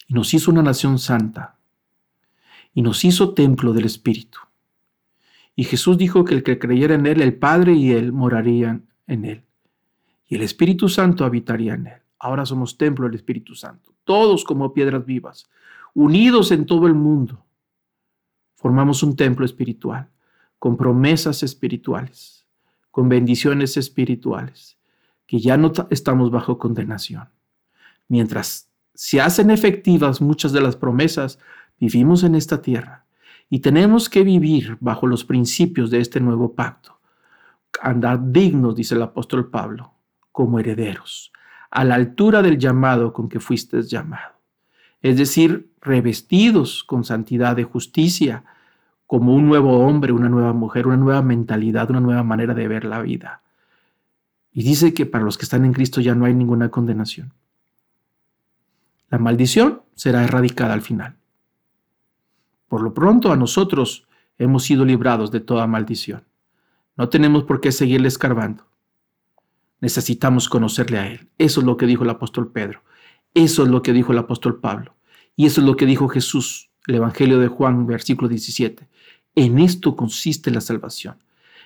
y 0.07 0.15
nos 0.15 0.33
hizo 0.33 0.51
una 0.51 0.63
nación 0.63 0.99
santa 0.99 1.59
y 2.73 2.83
nos 2.83 3.05
hizo 3.05 3.35
templo 3.35 3.73
del 3.73 3.85
Espíritu. 3.85 4.39
Y 5.55 5.65
Jesús 5.65 5.99
dijo 5.99 6.25
que 6.25 6.35
el 6.35 6.43
que 6.43 6.59
creyera 6.59 6.95
en 6.95 7.07
Él, 7.07 7.21
el 7.21 7.35
Padre 7.35 7.73
y 7.73 7.93
Él 7.93 8.13
morarían 8.13 8.87
en 9.07 9.25
Él. 9.25 9.45
Y 10.29 10.37
el 10.37 10.43
Espíritu 10.43 10.89
Santo 10.89 11.25
habitaría 11.25 11.75
en 11.75 11.87
Él. 11.87 12.03
Ahora 12.19 12.47
somos 12.47 12.79
templo 12.79 13.07
del 13.07 13.17
Espíritu 13.17 13.55
Santo, 13.55 13.93
todos 14.05 14.45
como 14.45 14.73
piedras 14.73 15.05
vivas, 15.05 15.49
unidos 15.95 16.51
en 16.53 16.67
todo 16.67 16.87
el 16.87 16.95
mundo. 16.95 17.45
Formamos 18.55 19.03
un 19.03 19.17
templo 19.17 19.45
espiritual, 19.45 20.09
con 20.59 20.77
promesas 20.77 21.43
espirituales, 21.43 22.46
con 22.97 23.11
bendiciones 23.11 23.77
espirituales, 23.77 24.79
que 25.27 25.39
ya 25.39 25.59
no 25.59 25.71
estamos 25.91 26.31
bajo 26.31 26.57
condenación. 26.57 27.29
Mientras 28.09 28.71
se 28.95 29.21
hacen 29.21 29.51
efectivas 29.51 30.23
muchas 30.23 30.53
de 30.53 30.63
las 30.63 30.77
promesas, 30.77 31.39
Vivimos 31.79 32.25
en 32.25 32.35
esta 32.35 32.63
tierra 32.63 33.05
y 33.51 33.59
tenemos 33.59 34.09
que 34.09 34.23
vivir 34.23 34.79
bajo 34.81 35.07
los 35.07 35.25
principios 35.25 35.91
de 35.91 36.01
este 36.01 36.21
nuevo 36.21 36.55
pacto. 36.55 36.99
Andar 37.83 38.33
dignos, 38.33 38.75
dice 38.75 38.95
el 38.95 39.03
apóstol 39.03 39.51
Pablo, 39.51 39.93
como 40.33 40.59
herederos, 40.59 41.33
a 41.71 41.85
la 41.85 41.97
altura 41.97 42.41
del 42.41 42.59
llamado 42.59 43.13
con 43.13 43.29
que 43.29 43.41
fuiste 43.41 43.83
llamado. 43.83 44.37
Es 45.03 45.19
decir, 45.19 45.71
revestidos 45.83 46.83
con 46.83 47.05
santidad 47.05 47.55
de 47.55 47.65
justicia, 47.65 48.45
como 49.07 49.35
un 49.35 49.47
nuevo 49.47 49.79
hombre, 49.87 50.13
una 50.13 50.29
nueva 50.29 50.53
mujer, 50.53 50.87
una 50.87 50.97
nueva 50.97 51.23
mentalidad, 51.23 51.91
una 51.91 52.01
nueva 52.01 52.23
manera 52.23 52.55
de 52.55 52.69
ver 52.69 52.85
la 52.85 53.01
vida. 53.03 53.43
Y 54.53 54.63
dice 54.63 54.95
que 54.95 55.07
para 55.07 55.25
los 55.25 55.39
que 55.39 55.45
están 55.45 55.65
en 55.65 55.73
Cristo 55.73 56.01
ya 56.01 56.15
no 56.15 56.25
hay 56.25 56.35
ninguna 56.35 56.71
condenación. 56.71 57.33
La 59.11 59.19
maldición 59.19 59.83
será 59.95 60.25
erradicada 60.25 60.75
al 60.75 60.83
final. 60.83 61.17
Por 62.69 62.83
lo 62.83 62.93
pronto 62.93 63.31
a 63.31 63.37
nosotros 63.37 64.09
hemos 64.39 64.65
sido 64.65 64.85
librados 64.85 65.31
de 65.31 65.41
toda 65.41 65.67
maldición. 65.67 66.25
No 66.97 67.09
tenemos 67.09 67.45
por 67.45 67.61
qué 67.61 67.71
seguirle 67.71 68.09
escarbando. 68.09 68.65
Necesitamos 69.81 70.49
conocerle 70.49 70.99
a 70.99 71.07
Él. 71.07 71.29
Eso 71.39 71.61
es 71.61 71.67
lo 71.67 71.77
que 71.77 71.87
dijo 71.87 72.03
el 72.05 72.11
apóstol 72.11 72.51
Pedro. 72.51 72.83
Eso 73.35 73.63
es 73.63 73.69
lo 73.69 73.83
que 73.83 73.93
dijo 73.93 74.13
el 74.13 74.19
apóstol 74.19 74.59
Pablo. 74.59 74.95
Y 75.37 75.47
eso 75.47 75.61
es 75.61 75.67
lo 75.67 75.77
que 75.77 75.85
dijo 75.85 76.09
Jesús, 76.09 76.71
el 76.87 76.97
Evangelio 76.97 77.39
de 77.39 77.49
Juan, 77.49 77.87
versículo 77.87 78.29
17. 78.29 78.89
En 79.37 79.59
esto 79.59 79.95
consiste 79.97 80.51
la 80.51 80.63
salvación, 80.63 81.19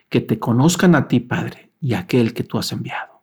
que 0.08 0.20
te 0.20 0.40
conozcan 0.40 0.96
a 0.96 1.06
ti, 1.06 1.20
Padre, 1.20 1.70
y 1.80 1.94
a 1.94 2.00
aquel 2.00 2.34
que 2.34 2.42
tú 2.42 2.58
has 2.58 2.72
enviado. 2.72 3.22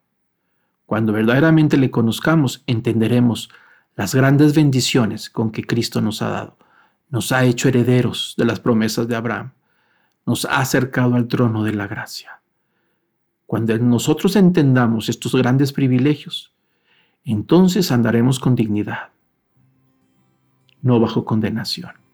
Cuando 0.85 1.11
verdaderamente 1.11 1.75
le 1.75 1.91
conozcamos, 1.91 2.63
entenderemos 2.65 3.49
las 3.97 4.15
grandes 4.15 4.55
bendiciones 4.55 5.29
con 5.29 5.51
que 5.51 5.65
Cristo 5.65 5.99
nos 6.01 6.21
ha 6.21 6.29
dado. 6.29 6.57
Nos 7.09 7.33
ha 7.33 7.43
hecho 7.43 7.67
herederos 7.67 8.35
de 8.37 8.45
las 8.45 8.61
promesas 8.61 9.07
de 9.09 9.17
Abraham. 9.17 9.51
Nos 10.25 10.45
ha 10.45 10.59
acercado 10.59 11.15
al 11.15 11.27
trono 11.27 11.65
de 11.65 11.73
la 11.73 11.87
gracia. 11.87 12.39
Cuando 13.45 13.77
nosotros 13.79 14.37
entendamos 14.37 15.09
estos 15.09 15.35
grandes 15.35 15.73
privilegios, 15.73 16.53
entonces 17.25 17.91
andaremos 17.91 18.39
con 18.39 18.55
dignidad, 18.55 19.09
no 20.81 21.01
bajo 21.01 21.25
condenación. 21.25 22.06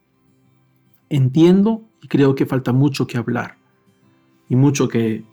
Entiendo 1.14 1.84
y 2.02 2.08
creo 2.08 2.34
que 2.34 2.48
falta 2.48 2.74
mucho 2.74 3.06
que 3.06 3.20
hablar 3.20 3.58
y 4.50 4.56
mucho 4.56 4.88
que, 4.88 5.24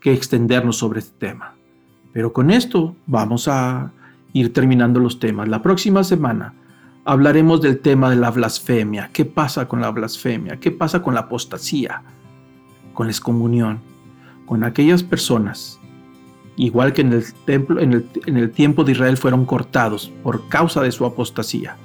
que 0.00 0.12
extendernos 0.12 0.76
sobre 0.76 1.00
este 1.00 1.18
tema. 1.18 1.56
Pero 2.12 2.32
con 2.32 2.52
esto 2.52 2.94
vamos 3.04 3.48
a 3.48 3.90
ir 4.32 4.52
terminando 4.52 5.00
los 5.00 5.18
temas. 5.18 5.48
La 5.48 5.62
próxima 5.62 6.04
semana 6.04 6.54
hablaremos 7.04 7.60
del 7.60 7.80
tema 7.80 8.08
de 8.08 8.14
la 8.14 8.30
blasfemia. 8.30 9.10
¿Qué 9.12 9.24
pasa 9.24 9.66
con 9.66 9.80
la 9.80 9.90
blasfemia? 9.90 10.60
¿Qué 10.60 10.70
pasa 10.70 11.02
con 11.02 11.14
la 11.14 11.22
apostasía? 11.22 12.00
Con 12.92 13.08
la 13.08 13.12
excomunión, 13.12 13.80
con 14.46 14.62
aquellas 14.62 15.02
personas, 15.02 15.80
igual 16.54 16.92
que 16.92 17.00
en 17.00 17.14
el, 17.14 17.34
templo, 17.46 17.80
en 17.80 17.94
el, 17.94 18.08
en 18.26 18.36
el 18.36 18.52
tiempo 18.52 18.84
de 18.84 18.92
Israel 18.92 19.16
fueron 19.16 19.44
cortados 19.44 20.12
por 20.22 20.48
causa 20.48 20.82
de 20.82 20.92
su 20.92 21.04
apostasía. 21.04 21.78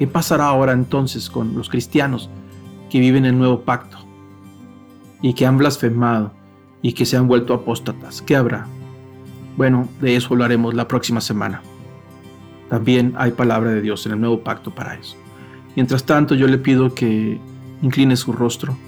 ¿Qué 0.00 0.06
pasará 0.06 0.46
ahora 0.46 0.72
entonces 0.72 1.28
con 1.28 1.54
los 1.54 1.68
cristianos 1.68 2.30
que 2.88 3.00
viven 3.00 3.26
el 3.26 3.36
nuevo 3.36 3.60
pacto 3.60 3.98
y 5.20 5.34
que 5.34 5.44
han 5.44 5.58
blasfemado 5.58 6.32
y 6.80 6.94
que 6.94 7.04
se 7.04 7.18
han 7.18 7.28
vuelto 7.28 7.52
apóstatas? 7.52 8.22
¿Qué 8.22 8.34
habrá? 8.34 8.66
Bueno, 9.58 9.90
de 10.00 10.16
eso 10.16 10.32
hablaremos 10.32 10.72
la 10.72 10.88
próxima 10.88 11.20
semana. 11.20 11.60
También 12.70 13.12
hay 13.18 13.32
palabra 13.32 13.72
de 13.72 13.82
Dios 13.82 14.06
en 14.06 14.12
el 14.12 14.20
nuevo 14.20 14.40
pacto 14.40 14.70
para 14.74 14.94
eso. 14.94 15.18
Mientras 15.76 16.04
tanto, 16.04 16.34
yo 16.34 16.46
le 16.46 16.56
pido 16.56 16.94
que 16.94 17.38
incline 17.82 18.16
su 18.16 18.32
rostro, 18.32 18.78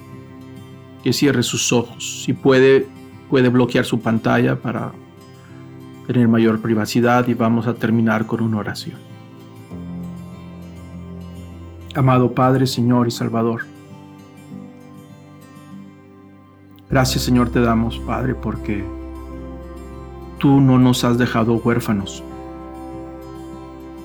que 1.04 1.12
cierre 1.12 1.42
sus 1.42 1.74
ojos. 1.74 2.22
Si 2.24 2.32
puede, 2.32 2.88
puede 3.28 3.50
bloquear 3.50 3.84
su 3.84 4.00
pantalla 4.00 4.62
para 4.62 4.92
tener 6.06 6.26
mayor 6.26 6.62
privacidad 6.62 7.28
y 7.28 7.34
vamos 7.34 7.66
a 7.66 7.74
terminar 7.74 8.24
con 8.24 8.40
una 8.40 8.56
oración. 8.56 9.11
Amado 11.95 12.34
Padre, 12.34 12.66
Señor 12.66 13.07
y 13.09 13.11
Salvador, 13.11 13.62
gracias 16.88 17.24
Señor 17.24 17.51
te 17.51 17.61
damos, 17.61 17.99
Padre, 18.01 18.34
porque 18.34 18.84
tú 20.38 20.61
no 20.61 20.78
nos 20.78 21.05
has 21.05 21.18
dejado 21.18 21.55
huérfanos 21.55 22.24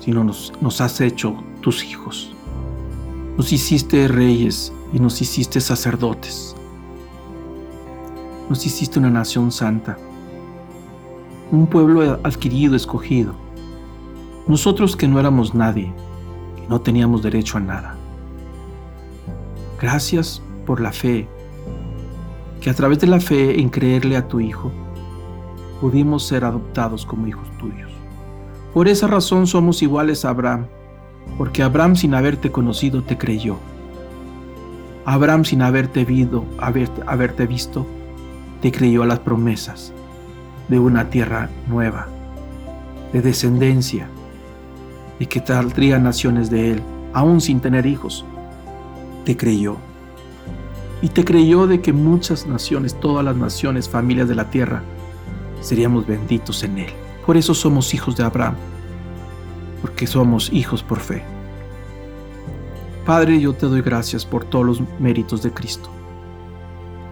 sino 0.08 0.24
nos, 0.24 0.80
has 0.80 1.02
hecho 1.02 1.36
tus 1.60 1.84
hijos. 1.84 2.32
Nos 3.36 3.52
hiciste 3.52 4.08
reyes 4.08 4.72
y 4.90 5.00
nos 5.00 5.20
hiciste 5.20 5.60
sacerdotes. 5.60 6.56
Nos 8.48 8.64
hiciste 8.64 8.98
una 8.98 9.10
nación 9.10 9.52
santa, 9.52 9.98
un 11.52 11.66
pueblo 11.66 12.18
adquirido, 12.24 12.74
escogido. 12.74 13.34
Nosotros 14.46 14.96
que 14.96 15.06
no 15.06 15.20
éramos 15.20 15.54
nadie, 15.54 15.92
no 16.68 16.80
teníamos 16.80 17.22
derecho 17.22 17.58
a 17.58 17.60
nada. 17.60 17.94
Gracias 19.80 20.42
por 20.66 20.80
la 20.80 20.92
fe, 20.92 21.28
que 22.60 22.70
a 22.70 22.74
través 22.74 22.98
de 22.98 23.06
la 23.06 23.20
fe 23.20 23.60
en 23.60 23.68
creerle 23.68 24.16
a 24.16 24.26
tu 24.26 24.40
Hijo, 24.40 24.72
pudimos 25.80 26.26
ser 26.26 26.44
adoptados 26.44 27.06
como 27.06 27.26
hijos 27.26 27.48
tuyos. 27.58 27.90
Por 28.74 28.88
esa 28.88 29.06
razón 29.06 29.46
somos 29.46 29.82
iguales 29.82 30.24
a 30.24 30.30
Abraham, 30.30 30.66
porque 31.36 31.62
Abraham 31.62 31.96
sin 31.96 32.14
haberte 32.14 32.50
conocido 32.50 33.02
te 33.02 33.16
creyó. 33.16 33.56
Abraham 35.04 35.44
sin 35.44 35.62
haberte, 35.62 36.06
haberte 37.06 37.46
visto, 37.46 37.86
te 38.60 38.72
creyó 38.72 39.04
a 39.04 39.06
las 39.06 39.20
promesas 39.20 39.92
de 40.68 40.78
una 40.78 41.08
tierra 41.08 41.48
nueva, 41.66 42.08
de 43.12 43.22
descendencia, 43.22 44.08
y 45.18 45.26
que 45.26 45.44
saldrían 45.44 46.02
naciones 46.02 46.50
de 46.50 46.72
él, 46.72 46.82
aún 47.12 47.40
sin 47.40 47.60
tener 47.60 47.86
hijos. 47.86 48.24
Te 49.24 49.36
creyó. 49.36 49.76
Y 51.02 51.08
te 51.08 51.24
creyó 51.24 51.66
de 51.66 51.80
que 51.80 51.92
muchas 51.92 52.46
naciones, 52.46 52.98
todas 52.98 53.24
las 53.24 53.36
naciones, 53.36 53.88
familias 53.88 54.28
de 54.28 54.34
la 54.34 54.50
tierra, 54.50 54.82
seríamos 55.60 56.06
benditos 56.06 56.62
en 56.62 56.78
él. 56.78 56.90
Por 57.26 57.36
eso 57.36 57.54
somos 57.54 57.94
hijos 57.94 58.16
de 58.16 58.24
Abraham, 58.24 58.54
porque 59.82 60.06
somos 60.06 60.52
hijos 60.52 60.82
por 60.82 60.98
fe. 60.98 61.22
Padre, 63.04 63.40
yo 63.40 63.52
te 63.52 63.66
doy 63.66 63.80
gracias 63.80 64.24
por 64.24 64.44
todos 64.44 64.66
los 64.66 64.82
méritos 64.98 65.42
de 65.42 65.52
Cristo. 65.52 65.88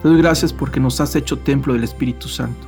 Te 0.01 0.09
doy 0.09 0.17
gracias 0.17 0.53
porque 0.53 0.79
nos 0.79 1.01
has 1.01 1.15
hecho 1.15 1.39
templo 1.39 1.73
del 1.73 1.83
Espíritu 1.83 2.27
Santo. 2.27 2.67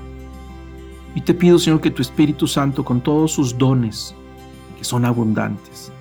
Y 1.15 1.21
te 1.21 1.33
pido, 1.33 1.59
Señor, 1.59 1.81
que 1.81 1.91
tu 1.91 2.01
Espíritu 2.01 2.47
Santo, 2.47 2.83
con 2.83 3.01
todos 3.01 3.31
sus 3.31 3.57
dones, 3.57 4.15
que 4.79 4.85
son 4.85 5.03
abundantes, 5.03 5.91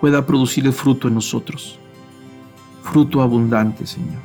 pueda 0.00 0.24
producir 0.24 0.64
el 0.64 0.72
fruto 0.72 1.06
en 1.06 1.14
nosotros. 1.14 1.78
Fruto 2.82 3.20
abundante, 3.20 3.86
Señor. 3.86 4.22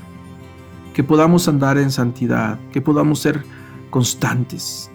Que 0.93 1.03
podamos 1.03 1.49
andar 1.49 1.77
en 1.77 1.91
santidad, 1.91 2.57
que 2.71 2.79
podamos 2.79 3.19
ser 3.19 3.43
constantes, 3.89 4.89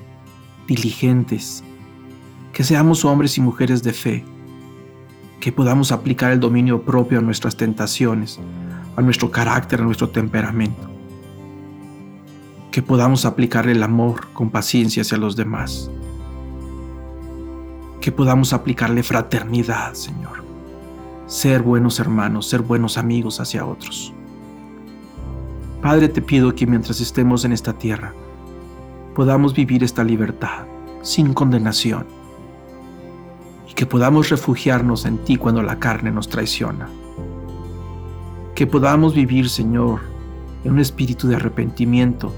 diligentes, 0.66 1.62
que 2.54 2.64
seamos 2.64 3.04
hombres 3.04 3.36
y 3.36 3.42
mujeres 3.42 3.82
de 3.82 3.92
fe, 3.92 4.24
que 5.40 5.52
podamos 5.52 5.92
aplicar 5.92 6.32
el 6.32 6.40
dominio 6.40 6.80
propio 6.80 7.18
a 7.18 7.22
nuestras 7.22 7.54
tentaciones, 7.54 8.40
a 8.96 9.02
nuestro 9.02 9.30
carácter, 9.30 9.82
a 9.82 9.84
nuestro 9.84 10.08
temperamento, 10.08 10.88
que 12.72 12.80
podamos 12.80 13.26
aplicar 13.26 13.68
el 13.68 13.82
amor 13.82 14.28
con 14.32 14.48
paciencia 14.48 15.02
hacia 15.02 15.18
los 15.18 15.36
demás, 15.36 15.90
que 18.06 18.12
podamos 18.12 18.52
aplicarle 18.52 19.02
fraternidad, 19.02 19.94
Señor, 19.94 20.44
ser 21.26 21.60
buenos 21.60 21.98
hermanos, 21.98 22.46
ser 22.46 22.62
buenos 22.62 22.98
amigos 22.98 23.40
hacia 23.40 23.66
otros. 23.66 24.14
Padre, 25.82 26.08
te 26.08 26.22
pido 26.22 26.54
que 26.54 26.68
mientras 26.68 27.00
estemos 27.00 27.44
en 27.44 27.50
esta 27.50 27.72
tierra, 27.72 28.12
podamos 29.16 29.54
vivir 29.54 29.82
esta 29.82 30.04
libertad 30.04 30.66
sin 31.02 31.34
condenación 31.34 32.06
y 33.68 33.74
que 33.74 33.86
podamos 33.86 34.28
refugiarnos 34.28 35.04
en 35.04 35.18
ti 35.18 35.36
cuando 35.36 35.60
la 35.60 35.80
carne 35.80 36.12
nos 36.12 36.28
traiciona. 36.28 36.88
Que 38.54 38.68
podamos 38.68 39.16
vivir, 39.16 39.50
Señor, 39.50 39.98
en 40.62 40.74
un 40.74 40.78
espíritu 40.78 41.26
de 41.26 41.34
arrepentimiento 41.34 42.32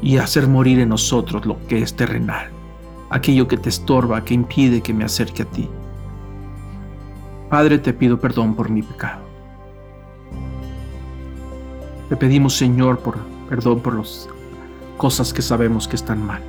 y 0.00 0.16
hacer 0.16 0.48
morir 0.48 0.78
en 0.78 0.88
nosotros 0.88 1.44
lo 1.44 1.58
que 1.66 1.82
es 1.82 1.94
terrenal, 1.94 2.50
aquello 3.10 3.48
que 3.48 3.56
te 3.56 3.68
estorba, 3.68 4.24
que 4.24 4.34
impide 4.34 4.80
que 4.80 4.94
me 4.94 5.04
acerque 5.04 5.42
a 5.42 5.44
ti. 5.44 5.68
Padre, 7.50 7.78
te 7.78 7.92
pido 7.92 8.18
perdón 8.18 8.54
por 8.54 8.70
mi 8.70 8.82
pecado. 8.82 9.22
Te 12.08 12.16
pedimos, 12.16 12.56
Señor, 12.56 13.00
por 13.00 13.18
perdón 13.48 13.80
por 13.80 13.94
los 13.94 14.28
cosas 14.96 15.32
que 15.32 15.42
sabemos 15.42 15.88
que 15.88 15.96
están 15.96 16.24
mal. 16.24 16.40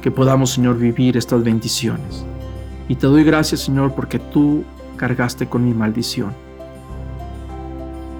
Que 0.00 0.10
podamos, 0.10 0.52
Señor, 0.52 0.78
vivir 0.78 1.16
estas 1.18 1.44
bendiciones. 1.44 2.24
Y 2.88 2.94
te 2.94 3.06
doy 3.06 3.22
gracias, 3.22 3.60
Señor, 3.60 3.94
porque 3.94 4.18
tú 4.18 4.64
cargaste 4.96 5.46
con 5.46 5.64
mi 5.64 5.74
maldición. 5.74 6.32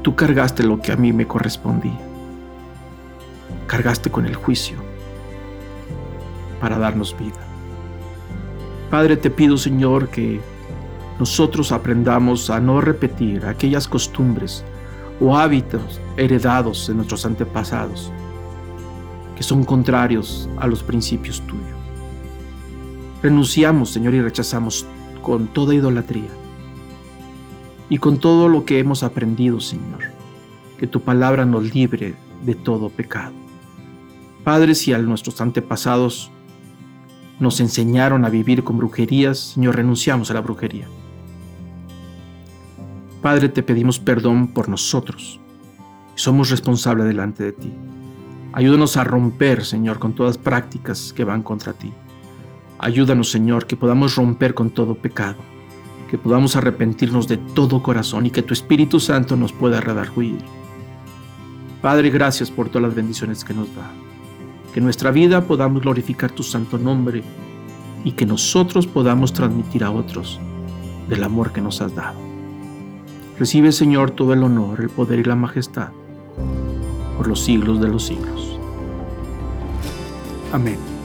Tú 0.03 0.15
cargaste 0.15 0.63
lo 0.63 0.81
que 0.81 0.93
a 0.93 0.97
mí 0.97 1.13
me 1.13 1.27
correspondía. 1.27 1.99
Cargaste 3.67 4.11
con 4.11 4.27
el 4.27 4.35
juicio 4.35 4.88
para 6.61 6.79
darnos 6.79 7.17
vida. 7.19 7.39
Padre, 8.91 9.17
te 9.17 9.31
pido, 9.31 9.57
Señor, 9.57 10.09
que 10.09 10.41
nosotros 11.19 11.73
aprendamos 11.73 12.49
a 12.51 12.61
no 12.61 12.81
repetir 12.81 13.45
aquellas 13.45 13.89
costumbres 13.89 14.65
o 15.21 15.37
hábitos 15.37 16.01
heredados 16.17 16.87
de 16.87 16.95
nuestros 16.95 17.27
antepasados 17.27 18.13
que 19.39 19.45
son 19.45 19.63
contrarios 19.63 20.49
a 20.57 20.67
los 20.67 20.83
principios 20.83 21.41
tuyos. 21.47 21.79
Renunciamos, 23.23 23.91
Señor, 23.91 24.15
y 24.15 24.21
rechazamos 24.21 24.85
con 25.23 25.47
toda 25.47 25.77
idolatría 25.77 26.31
y 27.89 27.99
con 27.99 28.19
todo 28.19 28.49
lo 28.49 28.65
que 28.65 28.81
hemos 28.81 29.05
aprendido, 29.05 29.61
Señor, 29.61 30.01
que 30.77 30.89
tu 30.89 31.03
palabra 31.03 31.45
nos 31.45 31.73
libre 31.73 32.17
de 32.45 32.57
todo 32.57 32.89
pecado. 32.89 33.33
Padre, 34.43 34.75
si 34.75 34.93
a 34.93 34.99
nuestros 34.99 35.41
antepasados 35.41 36.33
nos 37.41 37.61
enseñaron 37.61 38.25
a 38.25 38.31
vivir 38.31 38.65
con 38.65 38.79
brujerías, 38.79 39.39
Señor, 39.55 39.77
renunciamos 39.77 40.31
a 40.31 40.35
la 40.35 40.41
brujería. 40.41 40.87
Padre, 43.23 43.49
te 43.49 43.63
pedimos 43.63 43.99
perdón 43.99 44.49
por 44.49 44.69
nosotros. 44.69 45.41
Somos 46.15 46.51
responsables 46.51 47.07
delante 47.07 47.45
de 47.45 47.53
ti 47.53 47.73
Ayúdanos 48.53 48.97
a 48.97 49.05
romper, 49.05 49.65
Señor, 49.65 49.99
con 49.99 50.15
todas 50.15 50.39
prácticas 50.39 51.13
que 51.13 51.25
van 51.25 51.43
contra 51.43 51.75
ti. 51.75 51.93
Ayúdanos, 52.79 53.31
Señor, 53.31 53.67
que 53.67 53.77
podamos 53.77 54.17
romper 54.17 54.55
con 54.55 54.71
todo 54.71 54.95
pecado, 54.95 55.37
que 56.11 56.17
podamos 56.17 56.57
arrepentirnos 56.57 57.29
de 57.29 57.37
todo 57.37 57.83
corazón 57.83 58.27
y 58.27 58.31
que 58.31 58.43
tu 58.43 58.55
Espíritu 58.55 59.01
Santo 59.01 59.37
nos 59.37 59.53
pueda 59.53 59.81
redarguir. 59.81 60.39
Padre, 61.83 62.11
gracias 62.11 62.51
por 62.51 62.69
todas 62.69 62.83
las 62.83 62.95
bendiciones 62.95 63.45
que 63.45 63.55
nos 63.55 63.73
da. 63.77 64.08
Que 64.79 64.83
nuestra 64.85 65.11
vida 65.11 65.41
podamos 65.41 65.83
glorificar 65.83 66.31
tu 66.31 66.45
santo 66.45 66.79
nombre 66.79 67.25
y 68.05 68.13
que 68.13 68.25
nosotros 68.25 68.87
podamos 68.87 69.33
transmitir 69.33 69.83
a 69.83 69.91
otros 69.91 70.39
del 71.09 71.25
amor 71.25 71.51
que 71.51 71.61
nos 71.61 71.81
has 71.81 71.97
dado. 71.97 72.17
Recibe, 73.41 73.73
Señor, 73.73 74.13
todo 74.13 74.35
el 74.35 74.45
honor, 74.45 74.81
el 74.81 74.89
poder 74.89 75.19
y 75.19 75.25
la 75.25 75.35
majestad 75.35 75.89
por 77.17 77.27
los 77.27 77.41
siglos 77.41 77.81
de 77.81 77.89
los 77.89 78.05
siglos. 78.05 78.57
Amén. 80.53 80.98